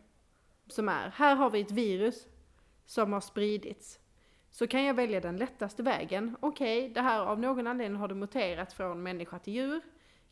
som 0.68 0.90
är, 0.90 1.10
här 1.10 1.36
har 1.36 1.50
vi 1.50 1.62
ett 1.62 1.72
virus 1.72 2.28
som 2.86 3.14
har 3.14 3.22
spridits. 3.22 4.00
Så 4.50 4.68
kan 4.68 4.84
jag 4.84 4.94
välja 4.94 5.20
den 5.22 5.38
lättaste 5.38 5.84
vägen. 5.84 6.36
Okej, 6.40 6.90
det 6.90 7.02
här 7.02 7.20
av 7.22 7.40
någon 7.40 7.68
anledning 7.68 8.00
har 8.00 8.08
det 8.08 8.16
muterat 8.16 8.74
från 8.74 9.04
människa 9.04 9.40
till 9.40 9.54
djur. 9.54 9.82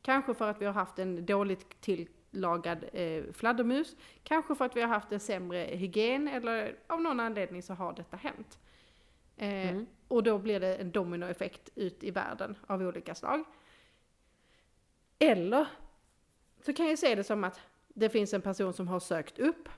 Kanske 0.02 0.34
för 0.34 0.49
att 0.49 0.62
vi 0.62 0.65
har 0.65 0.73
haft 0.73 0.99
en 0.99 1.25
dåligt 1.25 1.82
tillagad 1.82 2.86
eh, 2.93 3.23
fladdermus. 3.34 3.95
Kanske 4.23 4.56
för 4.56 4.65
att 4.65 4.75
vi 4.75 4.82
har 4.82 4.88
haft 4.88 5.12
en 5.12 5.19
sämre 5.19 5.58
hygien 5.60 6.28
eller 6.28 6.75
av 6.88 7.02
någon 7.02 7.19
anledning 7.19 7.63
så 7.63 7.73
har 7.73 7.93
detta 7.93 8.17
hänt. 8.17 8.60
Eh, 9.38 9.69
Mm. 9.69 9.86
Och 10.10 10.24
då 10.24 10.38
blir 10.38 10.60
det 10.60 10.76
en 10.76 10.91
dominoeffekt 10.91 11.69
ut 11.76 12.04
i 12.04 12.12
världen 12.12 12.58
av 12.67 12.82
olika 12.82 13.15
slag. 13.15 13.43
Eller 15.19 15.67
så 16.66 16.74
kan 16.74 16.88
jag 16.88 16.99
se 16.99 17.16
det 17.16 17.24
som 17.24 17.43
att 17.43 17.60
det 17.88 18.10
finns 18.10 18.34
en 18.34 18.41
person 18.41 18.74
som 18.74 18.88
har 18.88 18.99
sökt 18.99 19.39
upp 19.39 19.70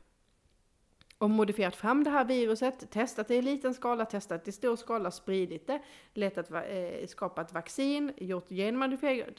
och 1.17 1.29
modifierat 1.29 1.75
fram 1.75 2.03
det 2.03 2.09
här 2.09 2.25
viruset, 2.25 2.91
testat 2.91 3.27
det 3.27 3.36
i 3.36 3.41
liten 3.41 3.73
skala, 3.73 4.05
testat 4.05 4.45
det 4.45 4.49
i 4.49 4.51
stor 4.51 4.75
skala, 4.75 5.11
spridit 5.11 5.67
det, 5.67 5.82
letat, 6.13 6.51
eh, 6.51 7.07
skapat 7.07 7.53
vaccin, 7.53 8.13
gjort 8.17 8.49
genmodifiering. 8.49 9.36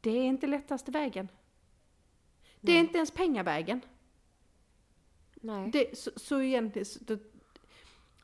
Det 0.00 0.10
är 0.10 0.24
inte 0.24 0.46
lättaste 0.46 0.90
vägen. 0.90 1.28
Det 2.60 2.72
är 2.72 2.76
Nej. 2.76 2.84
inte 2.84 2.96
ens 2.96 3.10
pengavägen. 3.10 3.80
Nej. 5.34 5.70
Det, 5.70 5.98
så, 5.98 6.10
så 6.16 6.40
egentligen, 6.40 7.20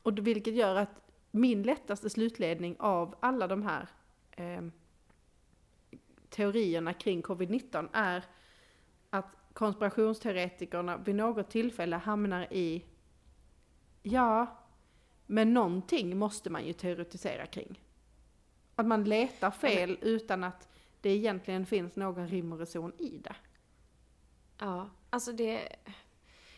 och 0.01 0.27
vilket 0.27 0.53
gör 0.53 0.75
att 0.75 1.08
min 1.31 1.63
lättaste 1.63 2.09
slutledning 2.09 2.75
av 2.79 3.15
alla 3.19 3.47
de 3.47 3.63
här 3.63 3.87
eh, 4.31 4.61
teorierna 6.29 6.93
kring 6.93 7.21
covid-19 7.21 7.89
är 7.93 8.23
att 9.09 9.35
konspirationsteoretikerna 9.53 10.97
vid 10.97 11.15
något 11.15 11.49
tillfälle 11.49 11.95
hamnar 11.95 12.53
i 12.53 12.85
ja, 14.03 14.57
men 15.25 15.53
någonting 15.53 16.17
måste 16.17 16.49
man 16.49 16.65
ju 16.65 16.73
teoretisera 16.73 17.45
kring. 17.45 17.81
Att 18.75 18.85
man 18.85 19.03
letar 19.03 19.51
fel 19.51 19.97
utan 20.01 20.43
att 20.43 20.69
det 21.01 21.09
egentligen 21.09 21.65
finns 21.65 21.95
någon 21.95 22.27
rim 22.27 22.53
och 22.53 22.59
reson 22.59 22.93
i 22.97 23.17
det. 23.17 23.35
Ja, 24.59 24.89
alltså 25.09 25.31
det... 25.31 25.75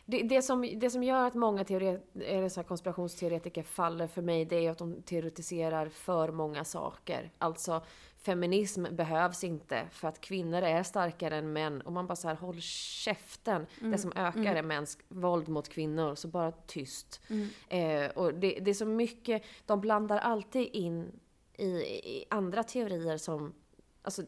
Det, 0.06 0.22
det, 0.22 0.42
som, 0.42 0.80
det 0.80 0.90
som 0.90 1.04
gör 1.04 1.28
att 1.28 1.34
många 1.34 1.62
eller 1.62 2.50
så 2.50 2.64
konspirationsteoretiker 2.64 3.64
faller 3.64 4.08
för 4.08 4.22
mig, 4.22 4.46
det 4.46 4.66
är 4.66 4.72
att 4.72 4.78
de 4.78 5.02
teoretiserar 5.02 5.90
för 5.90 6.32
många 6.32 6.64
saker. 6.64 7.32
Alltså, 7.38 7.82
feminism 8.22 8.86
behövs 8.92 9.44
inte 9.44 9.88
för 9.92 10.08
att 10.08 10.22
kvinnor 10.22 10.62
är 10.62 10.84
starkare 10.84 11.38
än 11.38 11.54
män. 11.54 11.82
Och 11.82 11.94
man 11.94 12.08
bara 12.08 12.16
så 12.16 12.28
här, 12.28 12.36
håll 12.36 12.62
käften. 12.62 13.68
Det 13.80 13.98
som 13.98 14.14
ökar 14.16 14.56
är 14.56 14.64
mäns 14.64 14.98
våld 15.08 15.48
mot 15.48 15.70
kvinnor, 15.70 16.16
så 16.16 16.28
bara 16.28 16.52
tyst. 16.52 17.22
Eh, 17.70 18.06
och 18.06 18.34
det, 18.34 18.60
det 18.62 18.72
är 18.72 18.74
så 18.74 18.86
mycket, 18.86 19.44
de 19.66 19.82
blandar 19.82 20.18
alltid 20.18 20.68
in 20.74 21.20
i, 21.58 21.66
i 21.66 22.26
andra 22.30 22.64
teorier 22.64 23.18
som, 23.18 23.54
alltså 24.02 24.24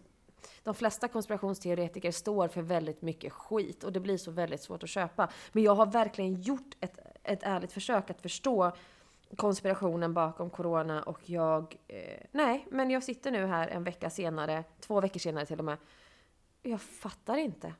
de 0.63 0.73
flesta 0.73 1.07
konspirationsteoretiker 1.07 2.11
står 2.11 2.47
för 2.47 2.61
väldigt 2.61 3.01
mycket 3.01 3.33
skit 3.33 3.83
och 3.83 3.93
det 3.93 3.99
blir 3.99 4.17
så 4.17 4.31
väldigt 4.31 4.61
svårt 4.61 4.83
att 4.83 4.89
köpa. 4.89 5.29
Men 5.51 5.63
jag 5.63 5.75
har 5.75 5.85
verkligen 5.85 6.41
gjort 6.41 6.75
ett, 6.79 6.99
ett 7.23 7.43
ärligt 7.43 7.71
försök 7.71 8.09
att 8.09 8.21
förstå 8.21 8.71
konspirationen 9.35 10.13
bakom 10.13 10.49
corona 10.49 11.03
och 11.03 11.19
jag... 11.29 11.75
Eh, 11.87 12.25
nej, 12.31 12.67
men 12.71 12.89
jag 12.89 13.03
sitter 13.03 13.31
nu 13.31 13.45
här 13.45 13.67
en 13.67 13.83
vecka 13.83 14.09
senare, 14.09 14.63
två 14.79 15.01
veckor 15.01 15.19
senare 15.19 15.45
till 15.45 15.59
och 15.59 15.65
med. 15.65 15.77
Jag 16.61 16.81
fattar 16.81 17.37
inte. 17.37 17.73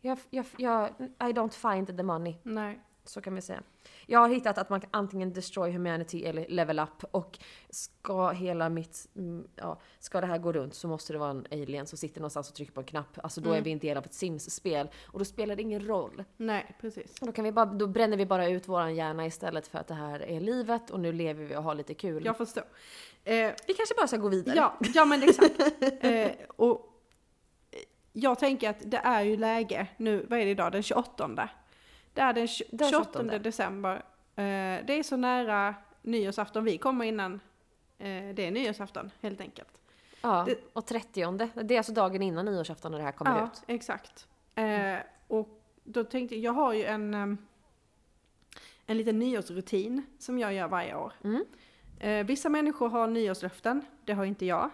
Jag, 0.00 0.18
jag, 0.30 0.46
jag, 0.56 0.88
I 1.00 1.32
don't 1.32 1.74
find 1.74 1.96
the 1.96 2.02
money. 2.02 2.34
Nej. 2.42 2.80
Så 3.04 3.20
kan 3.20 3.34
vi 3.34 3.40
säga. 3.40 3.62
Jag 4.06 4.18
har 4.18 4.28
hittat 4.28 4.58
att 4.58 4.70
man 4.70 4.80
kan 4.80 4.90
antingen 4.92 5.32
destroy 5.32 5.72
humanity 5.72 6.24
eller 6.24 6.46
level 6.48 6.78
up 6.78 7.04
och 7.10 7.38
ska 7.70 8.30
hela 8.30 8.68
mitt, 8.68 9.06
mm, 9.16 9.48
ja, 9.56 9.80
ska 9.98 10.20
det 10.20 10.26
här 10.26 10.38
gå 10.38 10.52
runt 10.52 10.74
så 10.74 10.88
måste 10.88 11.12
det 11.12 11.18
vara 11.18 11.30
en 11.30 11.46
alien 11.50 11.86
som 11.86 11.98
sitter 11.98 12.20
någonstans 12.20 12.48
och 12.48 12.54
trycker 12.54 12.72
på 12.72 12.80
en 12.80 12.86
knapp. 12.86 13.18
Alltså 13.22 13.40
då 13.40 13.52
är 13.52 13.60
vi 13.60 13.72
en 13.72 13.78
del 13.78 13.96
av 13.96 14.04
ett 14.04 14.14
Sims-spel 14.14 14.90
och 15.06 15.18
då 15.18 15.24
spelar 15.24 15.56
det 15.56 15.62
ingen 15.62 15.86
roll. 15.86 16.24
Nej, 16.36 16.76
precis. 16.80 17.14
Då, 17.20 17.32
kan 17.32 17.44
vi 17.44 17.52
bara, 17.52 17.66
då 17.66 17.86
bränner 17.86 18.16
vi 18.16 18.26
bara 18.26 18.48
ut 18.48 18.68
våran 18.68 18.94
hjärna 18.94 19.26
istället 19.26 19.66
för 19.66 19.78
att 19.78 19.86
det 19.86 19.94
här 19.94 20.20
är 20.20 20.40
livet 20.40 20.90
och 20.90 21.00
nu 21.00 21.12
lever 21.12 21.44
vi 21.44 21.56
och 21.56 21.62
har 21.62 21.74
lite 21.74 21.94
kul. 21.94 22.24
Jag 22.24 22.36
förstår. 22.36 22.64
Eh, 23.24 23.52
Vi 23.66 23.74
kanske 23.74 23.94
bara 23.96 24.06
ska 24.06 24.16
gå 24.16 24.28
vidare. 24.28 24.56
ja, 24.56 24.78
ja, 24.94 25.04
men 25.04 25.22
exakt. 25.22 25.60
eh, 26.04 26.30
och 26.56 26.90
jag 28.12 28.38
tänker 28.38 28.70
att 28.70 28.90
det 28.90 28.96
är 28.96 29.22
ju 29.22 29.36
läge 29.36 29.86
nu, 29.96 30.26
vad 30.30 30.38
är 30.38 30.44
det 30.44 30.50
idag, 30.50 30.72
den 30.72 30.82
28? 30.82 31.48
Det 32.14 32.20
är 32.20 32.32
den, 32.32 32.46
tj- 32.46 32.62
Den 32.70 32.90
28 32.90 33.10
28. 33.22 33.38
december. 33.38 33.94
Eh, 34.36 34.84
det 34.86 34.92
är 34.92 35.02
så 35.02 35.16
nära 35.16 35.74
nyårsafton 36.02 36.64
vi 36.64 36.78
kommer 36.78 37.04
innan 37.04 37.34
eh, 37.98 38.34
det 38.34 38.46
är 38.46 38.50
nyårsafton, 38.50 39.10
helt 39.20 39.40
enkelt. 39.40 39.80
Ja, 40.22 40.44
Det- 40.46 40.60
och 40.72 40.86
30 40.86 41.50
Det 41.64 41.74
är 41.74 41.78
alltså 41.78 41.92
dagen 41.92 42.22
innan 42.22 42.44
nyårsafton 42.44 42.92
när 42.92 42.98
det 42.98 43.04
här 43.04 43.12
kommer 43.12 43.38
ja, 43.38 43.44
ut. 43.44 43.62
exakt. 43.66 44.28
Eh, 44.54 44.96
och 45.28 45.62
då 45.84 46.04
tänkte 46.04 46.34
jag, 46.36 46.44
jag 46.44 46.52
har 46.52 46.72
ju 46.72 46.84
en, 46.84 47.14
en 48.86 48.96
liten 48.96 49.18
nyårsrutin 49.18 50.02
som 50.18 50.38
jag 50.38 50.54
gör 50.54 50.68
varje 50.68 50.94
år. 50.96 51.12
Mm. 51.24 51.44
Eh, 52.00 52.26
vissa 52.26 52.48
människor 52.48 52.88
har 52.88 53.06
nyårslöften, 53.06 53.82
det 54.04 54.12
har 54.12 54.24
inte 54.24 54.46
jag. 54.46 54.70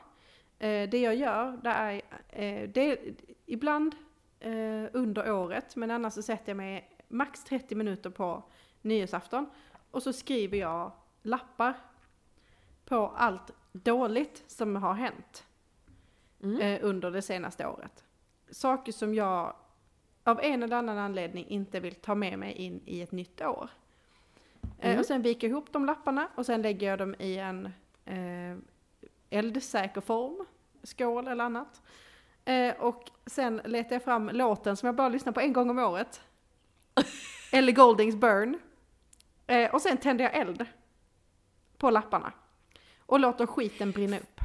Eh, 0.58 0.88
det 0.90 0.98
jag 1.00 1.14
gör, 1.14 1.58
det 1.62 1.68
är, 1.70 2.02
eh, 2.28 2.68
det 2.68 2.98
ibland 3.46 3.94
eh, 4.40 4.52
under 4.92 5.32
året, 5.32 5.76
men 5.76 5.90
annars 5.90 6.12
så 6.14 6.22
sätter 6.22 6.48
jag 6.50 6.56
mig 6.56 6.90
max 7.10 7.44
30 7.44 7.74
minuter 7.74 8.10
på 8.10 8.42
nyårsafton 8.82 9.46
och 9.90 10.02
så 10.02 10.12
skriver 10.12 10.58
jag 10.58 10.92
lappar 11.22 11.74
på 12.84 13.12
allt 13.16 13.50
dåligt 13.72 14.44
som 14.46 14.76
har 14.76 14.94
hänt 14.94 15.46
Mm. 16.42 16.60
eh, 16.60 16.78
under 16.82 17.10
det 17.10 17.22
senaste 17.22 17.66
året. 17.66 18.04
Saker 18.50 18.92
som 18.92 19.14
jag 19.14 19.54
av 20.24 20.40
en 20.42 20.62
eller 20.62 20.76
annan 20.76 20.98
anledning 20.98 21.46
inte 21.48 21.80
vill 21.80 21.94
ta 21.94 22.14
med 22.14 22.38
mig 22.38 22.52
in 22.52 22.80
i 22.84 23.02
ett 23.02 23.12
nytt 23.12 23.40
år. 23.40 23.68
Eh, 24.78 24.86
Mm. 24.88 24.98
och 25.00 25.06
sen 25.06 25.22
viker 25.22 25.46
jag 25.46 25.50
ihop 25.52 25.72
de 25.72 25.84
lapparna 25.86 26.28
och 26.34 26.46
sen 26.46 26.62
lägger 26.62 26.86
jag 26.86 26.98
dem 26.98 27.14
i 27.18 27.36
en 27.38 27.66
eh, 28.04 28.56
eldsäker 29.30 30.00
form, 30.00 30.46
skål 30.82 31.28
eller 31.28 31.44
annat. 31.44 31.82
Eh, 32.44 32.74
och 32.80 33.10
sen 33.26 33.60
letar 33.64 33.94
jag 33.96 34.02
fram 34.04 34.28
låten 34.32 34.76
som 34.76 34.86
jag 34.86 34.94
bara 34.96 35.08
lyssnar 35.08 35.32
på 35.32 35.40
en 35.40 35.52
gång 35.52 35.70
om 35.70 35.78
året. 35.78 36.22
Ellie 37.52 37.72
Goldings 37.72 38.14
Burn. 38.16 38.58
Eh, 39.46 39.70
och 39.74 39.82
sen 39.82 39.96
tänder 39.96 40.24
jag 40.24 40.34
eld 40.36 40.64
på 41.78 41.90
lapparna. 41.90 42.32
Och 43.06 43.20
låter 43.20 43.46
skiten 43.46 43.90
brinna 43.90 44.16
upp. 44.18 44.40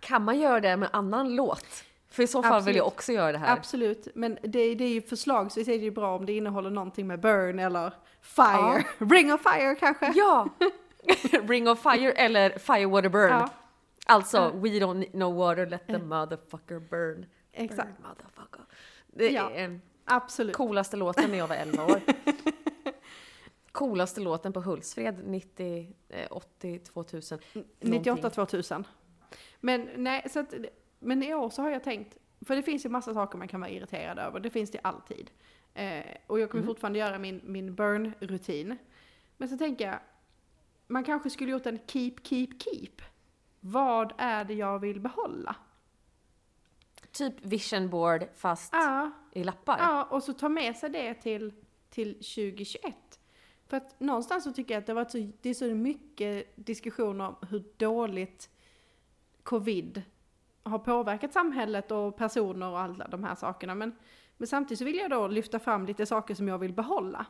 Kan 0.00 0.24
man 0.24 0.40
göra 0.40 0.60
det 0.60 0.76
med 0.76 0.88
annan 0.92 1.36
låt? 1.36 1.84
För 2.10 2.22
i 2.22 2.26
så 2.26 2.42
fall 2.42 2.62
vill 2.62 2.76
jag 2.76 2.86
Absolut. 2.86 2.98
också 2.98 3.12
göra 3.12 3.32
det 3.32 3.38
här. 3.38 3.52
Absolut, 3.56 4.08
men 4.14 4.38
det, 4.42 4.74
det 4.74 4.84
är 4.84 4.88
ju 4.88 5.02
förslagsvis 5.02 5.68
är 5.68 5.72
det 5.78 5.84
ju 5.84 5.90
bra 5.90 6.16
om 6.16 6.26
det 6.26 6.32
innehåller 6.32 6.70
någonting 6.70 7.06
med 7.06 7.20
burn 7.20 7.58
eller 7.58 7.92
fire. 8.20 8.84
Ring 8.98 9.32
of 9.32 9.40
fire 9.42 9.74
kanske? 9.74 10.12
Ja! 10.14 10.48
Ring 11.48 11.68
of 11.68 11.82
fire 11.82 12.12
eller 12.12 12.58
fire 12.58 12.86
water 12.86 13.08
burn. 13.08 13.30
Ja, 13.30 13.48
Alltså, 14.06 14.36
Ja. 14.36 14.50
we 14.50 14.68
don't 14.68 14.94
need 14.94 15.14
no 15.14 15.24
water, 15.38 15.66
let 15.66 15.86
the 15.86 15.98
motherfucker 15.98 16.78
burn. 16.78 17.26
exakt. 17.52 17.88
Burn, 17.88 18.08
motherfucker. 18.08 18.64
Det 19.06 19.30
Ja. 19.30 19.50
är 19.50 19.62
den 19.62 19.82
Absolut. 20.08 20.56
coolaste 20.56 20.96
låten 20.96 21.30
när 21.30 21.38
jag 21.38 21.48
var 21.48 21.56
11 21.56 21.84
år. 21.84 22.00
coolaste 23.72 24.20
låten 24.20 24.52
på 24.52 24.60
Hultsfred 24.60 25.28
90, 25.28 25.92
eh, 26.08 26.26
80, 26.30 26.78
2000. 26.78 27.38
98 27.80 28.30
2000. 28.30 28.84
Men 29.60 29.88
nej, 29.96 30.26
så 30.30 30.40
att, 30.40 30.54
men 30.98 31.22
i 31.22 31.34
år 31.34 31.50
så 31.50 31.62
har 31.62 31.70
jag 31.70 31.84
tänkt, 31.84 32.16
för 32.46 32.56
det 32.56 32.62
finns 32.62 32.84
ju 32.84 32.88
massa 32.88 33.14
saker 33.14 33.38
man 33.38 33.48
kan 33.48 33.60
vara 33.60 33.70
irriterad 33.70 34.18
över, 34.18 34.40
det 34.40 34.50
finns 34.50 34.70
det 34.70 34.78
alltid. 34.82 35.30
Eh, 35.74 36.02
och 36.26 36.40
jag 36.40 36.50
kommer 36.50 36.62
Mm. 36.62 36.74
fortfarande 36.74 36.98
göra 36.98 37.18
min, 37.18 37.40
min 37.44 37.74
burn-rutin. 37.74 38.76
Men 39.36 39.48
så 39.48 39.56
tänker 39.58 39.86
jag, 39.86 39.98
man 40.86 41.04
kanske 41.04 41.30
skulle 41.30 41.50
gjort 41.52 41.66
en 41.66 41.78
keep, 41.86 42.14
keep, 42.22 42.48
keep. 42.58 43.02
Vad 43.60 44.12
är 44.18 44.44
det 44.44 44.54
jag 44.54 44.78
vill 44.78 45.00
behålla? 45.00 45.56
Typ 47.18 47.34
vision 47.40 47.88
board 47.88 48.26
fast 48.34 48.72
Ja, 48.72 49.10
i 49.32 49.44
lappar. 49.44 49.78
Ja, 49.78 50.04
och 50.04 50.22
så 50.22 50.32
ta 50.32 50.48
med 50.48 50.76
sig 50.76 50.90
det 50.90 51.14
till, 51.14 51.52
till 51.90 52.14
2021. 52.14 53.20
För 53.66 53.76
att 53.76 54.00
någonstans 54.00 54.44
så 54.44 54.52
tycker 54.52 54.74
jag 54.74 54.80
att 54.80 54.86
det, 54.86 54.94
varit 54.94 55.10
så, 55.10 55.30
det 55.40 55.50
är 55.50 55.54
så 55.54 55.64
mycket 55.64 56.52
diskussioner 56.56 57.28
om 57.28 57.36
hur 57.50 57.64
dåligt 57.76 58.50
covid 59.42 60.02
har 60.62 60.78
påverkat 60.78 61.32
samhället 61.32 61.90
och 61.90 62.16
personer 62.16 62.68
och 62.68 62.80
alla 62.80 63.08
de 63.08 63.24
här 63.24 63.34
sakerna. 63.34 63.74
Men, 63.74 63.96
men 64.36 64.46
samtidigt 64.46 64.78
så 64.78 64.84
vill 64.84 64.96
jag 64.96 65.10
då 65.10 65.26
lyfta 65.26 65.58
fram 65.58 65.86
lite 65.86 66.06
saker 66.06 66.34
som 66.34 66.48
jag 66.48 66.58
vill 66.58 66.72
behålla. 66.72 67.26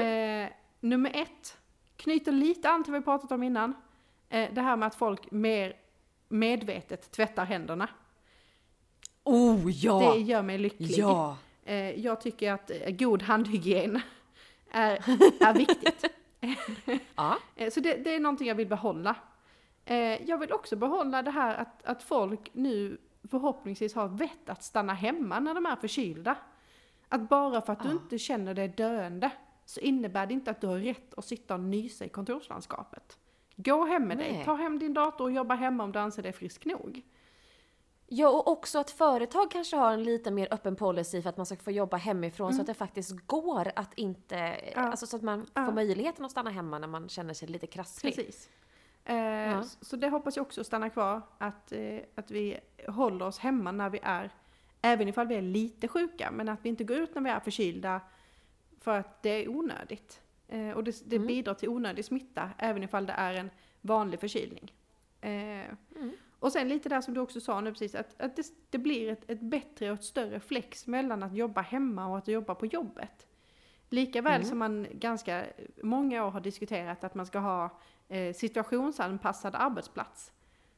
Eh, 0.00 0.48
nummer 0.80 1.10
ett, 1.14 1.58
knyter 1.96 2.32
lite 2.32 2.70
an 2.70 2.84
till 2.84 2.92
vad 2.92 3.00
vi 3.00 3.04
pratat 3.04 3.32
om 3.32 3.42
innan. 3.42 3.74
Eh, 4.28 4.54
det 4.54 4.60
här 4.60 4.76
med 4.76 4.86
att 4.86 4.94
folk 4.94 5.30
mer 5.30 5.76
medvetet 6.28 7.10
tvättar 7.10 7.44
händerna. 7.44 7.88
Oh 9.24 9.70
ja! 9.70 10.12
Det 10.14 10.20
gör 10.20 10.42
mig 10.42 10.58
lycklig. 10.58 10.90
Ja! 10.90 11.36
Eh, 11.64 12.00
jag 12.00 12.20
tycker 12.20 12.52
att 12.52 12.70
eh, 12.70 12.90
god 12.90 13.22
handhygien 13.22 14.00
är, 14.70 14.92
är 15.40 15.54
viktigt. 15.54 16.04
Ja. 17.14 17.38
Eh, 17.56 17.70
så 17.70 17.80
det, 17.80 17.94
det 17.94 18.14
är 18.14 18.20
någonting 18.20 18.48
jag 18.48 18.54
vill 18.54 18.66
behålla. 18.68 19.16
Eh, 19.84 19.96
jag 20.28 20.38
vill 20.38 20.52
också 20.52 20.76
behålla 20.76 21.22
det 21.22 21.30
här 21.30 21.54
att, 21.56 21.84
att 21.84 22.02
folk 22.02 22.50
nu 22.52 22.98
förhoppningsvis 23.30 23.94
har 23.94 24.08
vett 24.08 24.48
att 24.50 24.62
stanna 24.64 24.94
hemma 24.94 25.40
när 25.40 25.54
de 25.54 25.66
är 25.66 25.76
förkylda. 25.76 26.36
Att 27.08 27.28
bara 27.28 27.60
för 27.60 27.72
att 27.72 27.82
du 27.82 27.88
Ja. 27.88 27.92
inte 27.92 28.18
känner 28.18 28.54
dig 28.54 28.68
döende 28.68 29.30
så 29.64 29.80
innebär 29.80 30.26
det 30.26 30.34
inte 30.34 30.50
att 30.50 30.60
du 30.60 30.66
har 30.66 30.78
rätt 30.78 31.14
att 31.14 31.24
sitta 31.24 31.54
och 31.54 31.60
nysa 31.60 32.04
i 32.04 32.08
kontorslandskapet. 32.08 33.18
Gå 33.56 33.84
hem 33.84 34.08
med 34.08 34.18
dig, 34.18 34.32
Nej. 34.32 34.44
ta 34.44 34.54
hem 34.54 34.78
din 34.78 34.94
dator 34.94 35.24
och 35.24 35.32
jobba 35.32 35.54
hemma 35.54 35.84
om 35.84 35.92
du 35.92 35.98
anser 35.98 36.22
dig 36.22 36.32
frisk 36.32 36.64
nog. 36.64 37.02
Ja, 38.14 38.28
och 38.28 38.48
också 38.48 38.78
att 38.78 38.90
företag 38.90 39.50
kanske 39.50 39.76
har 39.76 39.92
en 39.92 40.02
lite 40.02 40.30
mer 40.30 40.48
öppen 40.50 40.76
policy 40.76 41.22
för 41.22 41.28
att 41.30 41.36
man 41.36 41.46
ska 41.46 41.56
få 41.56 41.70
jobba 41.70 41.96
hemifrån 41.96 42.54
så 42.54 42.60
att 42.60 42.66
det 42.66 42.74
faktiskt 42.74 43.26
går 43.26 43.72
att 43.76 43.94
inte, 43.94 44.60
Ja. 44.74 44.80
alltså 44.80 45.06
så 45.06 45.16
att 45.16 45.22
man 45.22 45.46
Ja. 45.54 45.66
får 45.66 45.72
möjligheten 45.72 46.24
att 46.24 46.30
stanna 46.30 46.50
hemma 46.50 46.78
när 46.78 46.88
man 46.88 47.08
känner 47.08 47.34
sig 47.34 47.48
lite 47.48 47.66
krasslig. 47.66 48.14
Precis. 48.16 48.50
Eh, 49.04 49.58
s- 49.58 49.78
Så 49.80 49.96
det 49.96 50.08
hoppas 50.08 50.36
jag 50.36 50.42
också 50.46 50.64
stanna 50.64 50.90
kvar, 50.90 51.20
att, 51.38 51.72
eh, 51.72 51.98
att 52.14 52.30
vi 52.30 52.58
håller 52.88 53.26
oss 53.26 53.38
hemma 53.38 53.72
när 53.72 53.90
vi 53.90 54.00
är, 54.02 54.30
även 54.82 55.08
ifall 55.08 55.26
vi 55.26 55.34
är 55.34 55.42
lite 55.42 55.88
sjuka, 55.88 56.30
men 56.32 56.48
att 56.48 56.58
vi 56.62 56.68
inte 56.68 56.84
går 56.84 56.96
ut 56.96 57.14
när 57.14 57.22
vi 57.22 57.30
är 57.30 57.40
förkylda 57.40 58.00
för 58.80 58.98
att 58.98 59.22
det 59.22 59.30
är 59.30 59.48
onödigt. 59.48 60.20
Eh, 60.48 60.70
och 60.70 60.84
det, 60.84 61.02
det 61.10 61.16
Mm. 61.16 61.26
bidrar 61.28 61.54
till 61.54 61.68
onödig 61.68 62.04
smitta, 62.04 62.50
även 62.58 62.82
ifall 62.82 63.06
det 63.06 63.12
är 63.12 63.34
en 63.34 63.50
vanlig 63.80 64.20
förkylning. 64.20 64.72
Eh, 65.20 65.30
Mm. 65.96 66.12
Och 66.42 66.52
sen 66.52 66.68
lite 66.68 66.88
där 66.88 67.00
som 67.00 67.14
du 67.14 67.20
också 67.20 67.40
sa 67.40 67.60
nu 67.60 67.72
precis, 67.72 67.94
att, 67.94 68.20
att 68.20 68.36
det, 68.36 68.46
det 68.70 68.78
blir 68.78 69.08
ett, 69.12 69.30
ett 69.30 69.40
bättre 69.40 69.90
och 69.90 69.98
ett 69.98 70.04
större 70.04 70.40
flex 70.40 70.86
mellan 70.86 71.22
att 71.22 71.34
jobba 71.34 71.60
hemma 71.60 72.06
och 72.06 72.18
att 72.18 72.28
jobba 72.28 72.54
på 72.54 72.66
jobbet. 72.66 73.26
Likaväl 73.88 74.34
Mm. 74.34 74.48
som 74.48 74.58
man 74.58 74.86
ganska 74.92 75.44
många 75.82 76.24
år 76.26 76.30
har 76.30 76.40
diskuterat 76.40 77.04
att 77.04 77.14
man 77.14 77.26
ska 77.26 77.38
ha 77.38 77.80
eh, 78.08 78.34
situationsanpassad 78.34 79.54
arbetsplats. 79.54 80.32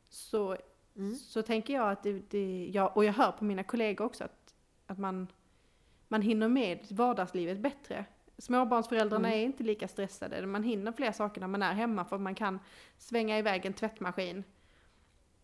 Så, 0.09 0.57
Mm. 0.97 1.15
så 1.15 1.43
tänker 1.43 1.75
jag 1.75 1.91
att 1.91 2.03
det, 2.03 2.31
det 2.31 2.71
jag, 2.75 2.97
och 2.97 3.05
jag 3.05 3.13
hör 3.13 3.33
på 3.33 3.45
mina 3.45 3.65
kollegor 3.65 4.05
också 4.07 4.25
att, 4.25 4.55
att 4.87 4.99
man, 4.99 5.27
man 6.09 6.23
hinner 6.23 6.49
med 6.49 6.87
vardagslivet 6.91 7.59
bättre. 7.59 8.05
Småbarnsföräldrarna 8.39 9.29
Mm. 9.29 9.41
är 9.41 9.45
inte 9.45 9.63
lika 9.63 9.89
stressade, 9.89 10.47
man 10.47 10.63
hinner 10.63 10.93
fler 10.93 11.13
saker 11.13 11.41
när 11.41 11.49
man 11.49 11.63
är 11.63 11.73
hemma 11.73 12.05
för 12.05 12.19
man 12.19 12.35
kan 12.35 12.59
svänga 12.99 13.39
iväg 13.39 13.67
en 13.67 13.73
tvättmaskin 13.73 14.45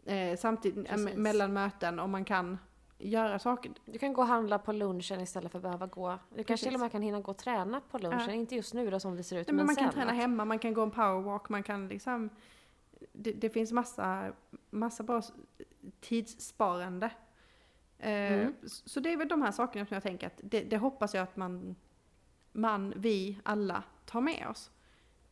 eh, 0.05 0.37
samtidigt 0.39 0.87
eh, 0.91 0.95
Precis. 0.97 1.17
mellan 1.17 1.53
möten 1.53 1.99
och 1.99 2.09
man 2.09 2.25
kan 2.25 2.59
göra 2.99 3.39
saker. 3.39 3.73
Du 3.85 3.99
kan 3.99 4.13
gå 4.13 4.23
och 4.23 4.29
handla 4.29 4.59
på 4.59 4.73
lunchen 4.73 5.21
istället 5.21 5.53
för 5.53 5.59
att 5.59 5.63
behöva 5.63 5.87
gå. 5.87 6.09
Du 6.29 6.35
kanske 6.37 6.45
Precis. 6.45 6.65
till 6.67 6.75
och 6.75 6.81
med 6.81 6.93
kan 6.93 7.03
hinna 7.03 7.21
gå 7.21 7.31
och 7.31 7.39
träna 7.39 7.81
på 7.81 7.99
lunchen. 7.99 8.21
Ja. 8.27 8.33
Inte 8.33 8.55
just 8.57 8.75
nu 8.75 8.91
då 8.91 9.01
som 9.01 9.17
det 9.17 9.23
ser 9.25 9.37
ut, 9.39 9.47
Nej, 9.47 9.55
men 9.57 9.67
man 9.67 9.77
kan 9.77 9.91
träna 9.93 10.11
att- 10.11 10.17
hemma, 10.17 10.45
man 10.45 10.59
kan 10.59 10.75
gå 10.75 10.83
en 10.83 10.91
powerwalk, 10.91 11.49
man 11.49 11.63
kan 11.63 11.89
liksom... 11.89 12.31
Det, 13.13 13.33
det 13.33 13.51
finns 13.51 13.73
massa, 13.73 14.33
massa 14.71 15.03
bra 15.03 15.23
tidssparande. 16.01 17.07
Eh, 17.99 18.11
Mm. 18.33 18.55
Så 18.63 19.01
det 19.01 19.13
är 19.13 19.17
väl 19.17 19.29
de 19.29 19.43
här 19.43 19.53
sakerna 19.53 19.87
som 19.87 19.95
jag 19.95 20.03
tänker 20.03 20.27
att 20.27 20.41
det, 20.43 20.61
det 20.61 20.77
hoppas 20.77 21.15
jag 21.15 21.23
att 21.23 21.37
man, 21.37 21.77
man, 22.53 22.93
vi 22.97 23.39
alla 23.43 23.83
tar 24.07 24.21
med 24.21 24.47
oss 24.51 24.71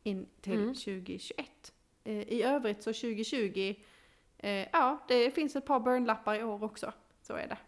in 0.02 0.26
till 0.40 0.52
Mm. 0.62 0.74
2021. 0.74 1.72
Eh, 2.04 2.12
I 2.22 2.42
övrigt 2.42 2.82
så 2.82 2.92
2020, 2.92 3.74
eh, 4.38 4.66
ja 4.72 4.98
det 5.08 5.30
finns 5.30 5.56
ett 5.56 5.66
par 5.66 5.80
burnlappar 5.80 6.34
i 6.34 6.42
år 6.42 6.64
också. 6.64 6.92
Så 7.22 7.34
är 7.34 7.48
det. 7.48 7.58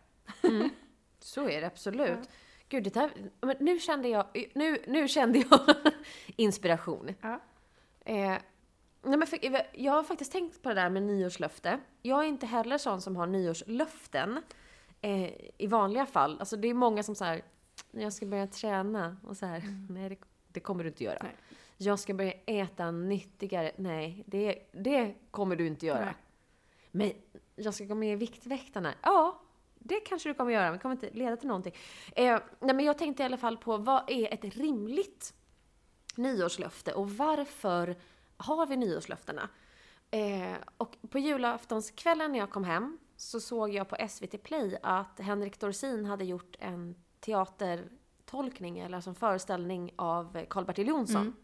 Mm. 0.49 0.71
Så 1.19 1.49
är 1.49 1.61
det 1.61 1.67
absolut. 1.67 2.19
Ja. 2.23 2.31
Gud, 2.69 2.85
det 2.85 2.97
här, 2.97 3.11
men 3.41 3.57
nu 3.61 3.79
kände 3.79 4.09
jag, 4.09 4.27
nu, 4.55 4.79
nu 4.87 5.09
kände 5.09 5.39
jag 5.39 5.61
inspiration. 6.37 7.15
Ja. 7.21 7.41
Eh, 8.05 8.37
nej 9.03 9.19
men 9.19 9.27
för, 9.27 9.39
jag 9.73 9.93
har 9.93 10.03
faktiskt 10.03 10.33
tänkt 10.33 10.63
på 10.63 10.69
det 10.69 10.75
där 10.75 10.91
med 10.91 11.03
nyårslöfte. 11.03 11.81
Jag 12.03 12.25
är 12.25 12.29
inte 12.29 12.47
heller 12.47 12.79
sån 12.79 13.01
som 13.01 13.17
har 13.17 13.27
nyårslöften 13.27 14.43
eh, 15.01 15.31
i 15.59 15.67
vanliga 15.67 16.07
fall. 16.07 16.37
Alltså 16.41 16.57
det 16.57 16.69
är 16.69 16.75
många 16.75 17.03
som 17.03 17.15
säger 17.15 17.43
jag 17.91 18.13
ska 18.13 18.27
börja 18.27 18.47
träna 18.47 19.17
och 19.27 19.37
så 19.37 19.47
här, 19.47 19.63
nej 19.89 20.09
det, 20.09 20.17
det 20.49 20.61
kommer 20.61 20.85
du 20.85 20.91
inte 20.91 21.05
göra. 21.05 21.19
Nej. 21.23 21.37
Jag 21.77 21.99
ska 21.99 22.15
börja 22.15 22.33
äta 22.47 22.91
nyttigare, 22.91 23.73
nej 23.77 24.25
det, 24.27 24.59
det 24.73 25.15
kommer 25.31 25.57
du 25.57 25.67
inte 25.67 25.87
göra. 25.87 26.05
Nej. 26.05 26.15
Men 26.91 27.13
jag 27.57 27.75
ska 27.75 27.85
gå 27.85 27.95
med 27.95 28.13
i 28.13 28.17
Viktväktarna. 28.17 28.95
Ja, 29.03 29.41
det 29.79 30.01
kanske 30.01 30.29
du 30.29 30.35
kommer 30.35 30.53
göra, 30.53 30.65
men 30.65 30.73
det 30.73 30.79
kommer 30.79 30.95
inte 30.95 31.11
leda 31.11 31.37
till 31.37 31.49
någonting. 31.49 31.75
Eh, 32.17 32.41
nej, 32.61 32.75
men 32.75 32.85
jag 32.85 32.99
tänkte 32.99 33.23
i 33.23 33.27
alla 33.27 33.37
fall 33.37 33.57
på 33.57 33.77
vad 33.77 34.11
är 34.11 34.35
ett 34.35 34.57
rimligt 34.57 35.35
nyårslöfte 36.17 36.93
och 36.93 37.11
varför 37.11 37.97
har 38.37 38.67
vi 38.67 38.77
nyårslöftena? 38.77 39.49
Eh, 40.11 40.57
och 40.77 40.97
på 41.11 41.19
julaftonskvällen 41.19 42.33
när 42.33 42.39
jag 42.39 42.51
kom 42.51 42.65
hem 42.65 42.99
så 43.17 43.41
såg 43.41 43.75
jag 43.75 43.89
på 43.89 44.09
SVT 44.09 44.43
Play 44.43 44.79
att 44.83 45.21
Henrik 45.21 45.61
Dorsin 45.61 46.05
hade 46.05 46.25
gjort 46.25 46.57
en 46.59 46.95
teatertolkning, 47.21 48.79
eller 48.79 48.97
alltså 48.97 49.11
en 49.11 49.15
föreställning 49.15 49.93
av 49.97 50.47
Karl-Bertil 50.49 50.89
Jonsson. 50.89 51.23
Mm. 51.23 51.37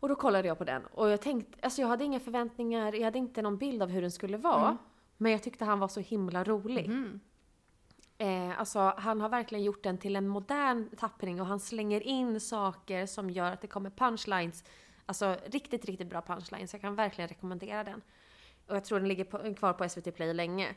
Och 0.00 0.08
då 0.08 0.14
kollade 0.14 0.48
jag 0.48 0.58
på 0.58 0.64
den 0.64 0.86
och 0.86 1.10
jag 1.10 1.20
tänkte, 1.20 1.58
alltså 1.62 1.80
jag 1.80 1.88
hade 1.88 2.04
inga 2.04 2.20
förväntningar, 2.20 2.92
jag 2.92 3.04
hade 3.04 3.18
inte 3.18 3.42
någon 3.42 3.58
bild 3.58 3.82
av 3.82 3.88
hur 3.88 4.02
den 4.02 4.10
skulle 4.10 4.36
vara. 4.36 4.66
Mm. 4.66 4.78
Men 5.16 5.32
jag 5.32 5.42
tyckte 5.42 5.64
han 5.64 5.78
var 5.78 5.88
så 5.88 6.00
himla 6.00 6.44
rolig. 6.44 6.88
Mhm. 6.88 7.20
Eh, 8.18 8.60
alltså 8.60 8.94
han 8.96 9.20
har 9.20 9.28
verkligen 9.28 9.64
gjort 9.64 9.82
den 9.82 9.98
till 9.98 10.16
en 10.16 10.28
modern 10.28 10.88
tappning 10.96 11.40
och 11.40 11.46
han 11.46 11.60
slänger 11.60 12.00
in 12.00 12.40
saker 12.40 13.06
som 13.06 13.30
gör 13.30 13.52
att 13.52 13.60
det 13.60 13.66
kommer 13.66 13.90
punchlines. 13.90 14.64
Alltså 15.06 15.36
riktigt, 15.46 15.84
riktigt 15.84 16.08
bra 16.08 16.22
punchlines. 16.22 16.72
Jag 16.72 16.80
kan 16.80 16.94
verkligen 16.94 17.28
rekommendera 17.28 17.84
den. 17.84 18.02
Och 18.66 18.76
jag 18.76 18.84
tror 18.84 18.98
den 18.98 19.08
ligger 19.08 19.24
på, 19.24 19.54
kvar 19.54 19.72
på 19.72 19.88
SVT 19.88 20.14
Play 20.14 20.34
länge. 20.34 20.74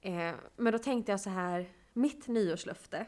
Eh, 0.00 0.34
men 0.56 0.72
då 0.72 0.78
tänkte 0.78 1.12
jag 1.12 1.20
så 1.20 1.30
här, 1.30 1.68
mitt 1.92 2.28
nyårslöfte 2.28 3.06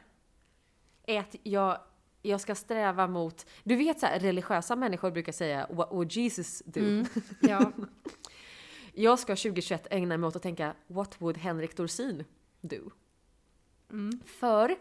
är 1.06 1.20
att 1.20 1.36
jag, 1.42 1.78
jag 2.22 2.40
ska 2.40 2.54
sträva 2.54 3.06
mot, 3.06 3.46
du 3.64 3.76
vet 3.76 4.00
så 4.00 4.06
här, 4.06 4.18
religiösa 4.20 4.76
människor 4.76 5.10
brukar 5.10 5.32
säga 5.32 5.66
what 5.70 5.92
would 5.92 6.12
Jesus 6.12 6.62
do? 6.66 6.80
Mm. 6.80 7.06
Ja, 7.40 7.72
Jag 8.94 9.18
ska 9.18 9.36
2021 9.36 9.86
ägna 9.90 10.16
mig 10.16 10.28
åt 10.28 10.36
att 10.36 10.42
tänka 10.42 10.74
what 10.86 11.20
would 11.20 11.36
Henrik 11.38 11.76
Dorsin 11.76 12.24
do? 12.60 12.90
Mm. 13.90 14.20
För 14.26 14.76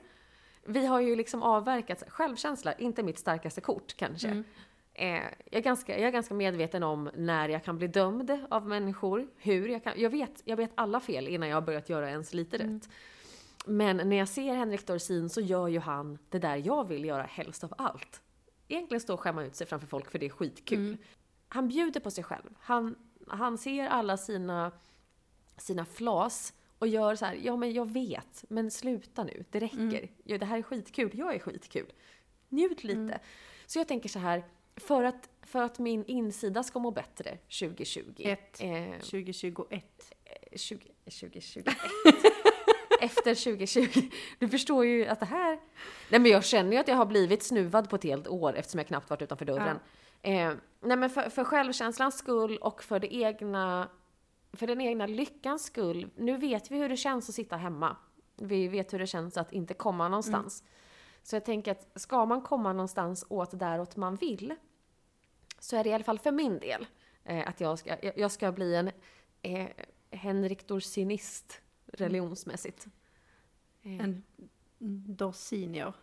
vi 0.66 0.86
har 0.86 1.00
ju 1.00 1.16
liksom 1.16 1.44
avverkat, 1.44 2.04
självkänsla, 2.08 2.74
inte 2.74 3.04
mitt 3.04 3.20
starkaste 3.20 3.62
kort 3.62 3.96
kanske. 3.98 4.28
Mm. 4.28 4.44
Eh, 4.94 5.08
jag, 5.46 5.60
är 5.60 5.62
ganska, 5.62 6.00
jag 6.00 6.08
är 6.08 6.12
ganska 6.12 6.34
medveten 6.34 6.84
om 6.84 7.10
när 7.16 7.50
jag 7.50 7.64
kan 7.64 7.78
bli 7.78 7.88
dömd 7.88 8.38
av 8.50 8.68
människor, 8.68 9.28
hur 9.38 9.70
jag 9.70 9.84
kan, 9.84 9.94
jag 9.98 10.10
vet, 10.10 10.42
jag 10.46 10.58
vet 10.58 10.72
alla 10.76 11.00
fel 11.00 11.28
innan 11.28 11.50
jag 11.50 11.56
har 11.56 11.62
börjat 11.62 11.90
göra 11.90 12.10
ens 12.10 12.34
lite 12.34 12.58
Mm. 12.58 12.74
rätt. 12.76 12.90
Men 13.66 13.98
när 13.98 14.16
jag 14.16 14.28
ser 14.28 14.56
Henrik 14.56 14.88
Dorsin 14.88 15.30
så 15.30 15.42
gör 15.42 15.68
ju 15.68 15.80
han 15.80 16.18
det 16.30 16.40
där 16.40 16.56
jag 16.56 16.88
vill 16.88 17.06
göra 17.06 17.24
helst 17.24 17.64
av 17.64 17.74
allt. 17.78 18.22
Egentligen 18.68 19.02
stå 19.02 19.14
och 19.14 19.20
skämma 19.20 19.44
ut 19.44 19.56
sig 19.56 19.68
framför 19.68 19.88
folk 19.88 20.12
för 20.12 20.20
det 20.20 20.26
är 20.26 20.30
skitkul. 20.30 20.80
Mm. 20.80 20.98
Han 21.48 21.68
bjuder 21.68 22.00
på 22.00 22.12
sig 22.12 22.24
själv. 22.24 22.50
Han, 22.60 22.96
han 23.28 23.58
ser 23.58 23.88
alla 23.88 24.18
sina, 24.18 24.72
sina 25.58 25.86
flas 25.86 26.54
och 26.80 26.88
gör 26.88 27.16
så 27.16 27.26
här, 27.26 27.40
ja 27.44 27.56
men 27.56 27.74
jag 27.74 27.92
vet, 27.92 28.46
men 28.50 28.72
sluta 28.72 29.24
nu, 29.24 29.46
det 29.50 29.60
räcker. 29.60 29.78
Mm. 29.78 30.08
Ja, 30.24 30.38
det 30.38 30.46
här 30.46 30.58
är 30.58 30.62
skitkul, 30.62 31.12
jag 31.14 31.36
är 31.36 31.40
skitkul. 31.40 31.94
Njut 32.50 32.84
lite. 32.84 33.00
Mm. 33.00 33.20
Så 33.66 33.80
jag 33.80 33.88
tänker 33.88 34.10
så 34.10 34.20
här, 34.20 34.44
för 34.76 35.04
att, 35.04 35.30
för 35.42 35.62
att 35.62 35.80
min 35.80 36.06
insida 36.06 36.64
ska 36.64 36.80
må 36.80 36.92
bättre 36.92 37.38
2020. 37.60 38.14
Ett. 38.18 38.62
Eh, 38.62 39.00
2021. 39.00 40.14
20, 40.56 40.86
2021. 41.04 41.66
Efter 43.00 43.56
2020. 43.56 44.10
Du 44.40 44.50
förstår 44.50 44.86
ju 44.86 45.06
att 45.06 45.20
det 45.20 45.26
här... 45.26 45.60
Nej 46.10 46.20
men 46.20 46.32
jag 46.32 46.46
känner 46.46 46.72
ju 46.72 46.78
att 46.78 46.88
jag 46.88 46.96
har 46.96 47.06
blivit 47.06 47.44
snuvad 47.44 47.90
på 47.90 47.96
ett 47.96 48.04
helt 48.04 48.28
år 48.28 48.56
eftersom 48.56 48.78
jag 48.78 48.88
knappt 48.88 49.10
varit 49.10 49.22
utanför 49.22 49.46
dörren. 49.46 49.80
Eh, 50.22 50.54
nej 50.82 50.98
men 50.98 51.10
för, 51.10 51.30
för 51.30 51.44
självkänslans 51.44 52.18
skull 52.18 52.58
och 52.58 52.84
för 52.84 53.00
det 53.00 53.16
egna... 53.16 53.90
För 54.54 54.68
den 54.68 54.82
egna 54.82 55.06
lyckans 55.06 55.64
skull. 55.64 56.10
Nu 56.16 56.38
vet 56.38 56.72
vi 56.72 56.78
hur 56.78 56.90
det 56.90 56.98
känns 56.98 57.30
att 57.30 57.36
sitta 57.36 57.58
hemma. 57.58 57.96
Vi 58.36 58.68
vet 58.68 58.94
hur 58.94 59.00
det 59.00 59.08
känns 59.08 59.38
att 59.38 59.54
inte 59.54 59.74
komma 59.74 60.08
någonstans. 60.10 60.64
Så 61.24 61.36
jag 61.36 61.46
tänker 61.46 61.72
att 61.72 62.02
ska 62.02 62.26
man 62.26 62.42
komma 62.42 62.74
någonstans 62.74 63.26
åt 63.30 63.60
däråt 63.60 63.96
man 63.96 64.16
vill 64.16 64.56
så 65.60 65.76
är 65.76 65.84
det 65.84 65.90
i 65.90 65.94
alla 65.94 66.04
fall 66.04 66.20
för 66.20 66.32
min 66.32 66.60
del 66.60 66.88
eh, 67.24 67.48
att 67.48 67.62
jag 67.62 67.80
ska, 67.80 67.96
jag, 68.02 68.18
jag 68.18 68.32
ska 68.32 68.52
bli 68.52 68.76
en 68.76 68.92
eh, 69.42 69.68
Henrik 70.12 70.68
Dorsinist 70.68 71.62
religionsmässigt. 71.94 72.88
Eh, 73.84 74.00
En 74.00 74.24
Dorsinior. 75.18 75.94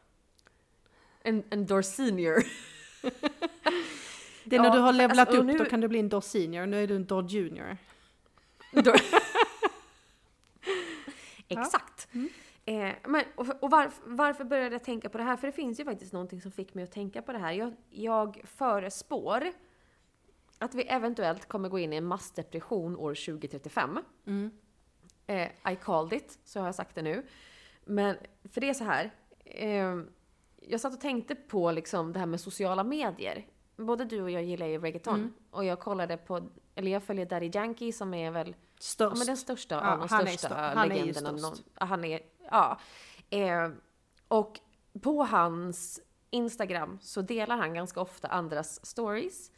en, 1.22 1.43
en 1.51 1.66
Dorsinior. 1.66 2.43
Det 4.45 4.57
är 4.57 4.61
när 4.61 4.68
Ja, 4.68 4.74
du 4.74 4.80
har 4.80 4.93
levlat 4.93 5.18
alltså, 5.28 5.37
upp, 5.43 5.47
nu- 5.47 5.59
då 5.59 5.64
kan 5.64 5.80
du 5.80 5.89
bli 5.89 5.99
en 5.99 6.09
Dorsinior. 6.09 6.66
Nu 6.66 6.82
är 6.82 6.87
du 6.87 6.97
en 6.97 7.07
Dor 7.07 7.26
Junior. 7.30 7.76
Dor- 8.72 9.01
Exakt. 11.49 12.09
Mm. 12.12 12.28
Eh, 12.64 12.95
men, 13.09 13.24
och 13.34 13.47
och 13.62 13.70
varf, 13.70 14.01
varför 14.05 14.45
började 14.45 14.74
jag 14.74 14.84
tänka 14.84 15.09
på 15.09 15.18
det 15.18 15.24
här? 15.24 15.37
För 15.37 15.47
det 15.47 15.53
finns 15.53 15.80
ju 15.80 15.84
faktiskt 15.84 16.12
någonting 16.12 16.41
som 16.41 16.53
fick 16.53 16.74
mig 16.74 16.84
att 16.84 16.93
tänka 16.93 17.22
på 17.22 17.32
det 17.32 17.39
här. 17.39 17.53
Jag, 17.53 17.74
jag 17.91 18.41
förespår 18.45 19.53
att 20.59 20.74
vi 20.74 20.82
eventuellt 20.82 21.49
kommer 21.49 21.68
gå 21.68 21.78
in 21.78 21.93
i 21.93 21.97
en 21.97 22.05
massdepression 22.05 22.97
år 22.97 23.14
2035. 23.14 23.99
Mm. 24.26 24.51
Eh, 25.27 25.72
I 25.72 25.77
called 25.83 26.12
it, 26.12 26.39
så 26.45 26.61
har 26.61 26.66
jag 26.66 26.74
sagt 26.74 26.95
det 26.95 27.03
nu. 27.03 27.27
Men, 27.85 28.16
för 28.53 28.61
det 28.61 28.68
är 28.68 28.74
så 28.74 28.85
här. 28.85 29.11
Eh, 29.45 29.97
jag 30.61 30.81
satt 30.81 30.95
och 30.95 31.01
tänkte 31.01 31.35
på 31.35 31.70
liksom 31.72 32.12
det 32.12 32.18
här 32.18 32.27
med 32.27 32.41
sociala 32.41 32.85
medier. 32.85 33.47
Både 33.77 34.05
du 34.05 34.22
och 34.22 34.31
jag 34.31 34.45
gillar 34.45 34.66
ju 34.66 34.79
reggaeton. 34.79 35.14
Mm. 35.14 35.33
Och 35.51 35.64
jag 35.64 35.81
kollade 35.81 36.16
på, 36.16 36.49
eller 36.74 36.91
jag 36.91 37.03
följer 37.03 37.27
Daddy 37.27 37.51
Yankee 37.55 37.93
som 37.93 38.14
är 38.14 38.31
väl 38.31 38.49
ja, 38.49 38.55
Störst. 38.79 39.18
men 39.18 39.27
den 39.27 39.37
största 39.37 39.74
Ja, 39.74 39.93
av 39.93 39.99
de 39.99 40.09
han 40.11 40.20
är 40.20 40.27
största 40.27 40.49
stör- 40.49 40.57
han 40.74 40.91
är 40.91 40.97
ju 40.97 41.05
legenderna. 41.05 41.39
störst. 41.39 41.43
någon- 41.64 41.72
ja, 41.81 41.85
han 41.87 42.05
är, 42.05 42.20
ja. 42.51 42.79
Eh, 43.31 43.70
och 44.29 44.61
på 45.03 45.24
hans 45.24 46.01
Instagram 46.31 46.99
så 47.03 47.22
delar 47.22 47.57
han 47.57 47.74
ganska 47.74 48.01
ofta 48.01 48.29
andras 48.29 48.87
stories. 48.87 49.51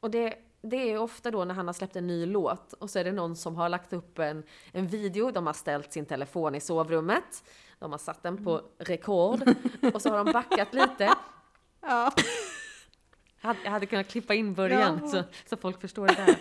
Och 0.00 0.10
det, 0.10 0.34
det 0.62 0.76
är 0.92 0.98
ofta 0.98 1.30
då 1.30 1.44
när 1.44 1.54
han 1.54 1.66
har 1.66 1.72
släppt 1.74 1.96
en 1.96 2.06
ny 2.06 2.26
låt 2.26 2.72
och 2.72 2.90
så 2.90 2.98
är 2.98 3.04
det 3.04 3.12
någon 3.12 3.36
som 3.36 3.56
har 3.56 3.68
lagt 3.68 3.92
upp 3.92 4.18
en, 4.18 4.42
en 4.72 4.86
video, 4.86 5.30
de 5.30 5.46
har 5.46 5.52
ställt 5.54 5.92
sin 5.92 6.06
telefon 6.06 6.54
i 6.54 6.60
sovrummet, 6.60 7.44
de 7.78 7.90
har 7.90 7.98
satt 7.98 8.22
den 8.22 8.44
på 8.44 8.62
rekord 8.78 9.54
och 9.94 10.02
så 10.02 10.10
har 10.10 10.24
de 10.24 10.32
backat 10.32 10.74
lite. 10.74 11.10
Ja. 11.80 12.12
Jag 13.40 13.70
hade, 13.70 13.86
kunnat 13.86 14.08
klippa 14.08 14.34
in 14.34 14.54
början 14.54 15.00
Ja. 15.02 15.08
så, 15.08 15.22
så 15.46 15.56
folk 15.56 15.80
förstår 15.80 16.06
det 16.06 16.14
där. 16.14 16.36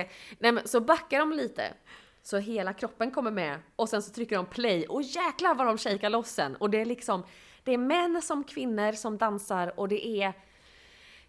eh, 0.00 0.06
nej 0.38 0.52
men 0.52 0.68
så 0.68 0.80
backar 0.80 1.18
de 1.18 1.32
lite. 1.32 1.74
Så 2.22 2.36
hela 2.38 2.72
kroppen 2.72 3.10
kommer 3.10 3.30
med 3.30 3.58
och 3.76 3.88
sen 3.88 4.02
så 4.02 4.12
trycker 4.12 4.36
de 4.36 4.46
play 4.46 4.86
och 4.86 5.02
jäklar 5.02 5.54
vad 5.54 5.66
de 5.66 5.78
shakar 5.78 6.10
loss 6.10 6.28
sen. 6.30 6.56
Och 6.56 6.70
det 6.70 6.80
är 6.80 6.84
liksom, 6.84 7.22
det 7.64 7.74
är 7.74 7.78
män 7.78 8.22
som 8.22 8.44
kvinnor 8.44 8.92
som 8.92 9.18
dansar 9.18 9.80
och 9.80 9.88
det 9.88 10.06
är, 10.08 10.26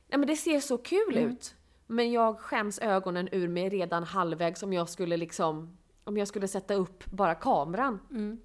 nej 0.07 0.19
men 0.19 0.27
det 0.27 0.35
ser 0.35 0.59
så 0.59 0.77
kul 0.77 1.17
Mm. 1.17 1.29
ut. 1.31 1.55
Men 1.91 2.11
jag 2.11 2.39
skäms 2.39 2.79
ögonen 2.79 3.29
ur 3.31 3.47
mig 3.47 3.69
redan 3.69 4.03
halvvägs 4.03 4.63
om 4.63 4.73
jag 4.73 4.89
skulle 4.89 5.17
liksom, 5.17 5.77
om 6.03 6.17
jag 6.17 6.27
skulle 6.27 6.47
sätta 6.47 6.73
upp 6.73 7.05
bara 7.05 7.35
kameran. 7.35 7.99
Mm. 8.11 8.41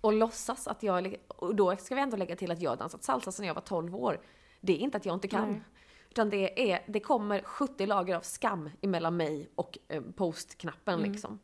och 0.00 0.12
låtsas 0.12 0.68
att 0.68 0.82
jag, 0.82 1.16
och 1.28 1.54
då 1.54 1.76
ska 1.76 1.94
vi 1.94 2.00
ändå 2.00 2.16
lägga 2.16 2.36
till 2.36 2.50
att 2.50 2.60
jag 2.62 2.70
har 2.70 2.76
dansat 2.76 3.04
salsa 3.04 3.32
sedan 3.32 3.46
jag 3.46 3.54
var 3.54 3.62
12 3.62 3.96
år. 3.96 4.20
Det 4.60 4.72
är 4.72 4.76
inte 4.78 4.96
att 4.96 5.06
jag 5.06 5.14
inte 5.16 5.28
kan. 5.28 5.48
Nej. 5.48 5.62
Utan 6.10 6.30
det, 6.30 6.72
är, 6.72 6.84
det 6.86 7.00
kommer 7.00 7.42
70 7.42 7.86
lager 7.86 8.16
av 8.16 8.20
skam 8.20 8.70
emellan 8.80 9.16
mig 9.16 9.48
och 9.54 9.78
eh, 9.88 10.02
postknappen 10.02 10.98
Mm. 10.98 11.12
liksom. 11.12 11.38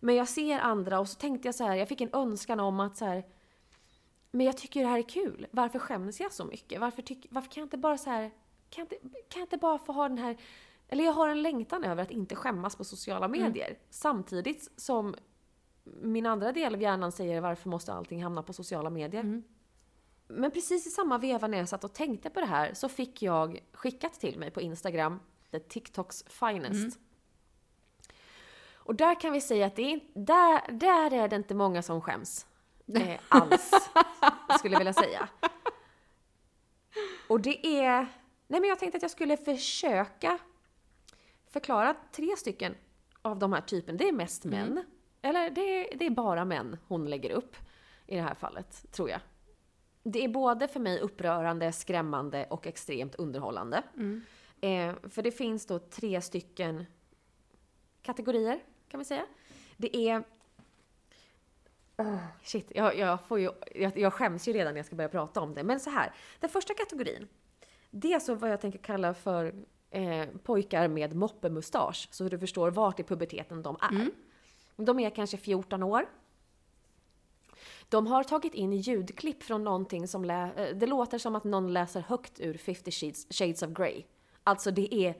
Men 0.00 0.14
jag 0.14 0.28
ser 0.28 0.58
andra 0.58 1.00
och 1.00 1.08
så 1.08 1.14
tänkte 1.18 1.48
jag 1.48 1.54
så 1.54 1.64
här, 1.64 1.74
jag 1.76 1.88
fick 1.88 2.00
en 2.00 2.10
önskan 2.12 2.60
om 2.60 2.80
att 2.80 2.96
så 2.96 3.04
här, 3.04 3.24
men 4.30 4.46
jag 4.46 4.56
tycker 4.56 4.80
det 4.80 4.86
här 4.86 4.98
är 4.98 5.08
kul. 5.08 5.46
Varför 5.50 5.78
skäms 5.78 6.20
jag 6.20 6.32
så 6.32 6.44
mycket? 6.44 6.80
Varför, 6.80 7.02
tyck, 7.02 7.26
varför 7.30 7.50
kan 7.50 7.60
jag 7.60 7.66
inte 7.66 7.76
bara 7.78 7.98
så 7.98 8.10
här, 8.10 8.30
kan 8.70 8.86
jag 8.90 8.92
inte, 8.92 9.18
kan 9.28 9.40
jag 9.40 9.46
inte 9.46 9.56
bara 9.56 9.78
få 9.78 9.92
ha 9.92 10.08
den 10.08 10.18
här, 10.18 10.36
eller 10.88 11.04
jag 11.04 11.12
har 11.12 11.28
en 11.28 11.42
längtan 11.42 11.84
över 11.84 12.02
att 12.02 12.10
inte 12.10 12.36
skämmas 12.36 12.76
på 12.76 12.84
sociala 12.84 13.28
medier. 13.28 13.78
Samtidigt 13.90 14.72
som 14.76 15.14
min 15.84 16.26
andra 16.26 16.52
del 16.52 16.74
av 16.74 16.82
hjärnan 16.82 17.12
säger 17.12 17.40
varför 17.40 17.68
måste 17.68 17.92
allting 17.92 18.22
hamna 18.22 18.42
på 18.42 18.52
sociala 18.52 18.90
medier? 18.90 19.20
Mm. 19.20 19.42
Men 20.28 20.50
precis 20.50 20.86
i 20.86 20.90
samma 20.90 21.18
veva 21.18 21.46
när 21.46 21.58
jag 21.58 21.68
satt 21.68 21.84
och 21.84 21.92
tänkte 21.92 22.30
på 22.30 22.40
det 22.40 22.46
här 22.46 22.74
så 22.74 22.88
fick 22.88 23.22
jag 23.22 23.60
skickat 23.72 24.20
till 24.20 24.38
mig 24.38 24.50
på 24.50 24.60
Instagram, 24.60 25.20
the 25.50 25.58
TikToks 25.58 26.24
finest. 26.28 26.98
Och 28.74 28.94
där 28.94 29.20
kan 29.20 29.32
vi 29.32 29.40
säga 29.40 29.66
att 29.66 29.76
det 29.76 29.92
är, 29.92 30.00
där, 30.14 30.72
där 30.72 31.12
är 31.12 31.28
det 31.28 31.36
inte 31.36 31.54
många 31.54 31.82
som 31.82 32.00
skäms. 32.00 32.46
Eh, 32.94 33.20
alls, 33.28 33.70
skulle 34.58 34.74
jag 34.74 34.78
vilja 34.78 34.92
säga. 34.92 35.28
Och 37.28 37.40
det 37.40 37.66
är... 37.66 38.06
Nej 38.46 38.60
men 38.60 38.64
jag 38.68 38.78
tänkte 38.78 38.96
att 38.96 39.02
jag 39.02 39.10
skulle 39.10 39.36
försöka 39.36 40.38
förklara 41.54 41.96
tre 42.12 42.36
stycken 42.36 42.74
av 43.22 43.38
de 43.38 43.52
här 43.52 43.60
typen. 43.60 43.96
Det 43.96 44.08
är 44.08 44.12
mest 44.12 44.44
män. 44.44 44.84
Eller 45.22 45.50
det 45.50 45.60
är, 45.60 45.98
det 45.98 46.06
är 46.06 46.10
bara 46.10 46.44
män 46.44 46.76
hon 46.86 47.10
lägger 47.10 47.30
upp 47.30 47.56
i 48.06 48.16
det 48.16 48.22
här 48.22 48.34
fallet, 48.34 48.92
tror 48.92 49.10
jag. 49.10 49.20
Det 50.02 50.24
är 50.24 50.28
både 50.28 50.68
för 50.68 50.80
mig 50.80 51.00
upprörande, 51.00 51.72
skrämmande 51.72 52.46
och 52.50 52.66
extremt 52.66 53.14
underhållande. 53.14 53.82
Eh, 54.60 54.94
för 55.08 55.22
det 55.22 55.30
finns 55.30 55.66
då 55.66 55.78
tre 55.78 56.20
stycken 56.20 56.84
kategorier, 58.02 58.60
kan 58.88 58.98
vi 58.98 59.04
säga. 59.04 59.26
Det 59.76 59.96
är... 59.96 60.24
Oh, 61.96 62.18
shit, 62.42 62.72
jag, 62.74 62.98
jag, 62.98 63.22
får 63.26 63.40
ju, 63.40 63.50
jag, 63.74 63.98
jag 63.98 64.12
skäms 64.12 64.48
ju 64.48 64.52
redan 64.52 64.74
när 64.74 64.78
jag 64.78 64.86
ska 64.86 64.96
börja 64.96 65.08
prata 65.08 65.40
om 65.40 65.54
det. 65.54 65.64
Men 65.64 65.80
så 65.80 65.90
här, 65.90 66.12
den 66.40 66.50
första 66.50 66.74
kategorin, 66.74 67.28
det 67.90 68.12
är 68.12 68.20
så 68.20 68.34
vad 68.34 68.50
jag 68.50 68.60
tänker 68.60 68.78
kalla 68.78 69.14
för 69.14 69.54
eh, 69.94 70.26
pojkar 70.42 70.88
med 70.88 71.14
moppemustasch. 71.16 72.08
Så 72.10 72.24
du 72.28 72.38
förstår 72.38 72.70
vart 72.70 73.00
i 73.00 73.02
puberteten 73.02 73.62
de 73.62 73.76
är. 73.80 74.08
De 74.76 75.00
är 75.00 75.10
kanske 75.10 75.36
14 75.36 75.82
år. 75.82 76.06
De 77.88 78.06
har 78.06 78.24
tagit 78.24 78.54
in 78.54 78.72
ljudklipp 78.72 79.42
från 79.42 79.64
någonting 79.64 80.08
som 80.08 80.24
lä- 80.24 80.52
eh, 80.56 80.76
det 80.76 80.86
låter 80.86 81.18
som 81.18 81.34
att 81.36 81.44
någon 81.44 81.72
läser 81.72 82.00
högt 82.00 82.40
ur 82.40 82.54
50 82.58 82.90
shades, 82.90 83.26
shades 83.30 83.62
of 83.62 83.70
Grey. 83.70 84.02
Alltså 84.44 84.70
det 84.70 84.94
är 84.94 85.14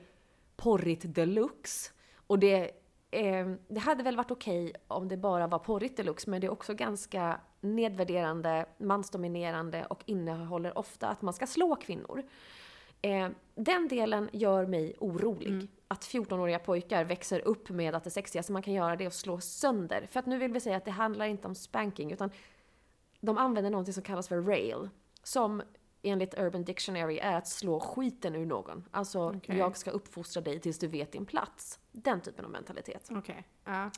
porrigt 0.55 1.03
deluxe. 1.15 1.91
Och 2.27 2.39
det, 2.39 2.71
eh, 3.11 3.47
det 3.67 3.79
hade 3.79 4.03
väl 4.03 4.15
varit 4.15 4.31
okej 4.31 4.73
om 4.87 5.07
det 5.07 5.17
bara 5.17 5.47
var 5.47 5.59
porrigt 5.59 5.97
deluxe, 5.97 6.29
men 6.29 6.41
det 6.41 6.47
är 6.47 6.51
också 6.51 6.73
ganska 6.73 7.39
nedvärderande, 7.61 8.65
mansdominerande 8.77 9.85
och 9.85 10.03
innehåller 10.05 10.77
ofta 10.77 11.07
att 11.07 11.21
man 11.21 11.33
ska 11.33 11.47
slå 11.47 11.75
kvinnor. 11.75 12.23
Eh, 13.05 13.29
den 13.55 13.87
delen 13.87 14.29
gör 14.33 14.65
mig 14.65 14.95
orolig. 14.99 15.67
Att 15.87 16.03
14-åriga 16.03 16.59
pojkar 16.59 17.03
växer 17.03 17.47
upp 17.47 17.69
med 17.69 17.95
att 17.95 18.03
det 18.03 18.09
sexigaste 18.09 18.53
man 18.53 18.61
kan 18.61 18.73
göra 18.73 18.95
det 18.95 19.03
är 19.03 19.07
att 19.07 19.13
slå 19.13 19.39
sönder. 19.39 20.07
För 20.11 20.19
att 20.19 20.25
nu 20.25 20.37
vill 20.37 20.53
vi 20.53 20.59
säga 20.59 20.77
att 20.77 20.85
det 20.85 20.91
handlar 20.91 21.25
inte 21.25 21.47
om 21.47 21.55
spanking, 21.55 22.11
utan 22.11 22.31
de 23.19 23.37
använder 23.37 23.71
någonting 23.71 23.93
som 23.93 24.03
kallas 24.03 24.27
för 24.27 24.41
rail. 24.41 24.89
Som 25.23 25.61
enligt 26.01 26.39
Urban 26.39 26.63
Dictionary 26.63 27.17
är 27.17 27.37
att 27.37 27.47
slå 27.47 27.79
skiten 27.79 28.35
ur 28.35 28.45
någon. 28.45 28.85
Alltså, 28.91 29.29
Okej. 29.29 29.57
jag 29.57 29.77
ska 29.77 29.91
uppfostra 29.91 30.41
dig 30.41 30.59
tills 30.59 30.79
du 30.79 30.87
vet 30.87 31.11
din 31.11 31.25
plats. 31.25 31.79
Den 31.91 32.21
typen 32.21 32.45
av 32.45 32.51
mentalitet. 32.51 33.09
Okej. 33.11 33.43
Ja. 33.63 33.91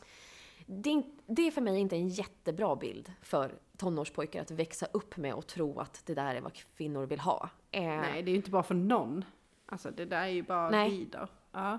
Det 0.66 0.90
är, 0.90 1.04
det 1.26 1.48
är 1.48 1.52
för 1.52 1.62
mig 1.62 1.80
inte 1.80 1.96
en 1.96 2.08
jättebra 2.08 2.76
bild 2.76 3.12
för 3.22 3.60
tonårspojkar 3.78 4.42
att 4.42 4.52
växa 4.52 4.86
upp 4.94 5.18
med 5.18 5.34
och 5.34 5.48
tro 5.48 5.80
att 5.80 6.02
det 6.06 6.14
där 6.14 6.36
är 6.36 6.42
vad 6.42 6.54
kvinnor 6.54 7.06
vill 7.06 7.20
ha. 7.20 7.50
Eh, 7.72 7.82
Nej, 7.84 8.24
det 8.24 8.30
är 8.30 8.32
ju 8.32 8.38
inte 8.38 8.52
bara 8.52 8.64
för 8.64 8.76
någon. 8.76 9.26
Alltså 9.66 9.92
det 9.92 10.06
där 10.06 10.22
är 10.22 10.28
ju 10.28 10.44
bara 10.44 10.70
Nej. 10.70 10.90
vidare. 10.90 11.28
Ja. 11.52 11.78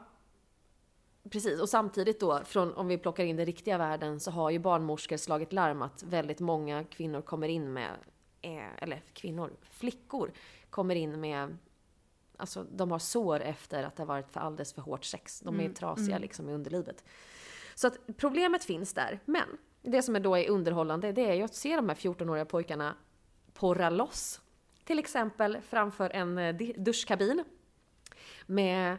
Precis, 1.31 1.61
och 1.61 1.69
samtidigt 1.69 2.21
då, 2.21 2.41
från, 2.45 2.75
om 2.75 2.89
vi 2.89 2.99
plockar 2.99 3.25
in 3.25 3.37
den 3.37 3.47
riktiga 3.47 3.79
världen, 3.79 4.21
så 4.21 4.31
har 4.31 4.51
ju 4.51 4.59
barnmorskor 4.59 5.17
slagit 5.17 5.53
larm 5.53 5.83
att 5.83 6.03
väldigt 6.03 6.41
många 6.41 6.85
kvinnor 6.85 7.21
kommer 7.21 7.49
in 7.49 7.73
med, 7.73 7.91
eh, 8.43 8.83
eller 8.83 9.03
kvinnor, 9.13 9.51
flickor 9.63 10.33
kommer 10.71 10.95
in 10.95 11.21
med, 11.21 11.59
alltså 12.37 12.67
de 12.73 12.91
har 12.91 12.99
sår 12.99 13.41
efter 13.41 13.83
att 13.83 13.97
det 13.97 14.03
har 14.03 14.09
varit 14.09 14.31
för 14.31 14.41
alldeles 14.41 14.73
för 14.73 14.83
hårt 14.83 15.05
sex. 15.05 15.41
De 15.41 15.61
är 15.61 15.69
trasiga 15.69 16.19
liksom 16.19 16.49
i 16.49 16.53
underlivet. 16.53 17.05
Så 17.75 17.87
att 17.87 17.99
problemet 18.17 18.65
finns 18.65 18.95
där, 18.95 19.21
men 19.25 19.59
det 19.83 20.03
som 20.03 20.17
är 20.17 20.21
då 20.21 20.37
är 20.37 20.51
underhållande, 20.51 21.13
det 21.13 21.31
är 21.31 21.35
ju 21.35 21.43
att 21.43 21.55
se 21.55 21.77
de 21.77 21.89
här 21.89 21.97
14-åriga 21.97 22.45
pojkarna 22.45 22.95
porra 23.55 23.91
loss. 23.91 24.41
Till 24.89 24.99
exempel 24.99 25.59
framför 25.69 26.11
en 26.11 26.39
eh, 26.39 26.57
duschkabin 26.77 27.45
med 28.47 28.97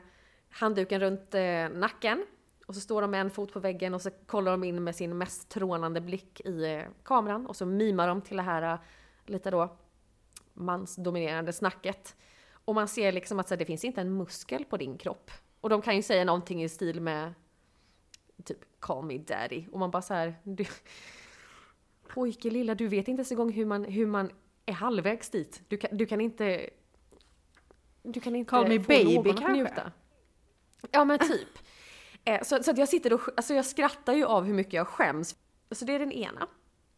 handduken 0.50 1.00
runt 1.00 1.34
eh, 1.34 1.70
nacken. 1.70 2.26
Och 2.66 2.76
så 2.76 2.82
står 2.82 3.02
de 3.02 3.12
med 3.12 3.22
en 3.22 3.30
fot 3.30 3.54
på 3.54 3.60
väggen 3.60 3.94
och 3.94 4.02
så 4.02 4.10
kollar 4.26 4.52
de 4.52 4.64
in 4.64 4.84
med 4.84 4.96
sin 4.96 5.18
mest 5.18 5.50
trånande 5.50 6.02
blick 6.02 6.42
i 6.46 6.64
eh, 6.64 6.82
kameran. 7.04 7.46
Och 7.46 7.56
så 7.56 7.66
mimar 7.66 8.08
de 8.08 8.22
till 8.22 8.38
det 8.38 8.44
här 8.44 8.80
lite 9.26 9.52
då 9.52 9.78
mansdominerande 10.54 11.54
snacket. 11.54 12.16
Och 12.52 12.76
man 12.76 12.88
ser 12.88 13.12
liksom 13.12 13.40
att 13.40 13.48
så 13.48 13.54
här, 13.54 13.60
det 13.60 13.66
finns 13.66 13.84
inte 13.84 14.02
en 14.02 14.18
muskel 14.18 14.66
på 14.66 14.78
din 14.78 14.98
kropp. 14.98 15.32
Och 15.62 15.70
de 15.70 15.82
kan 15.82 15.96
ju 15.96 16.02
säga 16.02 16.26
någonting 16.26 16.64
i 16.64 16.70
stil 16.70 17.02
med 17.02 17.34
typ 18.44 18.60
call 18.80 19.06
me 19.06 19.18
daddy. 19.18 19.66
Och 19.72 19.80
man 19.80 19.92
bara 19.92 20.02
så 20.02 20.14
här, 20.14 20.36
du, 20.44 20.66
pojke 22.08 22.50
lilla, 22.50 22.76
du 22.76 22.88
vet 22.88 23.08
inte 23.08 23.20
ens 23.20 23.32
en 23.32 23.38
gång 23.38 23.52
hur 23.52 23.66
man, 23.66 23.86
hur 23.86 24.06
man 24.06 24.32
är 24.70 24.74
halvvägs 24.74 25.30
dit. 25.30 25.62
Du 25.68 25.78
kan, 25.78 25.98
du 25.98 26.06
kan 26.06 26.22
inte... 26.22 26.70
Du 28.04 28.20
kan 28.20 28.36
inte 28.36 28.50
Call 28.50 28.68
me 28.68 28.80
baby, 28.80 29.24
kanske? 29.24 29.52
njuta. 29.52 29.92
Ja 30.92 31.06
men 31.06 31.20
typ. 31.20 31.48
Eh, 32.26 32.44
så, 32.44 32.64
så 32.64 32.72
att 32.72 32.78
jag 32.78 32.90
sitter 32.90 33.14
och, 33.14 33.22
alltså 33.38 33.54
jag 33.54 33.66
skrattar 33.66 34.14
ju 34.14 34.26
av 34.26 34.44
hur 34.44 34.54
mycket 34.54 34.74
jag 34.74 34.88
skäms. 34.88 35.36
Så 35.72 35.86
det 35.86 35.94
är 35.94 36.00
den 36.00 36.12
ena. 36.12 36.48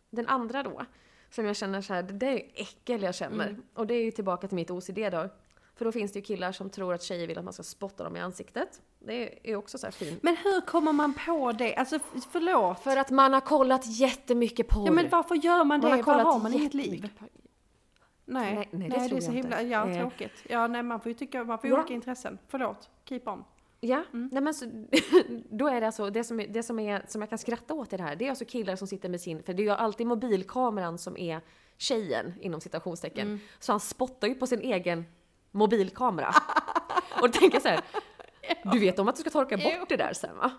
Den 0.09 0.27
andra 0.27 0.63
då, 0.63 0.85
som 1.29 1.45
jag 1.45 1.55
känner 1.55 1.81
så 1.81 1.93
här, 1.93 2.03
det 2.03 2.13
där 2.13 2.27
är 2.31 2.51
äckel 2.55 3.01
jag 3.03 3.15
känner. 3.15 3.47
Mm. 3.47 3.61
Och 3.73 3.87
det 3.87 3.93
är 3.93 4.03
ju 4.03 4.11
tillbaka 4.11 4.47
till 4.47 4.55
mitt 4.55 4.71
OCD 4.71 4.97
då. 5.11 5.29
För 5.75 5.85
då 5.85 5.91
finns 5.91 6.11
det 6.11 6.19
ju 6.19 6.25
killar 6.25 6.51
som 6.51 6.69
tror 6.69 6.93
att 6.93 7.03
tjejer 7.03 7.27
vill 7.27 7.37
att 7.37 7.43
man 7.43 7.53
ska 7.53 7.63
spotta 7.63 8.03
dem 8.03 8.17
i 8.17 8.19
ansiktet. 8.19 8.81
Det 8.99 9.51
är 9.51 9.55
också 9.55 9.77
så 9.77 9.87
här 9.87 9.91
fint. 9.91 10.23
Men 10.23 10.37
hur 10.37 10.61
kommer 10.61 10.93
man 10.93 11.13
på 11.13 11.51
det? 11.51 11.75
Alltså 11.75 11.99
förlåt. 12.31 12.79
För 12.79 12.97
att 12.97 13.09
man 13.09 13.33
har 13.33 13.41
kollat 13.41 13.85
jättemycket 13.85 14.67
porr. 14.67 14.85
Ja 14.85 14.91
men 14.91 15.09
varför 15.09 15.35
gör 15.35 15.63
man 15.63 15.81
det? 15.81 15.87
Man 15.87 15.91
har 15.91 15.97
Var 15.97 16.03
kollat 16.03 16.33
har 16.33 16.39
man 16.39 16.53
inget 16.53 16.73
liv? 16.73 17.09
porr. 17.19 17.29
Nej, 18.31 18.55
Nej, 18.55 18.69
nej, 18.71 18.79
nej, 18.79 18.89
det 18.89 18.97
det, 18.99 19.07
tror 19.07 19.17
är 19.17 19.21
så 19.21 19.31
himla, 19.31 19.61
ja 19.61 19.87
Eh. 19.89 19.99
tråkigt. 20.01 20.43
Ja 20.49 20.67
nej 20.67 20.83
man 20.83 20.99
får 20.99 21.09
ju 21.09 21.13
tycka, 21.13 21.43
man 21.43 21.59
får 21.59 21.69
Ja. 21.69 21.75
olika 21.79 21.93
intressen. 21.93 22.37
Förlåt, 22.47 22.89
keep 23.05 23.21
on. 23.25 23.43
Ja, 23.79 24.03
Mm. 24.13 24.29
nej 24.31 24.41
men 24.43 24.53
så, 24.53 24.65
då 25.49 25.67
är 25.67 25.79
det 25.81 25.85
alltså, 25.87 26.09
det 26.09 26.23
som, 26.23 26.45
det 26.49 26.63
som, 26.63 26.79
är, 26.79 27.03
som 27.07 27.21
jag 27.21 27.29
kan 27.29 27.37
skratta 27.37 27.73
åt 27.73 27.93
i 27.93 27.97
det 27.97 28.03
här, 28.03 28.15
det 28.15 28.25
är 28.25 28.29
alltså 28.29 28.45
killar 28.45 28.75
som 28.75 28.87
sitter 28.87 29.09
med 29.09 29.21
sin, 29.21 29.43
för 29.43 29.53
det 29.53 29.61
är 29.61 29.65
ju 29.65 29.69
alltid 29.71 30.07
mobilkameran 30.07 30.97
som 30.97 31.17
är 31.17 31.41
tjejen 31.77 32.33
inom 32.41 32.61
citationstecken. 32.61 33.27
Mm. 33.27 33.39
Så 33.59 33.71
han 33.73 33.79
spottar 33.79 34.27
ju 34.27 34.35
på 34.35 34.47
sin 34.47 34.61
egen 34.61 35.05
mobilkamera. 35.51 36.29
Och 37.21 37.27
då 37.31 37.39
tänker 37.39 37.55
jag 37.55 37.61
så 37.61 37.67
här, 37.69 37.79
du 38.71 38.79
vet 38.79 38.99
om 38.99 39.07
att 39.07 39.15
du 39.15 39.21
ska 39.21 39.29
torka 39.29 39.57
bort 39.57 39.89
det 39.89 39.97
där 39.97 40.13
sen 40.13 40.37
va? 40.37 40.51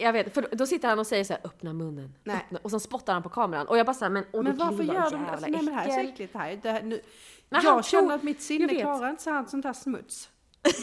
Jag 0.00 0.12
vet, 0.12 0.34
för 0.34 0.48
då 0.52 0.66
sitter 0.66 0.88
han 0.88 0.98
och 0.98 1.06
säger 1.06 1.24
så 1.24 1.32
här, 1.32 1.42
öppna 1.44 1.72
munnen. 1.72 2.14
Nej. 2.24 2.36
Öppna, 2.36 2.58
och 2.62 2.70
sen 2.70 2.80
spottar 2.80 3.12
han 3.12 3.22
på 3.22 3.28
kameran. 3.28 3.66
Och 3.66 3.78
jag 3.78 3.86
bara 3.86 3.94
såhär, 3.94 4.10
men 4.10 4.24
åh 4.32 4.42
Men 4.42 4.56
varför 4.56 4.82
gör 4.82 5.10
de 5.10 5.26
alltså, 5.26 5.46
nej 5.46 5.50
men 5.50 5.64
det 5.64 5.72
här 5.72 5.88
är 5.88 6.04
så 6.04 6.08
äckligt 6.12 6.34
här. 6.34 6.60
Det 6.62 6.70
här 6.70 6.82
nu, 6.82 7.00
Nej, 7.48 7.60
jag 7.64 7.84
känner 7.84 8.06
tror- 8.06 8.14
att 8.14 8.22
mitt 8.22 8.42
sinne 8.42 8.80
klarar 8.80 9.10
inte 9.10 9.22
sånt 9.22 9.64
här 9.64 9.72
smuts. 9.72 10.30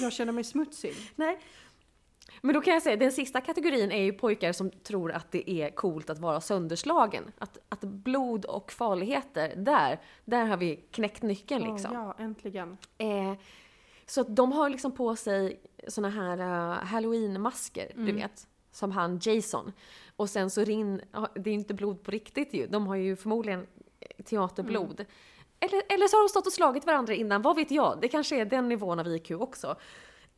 Jag 0.02 0.14
känner 0.14 0.34
mig 0.34 0.44
smutsig. 0.44 0.96
Nej. 1.16 1.40
Men 2.42 2.54
då 2.54 2.62
kan 2.62 2.74
jag 2.74 2.84
säga, 2.84 2.96
den 2.96 3.12
sista 3.12 3.42
kategorin 3.42 3.92
är 3.92 4.04
ju 4.04 4.14
pojkar 4.14 4.52
som 4.54 4.72
tror 4.72 5.12
att 5.12 5.32
det 5.32 5.52
är 5.52 5.70
coolt 5.70 6.10
att 6.10 6.20
vara 6.20 6.42
sönderslagen. 6.42 7.24
Att, 7.38 7.58
att 7.70 7.82
blod 7.82 8.46
och 8.46 8.72
farligheter, 8.72 9.54
där, 9.56 10.00
där 10.26 10.46
har 10.46 10.58
vi 10.58 10.76
knäckt 10.76 11.22
nyckeln 11.22 11.68
Åh, 11.68 11.74
liksom. 11.74 11.94
ja, 11.94 12.16
äntligen. 12.20 12.78
Eh, 12.98 13.34
så 14.06 14.22
att 14.22 14.36
de 14.36 14.52
har 14.52 14.70
liksom 14.70 14.92
på 14.92 15.16
sig 15.16 15.60
såna 15.88 16.10
här 16.10 16.40
uh, 16.40 16.84
halloween-masker, 16.86 17.92
du 17.96 18.12
vet. 18.12 18.48
Som 18.78 18.92
han 18.92 19.20
Jason. 19.22 19.72
Och 20.16 20.30
sen 20.30 20.50
så 20.50 20.64
rin, 20.64 21.02
ja, 21.12 21.28
det 21.36 21.50
är 21.50 21.54
ju 21.54 21.60
inte 21.60 21.74
blod 21.74 22.04
på 22.04 22.12
riktigt 22.12 22.54
ju. 22.54 22.68
De 22.68 22.88
har 22.88 22.96
ju 22.96 23.16
förmodligen 23.16 23.68
eh, 24.00 24.24
teaterblod. 24.24 25.06
Eller, 25.60 25.82
eller 25.90 26.08
så 26.08 26.18
har 26.18 26.24
de 26.24 26.30
stått 26.30 26.48
och 26.48 26.54
slagit 26.54 26.86
varandra 26.86 27.14
innan, 27.14 27.42
vad 27.42 27.56
vet 27.56 27.72
jag? 27.72 27.98
Det 28.02 28.08
kanske 28.08 28.42
är 28.42 28.46
den 28.46 28.70
nivån 28.70 29.00
av 29.00 29.08
IQ 29.08 29.32
också. 29.32 29.76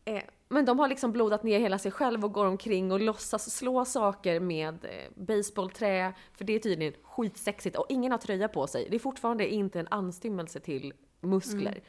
Eh, 0.06 0.24
men 0.50 0.66
de 0.66 0.80
har 0.80 0.88
liksom 0.88 1.12
blodat 1.12 1.44
ner 1.44 1.60
hela 1.60 1.78
sig 1.78 1.92
själv 1.92 2.26
och 2.26 2.34
går 2.34 2.46
omkring 2.46 2.92
och 2.92 3.00
låtsas 3.00 3.56
slå 3.56 3.86
saker 3.86 4.40
med 4.40 4.86
eh, 4.86 5.12
baseballträ. 5.16 6.14
För 6.34 6.46
det 6.46 6.54
är 6.54 6.60
tydligen 6.60 6.94
skitsexigt 7.04 7.78
och 7.78 7.86
ingen 7.90 8.12
har 8.12 8.20
tröja 8.20 8.48
på 8.48 8.68
sig. 8.68 8.88
Det 8.90 8.96
är 8.96 9.00
fortfarande 9.00 9.54
inte 9.54 9.80
en 9.80 9.88
anstymmelse 9.92 10.60
till 10.60 10.94
muskler. 11.22 11.82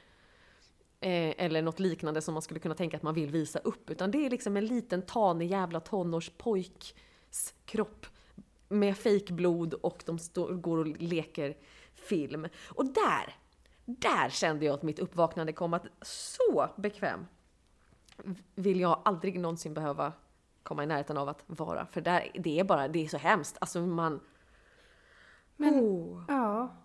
Eh, 1.03 1.35
eller 1.45 1.63
något 1.63 1.81
liknande 1.81 2.21
som 2.21 2.35
man 2.35 2.43
skulle 2.43 2.61
kunna 2.61 2.75
tänka 2.75 2.97
att 2.97 3.03
man 3.03 3.15
vill 3.15 3.31
visa 3.31 3.59
upp. 3.59 3.91
Utan 3.91 4.11
det 4.11 4.27
är 4.27 4.31
liksom 4.31 4.57
en 4.57 4.67
liten 4.67 5.03
tanig 5.03 5.51
jävla 5.51 5.81
tonårspojks 5.81 6.95
kropp 7.65 8.07
med 8.69 8.97
fejkblod 8.97 9.75
och 9.75 10.03
de 10.07 10.19
står, 10.19 10.55
går 10.55 10.79
och 10.79 10.87
leker 10.87 11.57
film. 11.95 12.49
Och 12.69 12.85
där, 12.85 13.37
där 13.85 14.29
kände 14.29 14.65
jag 14.65 14.75
att 14.75 14.83
mitt 14.83 14.99
uppvaknande 14.99 15.53
kom 15.53 15.75
att 15.75 15.87
så 16.03 16.71
bekväm 16.77 17.27
vill 18.55 18.81
jag 18.81 19.01
aldrig 19.05 19.41
någonsin 19.41 19.75
behöva 19.75 20.13
komma 20.63 20.83
i 20.83 20.87
närheten 20.87 21.19
av 21.19 21.29
att 21.29 21.45
vara. 21.47 21.87
För 21.87 22.01
där, 22.01 22.31
det 22.35 22.61
är 22.61 22.65
bara, 22.65 22.89
det 22.89 23.05
är 23.05 23.09
så 23.09 23.19
hemskt. 23.19 23.57
Alltså 23.61 23.81
man... 23.81 24.21
Men, 25.57 25.75
Oh. 25.75 26.25
ja. 26.29 26.77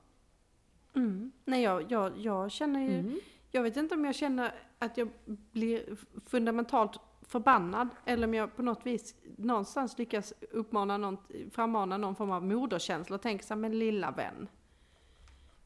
Mm. 0.95 1.31
Nej, 1.45 1.63
jag, 1.63 1.91
jag, 1.91 2.17
jag 2.17 2.51
känner 2.51 2.79
ju... 2.79 2.99
Mm. 2.99 3.19
Jag 3.55 3.63
vet 3.63 3.77
inte 3.77 3.95
om 3.95 4.05
jag 4.05 4.15
känner 4.15 4.55
att 4.79 4.97
jag 4.97 5.09
blir 5.25 5.97
fundamentalt 6.25 6.99
förbannad 7.21 7.89
eller 8.05 8.27
om 8.27 8.33
jag 8.33 8.55
på 8.55 8.61
något 8.61 8.85
vis 8.85 9.15
någonstans 9.37 9.97
lyckas 9.97 10.33
uppmana 10.51 10.97
någon, 10.97 11.17
frammana 11.51 11.97
någon 11.97 12.15
form 12.15 12.31
av 12.31 12.43
moderkänsla 12.43 13.15
och 13.15 13.21
tänker 13.21 13.45
så 13.45 13.53
här, 13.53 13.61
men 13.61 13.79
lilla 13.79 14.11
vän. 14.11 14.47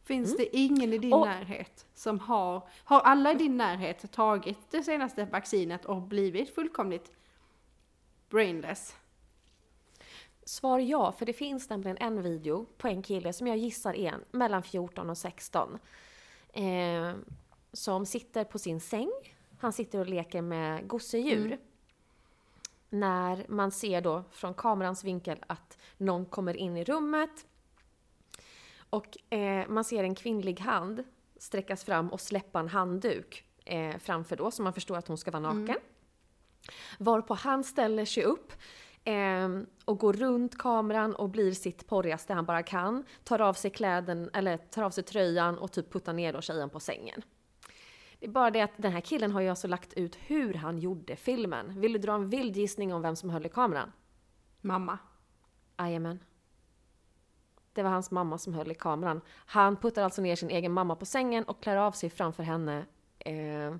Finns 0.03 0.37
det 0.37 0.57
ingen 0.57 0.93
i 0.93 0.97
din 0.97 1.13
Och- 1.13 1.27
närhet 1.27 1.87
som 1.93 2.19
har, 2.19 2.67
har 2.83 2.99
alla 2.99 3.31
i 3.31 3.35
din 3.35 3.57
närhet 3.57 4.11
tagit 4.11 4.71
det 4.71 4.83
senaste 4.83 5.25
vaccinet 5.25 5.85
och 5.85 6.01
blivit 6.01 6.55
fullkomligt 6.55 7.11
brainless? 8.29 8.95
Svar 10.43 10.79
ja, 10.79 11.11
för 11.11 11.25
det 11.25 11.33
finns 11.33 11.69
nämligen 11.69 11.97
en 11.97 12.21
video 12.21 12.65
på 12.77 12.87
en 12.87 13.03
kille 13.03 13.33
som 13.33 13.47
jag 13.47 13.57
gissar 13.57 13.93
är 13.93 14.17
mellan 14.31 14.63
14 14.63 15.09
och 15.09 15.17
16. 15.17 15.79
Eh, 16.53 17.13
som 17.73 18.05
sitter 18.05 18.43
på 18.43 18.59
sin 18.59 18.81
säng. 18.81 19.11
Han 19.59 19.73
sitter 19.73 19.99
och 19.99 20.07
leker 20.07 20.41
med 20.41 20.87
gosedjur. 20.87 21.59
När 22.89 23.45
man 23.49 23.71
ser 23.71 24.01
då 24.01 24.23
från 24.31 24.53
kamerans 24.53 25.03
vinkel 25.03 25.43
att 25.47 25.77
någon 25.97 26.25
kommer 26.25 26.57
in 26.57 26.77
i 26.77 26.83
rummet. 26.83 27.45
Och 28.89 29.33
eh, 29.33 29.67
man 29.67 29.83
ser 29.83 30.03
en 30.03 30.15
kvinnlig 30.15 30.59
hand 30.59 31.03
sträckas 31.37 31.83
fram 31.83 32.09
och 32.09 32.21
släppa 32.21 32.59
en 32.59 32.67
handduk 32.67 33.43
eh, 33.65 33.97
framför 33.97 34.35
då, 34.35 34.51
så 34.51 34.61
man 34.61 34.73
förstår 34.73 34.97
att 34.97 35.07
hon 35.07 35.17
ska 35.17 35.31
vara 35.31 35.53
naken. 35.53 35.77
Varpå 36.97 37.33
han 37.33 37.63
ställer 37.63 38.05
sig 38.05 38.23
upp 38.23 38.53
ehm, 39.03 39.65
och 39.85 39.99
går 39.99 40.13
runt 40.13 40.57
kameran 40.57 41.15
och 41.15 41.29
blir 41.29 41.51
sitt 41.51 41.87
porrigaste 41.87 42.33
han 42.33 42.45
bara 42.45 42.63
kan. 42.63 43.03
Tar 43.23 43.41
av 43.41 43.53
sig 43.53 43.71
kläden, 43.71 44.29
eller 44.33 44.57
tar 44.57 44.83
av 44.83 44.91
sig 44.91 45.03
tröjan 45.03 45.57
och 45.57 45.71
typ 45.71 45.91
puttar 45.93 46.13
ner 46.13 46.33
då 46.33 46.41
tjejen 46.41 46.69
på 46.69 46.79
sängen. 46.79 47.21
Det 48.19 48.25
är 48.25 48.29
bara 48.31 48.51
det 48.51 48.61
att 48.61 48.71
den 48.77 48.91
här 48.91 49.01
killen 49.01 49.31
har 49.31 49.41
ju 49.41 49.49
alltså 49.49 49.67
lagt 49.67 49.93
ut 49.93 50.15
hur 50.15 50.53
han 50.53 50.77
gjorde 50.79 51.15
filmen. 51.15 51.79
Vill 51.81 51.93
du 51.93 51.99
dra 51.99 52.13
en 52.13 52.29
vild 52.29 52.57
gissning 52.57 52.93
om 52.93 53.01
vem 53.01 53.15
som 53.15 53.29
höll 53.29 53.45
i 53.45 53.49
kameran? 53.49 53.91
Mamma. 54.61 54.97
Jajamän. 55.77 56.19
Det 57.73 57.83
var 57.83 57.89
hans 57.89 58.11
mamma 58.11 58.37
som 58.37 58.53
höll 58.53 58.71
i 58.71 58.75
kameran. 58.75 59.21
Han 59.45 59.75
puttar 59.77 60.03
alltså 60.03 60.21
ner 60.21 60.35
sin 60.35 60.49
egen 60.49 60.71
mamma 60.71 60.95
på 60.95 61.05
sängen 61.05 61.43
och 61.43 61.63
klär 61.63 61.75
av 61.77 61.91
sig 61.91 62.09
framför 62.09 62.43
henne. 62.43 62.85
Eh, 63.19 63.75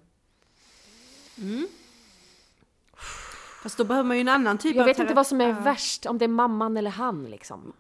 Fast 3.64 3.78
då 3.78 3.84
behöver 3.84 4.08
man 4.08 4.18
ju 4.18 4.22
en 4.22 4.28
annan 4.28 4.58
typ 4.58 4.76
jag 4.76 4.82
av 4.84 4.88
vet 4.88 5.00
inte 5.00 5.14
vad 5.14 5.28
som 5.28 5.42
är 5.42 5.54
värst, 5.62 6.06
om 6.06 6.18
det 6.18 6.26
är 6.26 6.30
mamman 6.30 6.78
eller 6.78 6.92
han 6.92 7.24
liksom. 7.26 7.74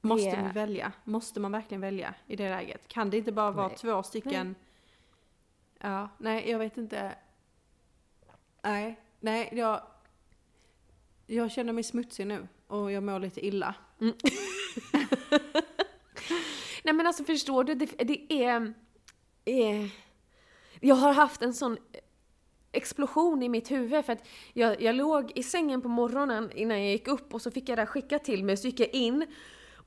Måste 0.00 0.30
Det- 0.30 0.42
vi 0.42 0.48
välja? 0.60 0.92
Måste 1.04 1.40
man 1.40 1.52
verkligen 1.52 1.80
välja 1.80 2.14
i 2.26 2.36
det 2.36 2.50
läget? 2.50 2.88
Kan 2.88 3.10
det 3.10 3.18
inte 3.18 3.32
bara 3.32 3.50
vara 3.50 3.68
Nej. 3.68 3.76
två 3.76 4.02
stycken? 4.02 4.54
Ja, 5.84 6.08
nej, 6.18 6.50
jag 6.50 6.58
vet 6.58 6.76
inte. 6.76 7.14
Nej, 8.62 9.00
nej, 9.20 9.48
jag... 9.52 9.82
Jag 11.26 11.52
känner 11.52 11.72
mig 11.72 11.84
smutsig 11.84 12.26
nu 12.26 12.48
och 12.66 12.92
jag 12.92 13.02
mår 13.02 13.18
lite 13.18 13.46
illa. 13.46 13.74
Nej 16.84 16.94
men 16.94 17.06
alltså 17.06 17.24
förstår 17.24 17.64
du, 17.64 17.74
det, 17.74 17.86
det 17.86 18.44
är... 18.44 18.74
Eh, 19.44 19.86
jag 20.80 20.94
har 20.94 21.12
haft 21.12 21.42
en 21.42 21.54
sån 21.54 21.78
explosion 22.72 23.42
i 23.42 23.48
mitt 23.48 23.70
huvud 23.70 24.04
för 24.04 24.12
att 24.12 24.28
jag, 24.52 24.82
jag 24.82 24.94
låg 24.94 25.32
i 25.34 25.42
sängen 25.42 25.82
på 25.82 25.88
morgonen 25.88 26.50
innan 26.54 26.82
jag 26.82 26.92
gick 26.92 27.08
upp 27.08 27.34
och 27.34 27.42
så 27.42 27.50
fick 27.50 27.68
jag 27.68 27.78
det 27.78 27.86
skickat 27.86 28.24
till 28.24 28.44
mig 28.44 28.56
så 28.56 28.66
gick 28.66 28.80
jag 28.80 28.94
in 28.94 29.26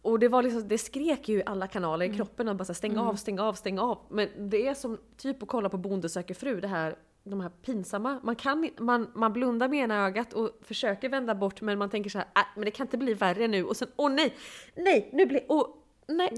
och 0.02 0.20
det 0.20 0.28
var 0.28 0.44
liksom, 0.44 0.68
det 0.68 0.78
skrek 0.78 1.30
ju 1.30 1.38
i 1.38 1.44
alla 1.46 1.68
kanaler 1.68 2.06
i 2.06 2.14
kroppen 2.16 2.48
och 2.48 2.56
bara 2.56 2.74
stäng 2.74 2.98
av, 2.98 3.16
stäng 3.16 3.40
av, 3.40 3.54
stäng 3.54 3.80
av. 3.80 4.00
Men 4.10 4.50
det 4.50 4.68
är 4.68 4.74
som 4.74 4.98
typ 5.18 5.44
att 5.44 5.50
kolla 5.50 5.70
på 5.70 5.78
Bonde 5.78 6.10
söker 6.10 6.34
fru, 6.34 6.62
det 6.62 6.68
här, 6.68 6.96
de 7.24 7.42
här 7.42 7.50
pinsamma. 7.50 8.20
Man, 8.24 8.36
kan, 8.36 8.70
man, 8.80 9.12
man 9.16 9.34
blundar 9.34 9.68
med 9.68 9.80
ena 9.80 10.06
ögat 10.06 10.34
och 10.34 10.50
försöker 10.62 11.10
vända 11.10 11.36
bort 11.36 11.62
men 11.62 11.78
man 11.78 11.90
tänker 11.90 12.10
så 12.10 12.18
här, 12.18 12.28
äh, 12.36 12.42
men 12.56 12.66
det 12.66 12.72
kan 12.72 12.86
inte 12.86 12.98
bli 12.98 13.14
värre 13.14 13.48
nu 13.48 13.64
och 13.64 13.78
sen, 13.78 13.88
åh 13.96 14.10
nej, 14.12 14.36
nej, 14.76 15.10
nu 15.14 15.26
blir, 15.26 15.46
åh, 15.48 15.68
nej. 16.08 16.34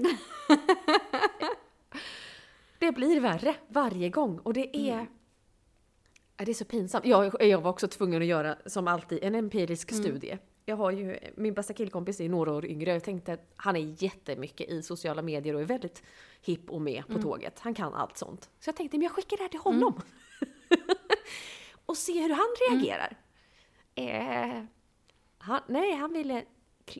Det 2.78 2.92
blir 2.92 3.20
värre 3.20 3.54
varje 3.68 4.08
gång 4.08 4.38
och 4.38 4.52
det 4.52 4.76
är... 4.76 5.06
Ja, 6.36 6.44
Det 6.44 6.50
är 6.50 6.54
så 6.54 6.64
pinsamt. 6.64 7.06
Jag, 7.06 7.42
jag 7.42 7.60
var 7.60 7.70
också 7.70 7.88
tvungen 7.88 8.22
att 8.22 8.28
göra, 8.28 8.56
som 8.66 8.88
alltid, 8.88 9.18
en 9.22 9.34
empirisk 9.34 9.94
studie. 9.94 10.38
Jag 10.64 10.76
har 10.76 10.90
ju, 10.90 11.18
min 11.34 11.54
bästa 11.54 11.74
killkompis 11.74 12.20
är 12.20 12.28
några 12.28 12.52
år 12.52 12.66
yngre. 12.66 12.90
Jag 12.90 13.04
tänkte 13.04 13.32
att 13.32 13.52
han 13.56 13.76
är 13.76 14.02
jättemycket 14.02 14.68
i 14.68 14.82
sociala 14.82 15.22
medier 15.22 15.54
och 15.54 15.60
är 15.60 15.64
väldigt 15.64 16.02
hipp 16.42 16.70
och 16.70 16.80
med 16.80 17.06
på 17.06 17.22
tåget. 17.22 17.58
Han 17.58 17.74
kan 17.74 17.94
allt 17.94 18.16
sånt. 18.16 18.50
Så 18.60 18.68
jag 18.68 18.76
tänkte, 18.76 18.96
men 18.98 19.02
jag 19.02 19.12
skickar 19.12 19.36
det 19.36 19.42
här 19.42 19.48
till 19.48 19.60
honom. 19.60 20.00
och 21.86 21.96
se 21.96 22.22
hur 22.22 22.30
han 22.30 22.48
reagerar. 22.70 23.16
Eh, 23.94 24.64
han, 25.38 25.60
nej, 25.66 25.94
han 25.94 26.12
ville 26.12 26.44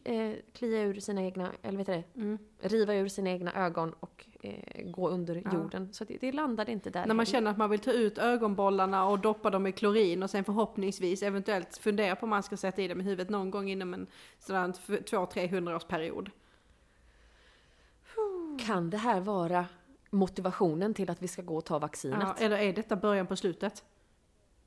eh, 0.05 0.33
klia 0.53 0.83
ur 0.83 1.01
sina 1.01 1.23
egna, 1.23 1.53
eller 1.63 1.79
vet 1.79 1.87
du 1.87 1.93
det? 1.93 2.39
Riva 2.69 2.95
ur 2.95 3.09
sina 3.09 3.31
egna 3.31 3.67
ögon 3.67 3.95
och 4.01 4.27
eh, 4.43 4.91
gå 4.91 5.09
under 5.09 5.43
Ja. 5.45 5.51
jorden. 5.55 5.89
Så 5.93 6.05
det, 6.05 6.17
det 6.21 6.33
landade 6.33 6.73
inte 6.73 6.91
där 6.91 7.07
När 7.07 7.15
man 7.15 7.27
känner 7.27 7.51
att 7.51 7.57
man 7.57 7.71
vill 7.71 7.81
ta 7.81 7.93
ut 7.93 8.19
ögonbollarna 8.19 9.07
och 9.07 9.19
doppa 9.19 9.51
dem 9.51 9.67
i 9.67 9.73
klorin 9.73 10.23
och 10.23 10.31
sen 10.31 10.45
förhoppningsvis 10.45 11.23
eventuellt 11.23 11.77
fundera 11.79 12.17
på 12.17 12.27
om 12.27 12.31
man 12.31 12.43
ska 12.43 12.57
sätta 12.57 12.83
i 12.83 12.89
dem 12.89 13.01
i 13.01 13.05
huvudet 13.05 13.31
någon 13.31 13.51
gång 13.51 13.71
inom 13.71 13.95
en 13.95 14.07
sån 14.39 14.73
200-300 14.73 15.77
års 15.77 15.85
period. 15.85 16.31
Kan 18.67 18.91
det 18.91 18.97
här 18.97 19.21
vara 19.21 19.67
motivationen 20.11 20.95
till 20.95 21.11
att 21.11 21.23
vi 21.23 21.29
ska 21.29 21.43
gå 21.43 21.57
och 21.57 21.65
ta 21.65 21.79
vaccinet? 21.79 22.19
Ja, 22.21 22.35
eller 22.39 22.59
är 22.59 22.73
detta 22.73 22.97
början 22.97 23.27
på 23.27 23.37
slutet? 23.37 23.85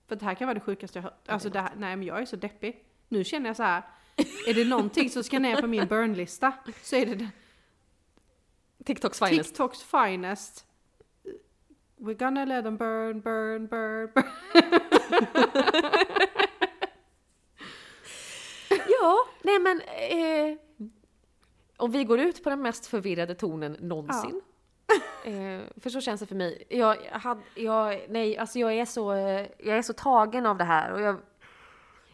För 0.08 0.16
det 0.16 0.26
här 0.26 0.34
kan 0.36 0.48
vara 0.48 0.54
det 0.54 0.60
sjukaste 0.60 0.98
jag 1.00 1.04
hört. 1.04 1.28
Alltså 1.30 1.50
det 1.50 1.60
här, 1.60 1.72
nej 1.78 1.96
men 1.96 2.08
jag 2.08 2.22
är 2.22 2.26
så 2.26 2.36
deppig. 2.36 2.84
Nu 3.10 3.24
känner 3.24 3.50
jag 3.50 3.56
så 3.56 3.64
här. 3.64 3.84
Är 4.48 4.54
det 4.54 4.66
någonting 4.66 5.10
som 5.10 5.24
ska 5.24 5.40
ner 5.40 5.62
på 5.62 5.68
min 5.68 5.88
burn-lista 5.88 6.54
så 6.84 6.96
är 6.96 7.06
det 7.06 7.16
det. 7.16 7.30
TikToks 8.86 9.20
finest. 9.20 9.56
TikToks 9.56 9.84
finest. 9.84 10.66
We're 11.98 12.18
gonna 12.18 12.46
let 12.46 12.64
them 12.64 12.78
burn, 12.78 13.22
burn, 13.22 13.68
burn, 13.68 14.10
burn. 14.14 14.24
Ja, 18.88 19.18
nej 19.44 19.60
men... 19.60 19.82
Eh, 19.82 20.58
om 21.78 21.92
vi 21.92 22.04
går 22.04 22.20
ut 22.20 22.44
på 22.44 22.50
den 22.50 22.62
mest 22.62 22.86
förvirrade 22.86 23.36
tonen 23.36 23.78
någonsin. 23.80 24.42
Eh, 25.26 25.62
för 25.82 25.90
så 25.90 26.02
känns 26.02 26.20
det 26.20 26.26
för 26.26 26.36
mig. 26.36 26.64
Jag, 26.70 26.96
hade, 27.12 27.42
jag, 27.56 28.06
nej, 28.10 28.38
alltså 28.38 28.60
jag 28.60 28.74
är, 28.74 28.86
så, 28.86 29.14
jag 29.58 29.78
är 29.78 29.82
så 29.82 29.94
tagen 29.94 30.46
av 30.46 30.58
det 30.58 30.64
här. 30.64 30.92
Och 30.92 31.02
jag, 31.02 31.18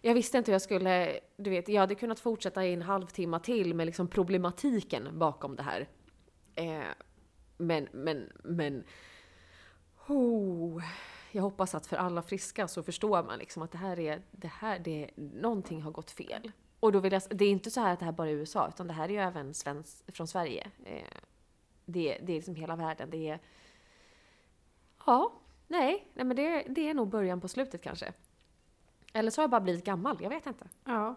jag 0.02 0.14
visste 0.14 0.38
inte 0.38 0.52
hur 0.52 0.54
jag 0.54 0.62
skulle... 0.62 1.20
Du 1.38 1.50
vet, 1.50 1.70
jag 1.70 1.82
hade 1.82 1.96
kunnat 1.96 2.20
fortsätta 2.20 2.66
i 2.66 2.74
en 2.74 2.82
halvtimme 2.82 3.40
till 3.40 3.76
med 3.76 3.86
liksom 3.86 4.08
problematiken 4.08 5.20
bakom 5.20 5.56
det 5.56 5.64
här. 5.64 5.88
Eh, 6.60 6.88
men, 7.58 7.88
men, 7.92 8.32
men... 8.44 8.84
Oh, 10.08 10.84
jag 11.32 11.44
hoppas 11.44 11.76
att 11.76 11.88
för 11.88 11.98
alla 11.98 12.22
friska 12.22 12.68
så 12.68 12.84
förstår 12.84 13.24
man 13.24 13.40
liksom 13.40 13.62
att 13.62 13.72
det 13.72 13.78
här 13.78 14.00
är, 14.00 14.22
det 14.32 14.48
här, 14.48 14.80
det, 14.80 15.10
någonting 15.16 15.82
har 15.82 15.92
gått 15.92 16.12
fel. 16.12 16.52
Och 16.80 16.92
då 16.92 17.00
vill 17.00 17.14
jag, 17.14 17.22
det 17.30 17.46
är 17.46 17.50
inte 17.50 17.72
så 17.72 17.82
här 17.82 17.94
att 17.94 18.00
det 18.00 18.06
här 18.06 18.12
bara 18.12 18.30
är 18.30 18.34
USA, 18.34 18.68
utan 18.68 18.88
det 18.88 18.94
här 18.94 19.04
är 19.04 19.10
ju 19.10 19.20
även 19.20 19.54
svensk, 19.54 20.16
från 20.16 20.28
Sverige. 20.28 20.72
Eh, 20.86 21.18
det, 21.86 22.18
det 22.24 22.34
är 22.34 22.36
liksom 22.36 22.56
hela 22.56 22.76
världen. 22.76 23.10
Det 23.10 23.30
är... 23.30 23.40
Ja, 25.06 25.34
nej, 25.68 26.08
nej 26.14 26.26
men 26.26 26.36
det, 26.36 26.66
det 26.70 26.90
är 26.90 26.94
nog 26.94 27.10
början 27.10 27.42
på 27.42 27.48
slutet 27.48 27.82
kanske. 27.82 28.14
Eller 29.14 29.32
så 29.32 29.42
har 29.42 29.44
jag 29.44 29.52
bara 29.52 29.62
blivit 29.62 29.86
gammal, 29.86 30.18
jag 30.22 30.30
vet 30.30 30.46
inte. 30.46 30.68
Ja. 30.86 31.16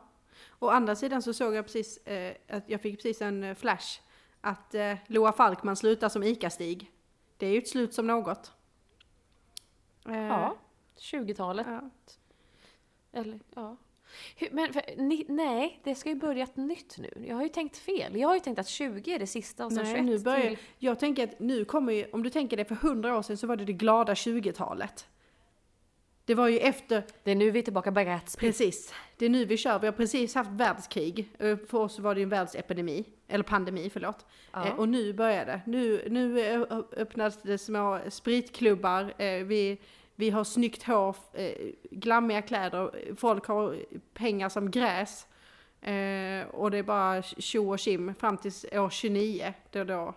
Å 0.59 0.69
andra 0.69 0.97
sidan 0.97 1.23
så 1.23 1.35
såg 1.35 1.55
jag 1.55 1.65
precis, 1.65 2.07
eh, 2.07 2.37
att 2.49 2.69
jag 2.69 2.81
fick 2.81 2.97
precis 2.97 3.23
en 3.23 3.45
eh, 3.45 3.55
flash. 3.55 4.01
Att 4.45 4.75
eh, 4.75 4.95
Loa 5.07 5.33
Falkman 5.33 5.77
slutar 5.77 6.09
som 6.09 6.23
ICA-Stig. 6.23 6.91
Det 7.37 7.47
är 7.47 7.51
ju 7.51 7.59
ett 7.59 7.69
slut 7.69 7.95
som 7.95 8.07
något. 8.07 8.53
Eh, 10.09 10.17
Ja. 10.17 10.57
20-talet. 10.99 11.67
Ja. 11.71 11.91
Eller 13.13 13.41
ja. 13.55 13.77
Hur, 14.37 14.49
men 14.53 14.73
för, 14.73 14.83
ni, 14.97 15.25
nej, 15.29 15.81
det 15.85 15.95
ska 15.95 16.09
ju 16.09 16.15
börja 16.15 16.45
ett 16.45 16.57
nytt 16.57 16.99
nu. 16.99 17.25
Jag 17.29 17.37
har 17.37 17.43
ju 17.43 17.49
tänkt 17.49 17.77
fel. 17.77 18.17
Jag 18.17 18.29
har 18.29 18.35
ju 18.35 18.41
tänkt 18.41 18.59
att 18.59 18.69
20 18.69 19.15
är 19.15 19.19
det 19.19 19.27
sista 19.27 19.67
och 19.67 19.73
sen 19.73 19.85
Nej, 19.85 19.95
21 19.95 20.05
nu 20.05 20.19
börjar, 20.19 20.41
till... 20.49 20.59
jag 20.79 20.99
tänker 20.99 21.25
att 21.25 21.41
nu 21.41 21.65
kommer 21.65 21.93
ju, 21.93 22.07
om 22.13 22.23
du 22.23 22.31
tänker 22.31 22.57
det 22.57 22.65
för 22.65 22.75
hundra 22.75 23.19
år 23.19 23.23
sedan 23.23 23.37
så 23.37 23.47
var 23.47 23.57
det 23.57 23.65
det 23.65 23.73
glada 23.73 24.15
20-talet. 24.15 25.07
Det 26.25 26.35
var 26.35 26.49
ju 26.49 26.59
efter, 26.59 27.03
Det 27.25 27.31
är 27.31 27.35
nu 27.35 27.51
vi 27.51 27.59
är 27.59 27.63
tillbaka 27.63 27.93
på 27.93 28.01
Gatsby. 28.03 28.41
precis, 28.47 28.95
det 29.17 29.25
är 29.25 29.31
nu 29.31 29.45
vi 29.45 29.57
kör, 29.57 29.79
vi 29.79 29.87
har 29.87 29.93
precis 29.93 30.35
haft 30.35 30.51
världskrig. 30.51 31.29
Eh, 31.39 31.57
För 31.69 31.79
oss 31.79 31.99
var 31.99 32.15
det 32.15 32.21
ju 32.21 32.23
en 32.23 32.29
världsepidemi, 32.29 33.05
eller 33.29 33.45
pandemi, 33.45 33.91
förlåt. 33.93 34.27
Ja. 34.53 34.67
Eh, 34.67 34.75
Och 34.79 34.89
nu 34.89 35.13
börjar 35.13 35.47
det. 35.47 35.61
Nu, 35.67 36.09
nu 36.11 36.41
eh, 36.41 36.63
öppnas 36.97 37.43
det 37.43 37.59
små 37.59 38.01
spritklubbar, 38.09 39.13
vi, 39.45 39.79
vi 40.15 40.31
har 40.31 40.45
snyggt 40.45 40.83
hår, 40.83 41.17
glammiga 41.91 42.43
kläder, 42.43 43.15
folk 43.17 43.47
har 43.47 43.77
pengar 44.15 44.49
som 44.49 44.71
gräs. 44.71 45.27
Och 46.53 46.71
det 46.71 46.79
är 46.79 46.83
bara 46.83 47.23
tjo 47.23 47.71
och 47.71 47.79
tjim 47.79 48.15
fram 48.15 48.37
till 48.37 48.53
år 48.73 48.91
29, 48.91 49.55
då 49.71 49.85
då 49.85 50.15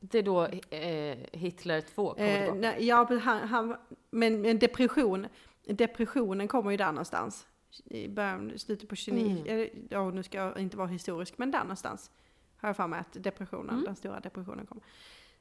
Det 0.00 0.18
är 0.18 0.22
då 0.22 0.44
eh, 0.46 1.16
Hitler 1.32 1.80
2 1.80 2.14
kommer 2.14 2.46
Eh, 2.48 2.54
nej, 2.54 2.86
ja, 2.86 3.18
han, 3.22 3.48
han, 3.48 3.76
men, 4.10 4.40
men 4.40 4.58
depression, 4.58 5.26
depressionen 5.64 6.48
kommer 6.48 6.70
ju 6.70 6.76
där 6.76 6.92
någonstans. 6.92 7.46
I 7.84 8.08
början, 8.08 8.52
slutet 8.56 8.88
på 8.88 8.96
29, 8.96 9.26
Mm. 9.30 9.46
eller, 9.46 9.70
ja, 9.90 10.10
nu 10.10 10.22
ska 10.22 10.38
jag 10.38 10.58
inte 10.58 10.76
vara 10.76 10.88
historisk, 10.88 11.38
men 11.38 11.50
där 11.50 11.58
någonstans. 11.60 12.10
Har 12.56 12.68
jag 12.68 12.76
för 12.76 12.86
mig 12.86 13.00
att 13.00 13.12
depressionen, 13.24 13.70
Mm. 13.70 13.84
den 13.84 13.96
stora 13.96 14.20
depressionen 14.20 14.66
kommer. 14.66 14.84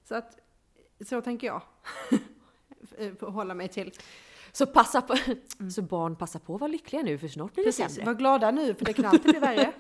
Så 0.03 0.15
att, 0.15 0.37
så 1.09 1.21
tänker 1.21 1.47
jag. 1.47 1.61
Eh, 2.97 3.29
Hålla 3.31 3.53
mig 3.53 3.67
till. 3.67 3.91
Så 4.51 4.65
passa 4.65 5.01
på, 5.01 5.15
så 5.75 5.81
barn 5.81 6.15
passa 6.15 6.39
på 6.39 6.55
att 6.55 6.61
vara 6.61 6.71
lyckliga 6.71 7.01
nu 7.01 7.17
för 7.17 7.27
snart 7.27 7.53
blir 7.53 7.63
det 7.63 7.67
Precis, 7.71 7.95
sämre. 7.95 8.05
var 8.05 8.13
glada 8.13 8.51
nu 8.51 8.73
för 8.73 8.85
det 8.85 8.93
kan 8.93 9.05
alltid 9.05 9.31
bli 9.31 9.39
värre. 9.39 9.73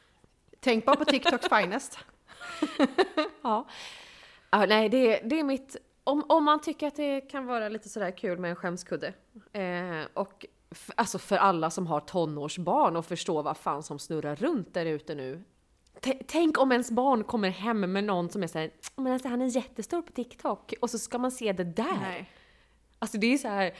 Tänk 0.60 0.84
bara 0.84 0.96
på 0.96 1.04
TikToks 1.04 1.48
finest. 1.48 1.98
Ja. 3.42 3.66
Ja 4.50 4.66
nej, 4.66 4.88
det, 4.88 5.20
det 5.24 5.40
är 5.40 5.44
mitt... 5.44 5.76
Om, 6.04 6.24
om 6.28 6.44
man 6.44 6.60
tycker 6.60 6.86
att 6.86 6.96
det 6.96 7.20
kan 7.20 7.46
vara 7.46 7.68
lite 7.68 7.88
sådär 7.88 8.10
kul 8.10 8.38
med 8.38 8.50
en 8.50 8.56
skämskudde. 8.56 9.12
Eh, 9.52 10.06
och 10.14 10.46
f- 10.70 10.90
alltså 10.96 11.18
för 11.18 11.36
alla 11.36 11.70
som 11.70 11.86
har 11.86 12.00
tonårsbarn 12.00 12.96
och 12.96 13.06
förstår 13.06 13.42
vad 13.42 13.56
fan 13.56 13.82
som 13.82 13.98
snurrar 13.98 14.36
runt 14.36 14.74
där 14.74 14.86
ute 14.86 15.14
nu. 15.14 15.42
T- 16.00 16.20
Tänk 16.26 16.58
om 16.58 16.72
ens 16.72 16.90
barn 16.90 17.24
kommer 17.24 17.48
hem 17.50 17.92
med 17.92 18.04
någon 18.04 18.30
som 18.30 18.42
är 18.42 18.46
såhär, 18.46 18.70
men 18.96 19.12
alltså 19.12 19.28
han 19.28 19.42
är 19.42 19.46
jättestor 19.46 20.02
på 20.02 20.12
TikTok 20.12 20.74
och 20.80 20.90
så 20.90 20.98
ska 20.98 21.18
man 21.18 21.30
se 21.30 21.52
det 21.52 21.64
där. 21.64 21.98
Nej. 22.02 22.30
Alltså 22.98 23.18
det 23.18 23.34
är 23.34 23.38
så 23.38 23.48
här. 23.48 23.74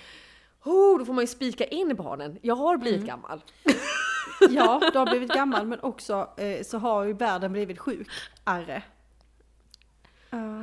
Oh, 0.65 0.99
då 0.99 1.05
får 1.05 1.13
man 1.13 1.23
ju 1.23 1.27
spika 1.29 1.65
in 1.65 1.97
barnen. 1.97 2.39
Jag 2.43 2.55
har 2.57 2.77
blivit 2.77 2.97
Mm. 3.01 3.09
gammal. 3.09 3.43
Ja, 4.51 4.91
du 4.93 4.99
har 4.99 5.07
blivit 5.07 5.33
gammal 5.35 5.67
men 5.67 5.81
också 5.81 6.31
eh, 6.37 6.63
så 6.63 6.79
har 6.79 7.05
ju 7.05 7.13
världen 7.13 7.53
blivit 7.53 7.79
sjuk. 7.79 8.09
Arre. 8.45 8.83
Ja. 10.31 10.63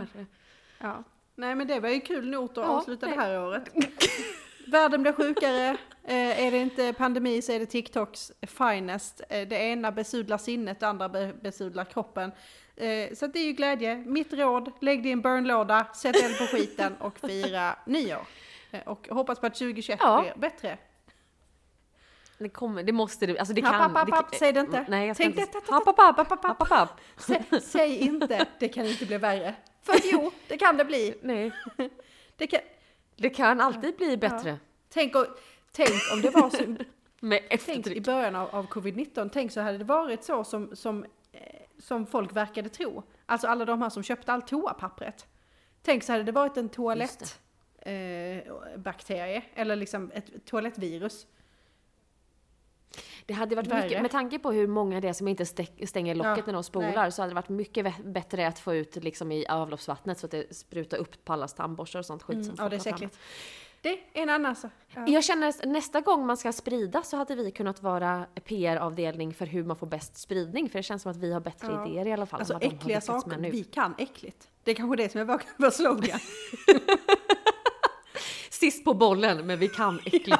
Ja. 0.79 1.03
Nej 1.35 1.55
men 1.55 1.67
det 1.67 1.79
var 1.79 1.89
ju 1.89 1.99
kul 1.99 2.29
nog 2.29 2.45
att 2.51 2.57
Ja, 2.57 2.63
avsluta 2.63 3.05
nej. 3.07 3.15
det 3.15 3.21
här 3.21 3.41
året. 3.41 3.63
Världen 4.67 5.01
blir 5.01 5.11
sjukare, 5.13 5.77
eh, 6.03 6.45
är 6.45 6.51
det 6.51 6.57
inte 6.57 6.93
pandemi 6.93 7.41
så 7.41 7.51
är 7.51 7.59
det 7.59 7.65
TikToks 7.65 8.31
finest. 8.41 9.21
Eh, 9.29 9.47
det 9.47 9.55
ena 9.55 9.91
besudlar 9.91 10.37
sinnet, 10.37 10.79
det 10.79 10.87
andra 10.87 11.09
be 11.09 11.33
besudlar 11.41 11.85
kroppen. 11.85 12.31
Eh, 12.75 13.13
så 13.13 13.27
det 13.27 13.39
är 13.39 13.45
ju 13.45 13.51
glädje. 13.51 13.95
Mitt 13.95 14.33
råd, 14.33 14.71
lägg 14.81 15.03
din 15.03 15.21
burnlåda, 15.21 15.87
sätt 15.95 16.15
eld 16.23 16.37
på 16.37 16.43
skiten 16.45 16.95
och 16.99 17.19
fira 17.19 17.75
nyår. 17.85 18.27
Eh, 18.71 18.81
och 18.87 19.07
hoppas 19.11 19.39
på 19.39 19.45
att 19.47 19.55
2021 19.55 19.99
Ja. 20.03 20.21
blir 20.21 20.41
bättre. 20.41 20.77
Det 22.37 22.49
kommer, 22.49 22.83
det 22.83 22.91
måste 22.91 23.25
du, 23.25 23.37
alltså 23.37 23.53
det 23.53 23.61
kan... 23.61 23.73
happ, 23.73 23.91
happ, 23.91 24.07
det, 24.07 24.15
happ, 24.15 24.35
säg 24.35 24.53
det 24.53 24.59
inte. 24.59 24.85
Nej, 24.87 25.07
jag 25.07 25.15
ska 25.15 25.23
Tänk 25.23 25.37
inte... 25.37 25.51
det, 25.51 25.71
Happ, 25.71 25.85
happ, 25.85 26.17
happ, 26.17 26.29
happ, 26.29 26.43
happ, 26.43 26.69
happ. 26.69 26.99
Sä, 27.17 27.43
säg 27.61 27.97
inte, 27.97 28.45
det 28.59 28.69
kan 28.69 28.85
inte 28.85 29.05
bli 29.05 29.17
värre. 29.17 29.55
För 29.81 29.95
jo, 30.03 30.31
det 30.47 30.57
kan 30.57 30.77
det 30.77 30.85
bli. 30.85 31.15
Nej, 31.21 31.51
Det 32.37 32.47
kan, 32.47 32.59
det 33.15 33.29
kan 33.29 33.61
alltid 33.61 33.95
bli 33.95 34.17
bättre. 34.17 34.57
tänk, 34.89 35.15
och, 35.15 35.25
tänk 35.71 35.89
om 36.13 36.21
det 36.21 36.29
var 36.29 36.49
så, 36.49 36.75
Med 37.19 37.41
tänk 37.65 37.87
i 37.87 38.01
början 38.01 38.35
av, 38.35 38.55
av 38.55 38.67
covid-19, 38.67 39.29
tänk 39.33 39.51
så 39.51 39.61
hade 39.61 39.77
det 39.77 39.83
varit 39.83 40.23
så 40.23 40.43
som, 40.43 40.75
som, 40.75 41.03
eh, 41.31 41.39
som 41.79 42.05
folk 42.05 42.35
verkade 42.35 42.69
tro. 42.69 43.03
Alltså 43.25 43.47
alla 43.47 43.65
de 43.65 43.81
här 43.81 43.89
som 43.89 44.03
köpte 44.03 44.33
allt 44.33 44.47
toapappret. 44.47 45.27
Tänk 45.81 46.03
så 46.03 46.11
hade 46.11 46.23
det 46.23 46.31
varit 46.31 46.57
en 46.57 46.69
toalett 46.69 47.39
eh, 47.81 48.53
bakterie, 48.77 49.43
eller 49.55 49.75
liksom 49.75 50.11
ett 50.13 50.45
toalettvirus. 50.45 51.27
Det 53.27 53.33
hade 53.33 53.55
varit 53.55 53.67
Värre. 53.67 53.83
mycket, 53.83 54.01
med 54.01 54.11
tanke 54.11 54.39
på 54.39 54.51
hur 54.51 54.67
många 54.67 55.01
det 55.01 55.07
är 55.07 55.13
som 55.13 55.27
inte 55.27 55.45
stänger 55.45 56.15
locket 56.15 56.37
Ja, 56.37 56.43
när 56.45 56.53
de 56.53 56.63
spolar 56.63 56.93
nej. 56.95 57.11
så 57.11 57.21
hade 57.21 57.31
det 57.31 57.35
varit 57.35 57.49
mycket 57.49 58.05
bättre 58.05 58.47
att 58.47 58.59
få 58.59 58.75
ut 58.75 58.95
liksom 58.95 59.31
i 59.31 59.47
avloppsvattnet 59.47 60.19
så 60.19 60.25
att 60.25 60.31
det 60.31 60.55
sprutar 60.55 60.97
upp 60.97 61.25
på 61.25 61.33
allas 61.33 61.53
tandborstar 61.53 61.99
och 61.99 62.05
sånt 62.05 62.23
skit 62.23 62.35
som 62.45 62.53
Mm, 62.53 62.55
ja, 62.57 62.69
folk 62.69 62.83
det 62.83 62.89
är 62.89 62.93
äckligt. 62.93 63.19
Det 63.81 63.89
är 63.89 63.99
en 64.23 64.29
annan 64.29 64.55
sak. 64.55 64.71
Ja. 64.95 65.07
Jag 65.07 65.23
känner 65.23 65.47
att 65.47 65.65
nästa 65.65 66.01
gång 66.01 66.25
man 66.25 66.37
ska 66.37 66.51
sprida 66.53 67.03
så 67.03 67.17
hade 67.17 67.35
vi 67.35 67.51
kunnat 67.51 67.81
vara 67.81 68.25
PR-avdelning 68.43 69.33
för 69.33 69.45
hur 69.45 69.63
man 69.63 69.75
får 69.75 69.87
bäst 69.87 70.17
spridning. 70.17 70.69
För 70.69 70.79
det 70.79 70.83
känns 70.83 71.01
som 71.01 71.11
att 71.11 71.17
vi 71.17 71.33
har 71.33 71.39
bättre 71.39 71.67
Ja. 71.71 71.87
idéer 71.87 72.07
i 72.07 72.13
alla 72.13 72.25
fall. 72.25 72.39
Alltså 72.39 72.57
äckliga 72.61 73.01
saker, 73.01 73.37
vi 73.37 73.63
kan 73.63 73.95
äckligt. 73.97 74.47
Det 74.63 74.71
är 74.71 74.75
kanske 74.75 74.97
det 74.97 75.11
som 75.11 75.21
är 75.21 75.25
vår 75.57 75.69
slogan. 75.71 76.19
Sist 78.49 78.85
på 78.85 78.93
bollen, 78.93 79.45
men 79.47 79.59
vi 79.59 79.67
kan 79.67 79.99
äckligt. 80.05 80.39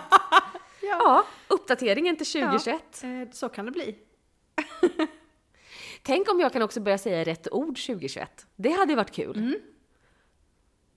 Ja. 0.86 0.98
ja, 1.00 1.26
uppdateringen 1.48 2.18
till 2.18 2.26
2021. 2.26 3.04
Eh, 3.04 3.10
Så 3.32 3.50
kan 3.50 3.66
det 3.66 3.72
bli. 3.72 3.96
Tänk 6.02 6.32
om 6.32 6.40
jag 6.40 6.54
kan 6.54 6.62
också 6.62 6.82
börja 6.82 6.98
säga 6.98 7.24
rätt 7.24 7.48
ord 7.52 7.68
2021. 7.86 8.48
Det 8.56 8.70
hade 8.70 8.92
ju 8.92 8.96
varit 8.96 9.12
kul. 9.12 9.38
Mm. 9.38 9.60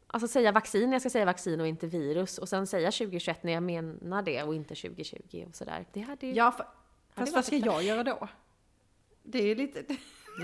Alltså 0.06 0.28
säga 0.28 0.52
vaccin 0.52 0.92
jag 0.92 1.02
ska 1.02 1.10
säga 1.10 1.24
vaccin 1.24 1.60
och 1.60 1.66
inte 1.66 1.86
virus. 1.86 2.38
Och 2.38 2.48
sen 2.48 2.66
säga 2.66 2.90
2021 2.90 3.42
när 3.42 3.52
jag 3.52 3.62
menar 3.62 4.22
det 4.22 4.42
och 4.42 4.54
inte 4.54 4.74
2020 4.74 5.44
och 5.48 5.56
sådär. 5.56 5.86
Det 5.92 6.00
hade 6.00 6.26
ju... 6.26 6.32
Ja, 6.32 6.52
för, 6.52 6.62
det 6.64 6.70
fast 7.14 7.34
vad 7.34 7.44
ska 7.44 7.56
jag 7.56 7.82
göra 7.82 8.04
då? 8.04 8.28
Det 9.22 9.38
är 9.38 9.56
lite... 9.56 9.84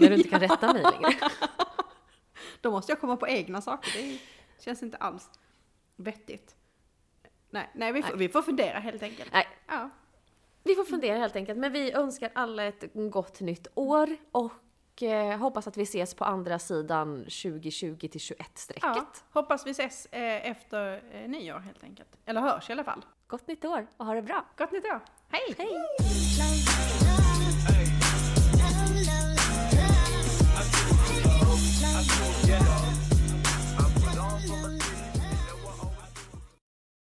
När 0.01 0.09
du 0.09 0.17
inte 0.17 0.29
kan 0.29 0.41
rätta 0.49 0.73
mig 0.73 0.83
längre. 0.83 1.31
Då 2.61 2.71
måste 2.71 2.93
jag 2.93 3.01
komma 3.01 3.17
på 3.17 3.29
egna 3.29 3.61
saker. 3.61 3.93
Det 4.57 4.65
känns 4.65 4.83
inte 4.83 4.97
alls 4.97 5.31
vettigt. 5.97 6.57
Nej, 7.55 7.71
nej, 7.75 7.93
vi, 7.93 8.03
får, 8.03 8.09
Nej. 8.09 8.19
vi 8.19 8.29
får 8.29 8.43
fundera 8.43 8.79
helt 8.79 9.03
enkelt. 9.03 9.33
Nej, 9.33 9.49
Ja. 9.69 9.91
vi 10.65 10.75
får 10.75 10.85
fundera 10.85 11.19
helt 11.19 11.37
enkelt. 11.37 11.59
Men 11.59 11.73
vi 11.73 11.93
önskar 11.93 12.31
alla 12.35 12.65
ett 12.65 12.85
gott 12.95 13.41
nytt 13.41 13.67
år 13.75 14.17
och 14.33 15.03
eh, 15.03 15.39
hoppas 15.39 15.67
att 15.67 15.77
vi 15.77 15.83
ses 15.83 16.15
på 16.15 16.25
andra 16.25 16.59
sidan 16.59 17.19
2020 17.19 17.97
till 17.99 18.21
21-strecket. 18.21 18.83
ja. 18.83 19.07
Hoppas 19.31 19.67
vi 19.67 19.71
ses 19.71 20.07
eh, 20.07 20.51
efter 20.51 21.03
eh, 21.13 21.29
nyår 21.29 21.59
helt 21.59 21.83
enkelt. 21.85 22.09
Eller 22.27 22.41
hörs 22.41 22.71
i 22.71 22.73
alla 22.73 22.85
fall. 22.85 23.05
Gott 23.27 23.47
nytt 23.47 23.65
år 23.65 23.87
och 23.97 24.07
ha 24.07 24.15
det 24.15 24.23
bra! 24.23 24.45
Gott 24.57 24.73
nytt 24.73 24.85
år! 24.85 25.01
Hej! 25.31 25.55
Hej! 25.59 26.64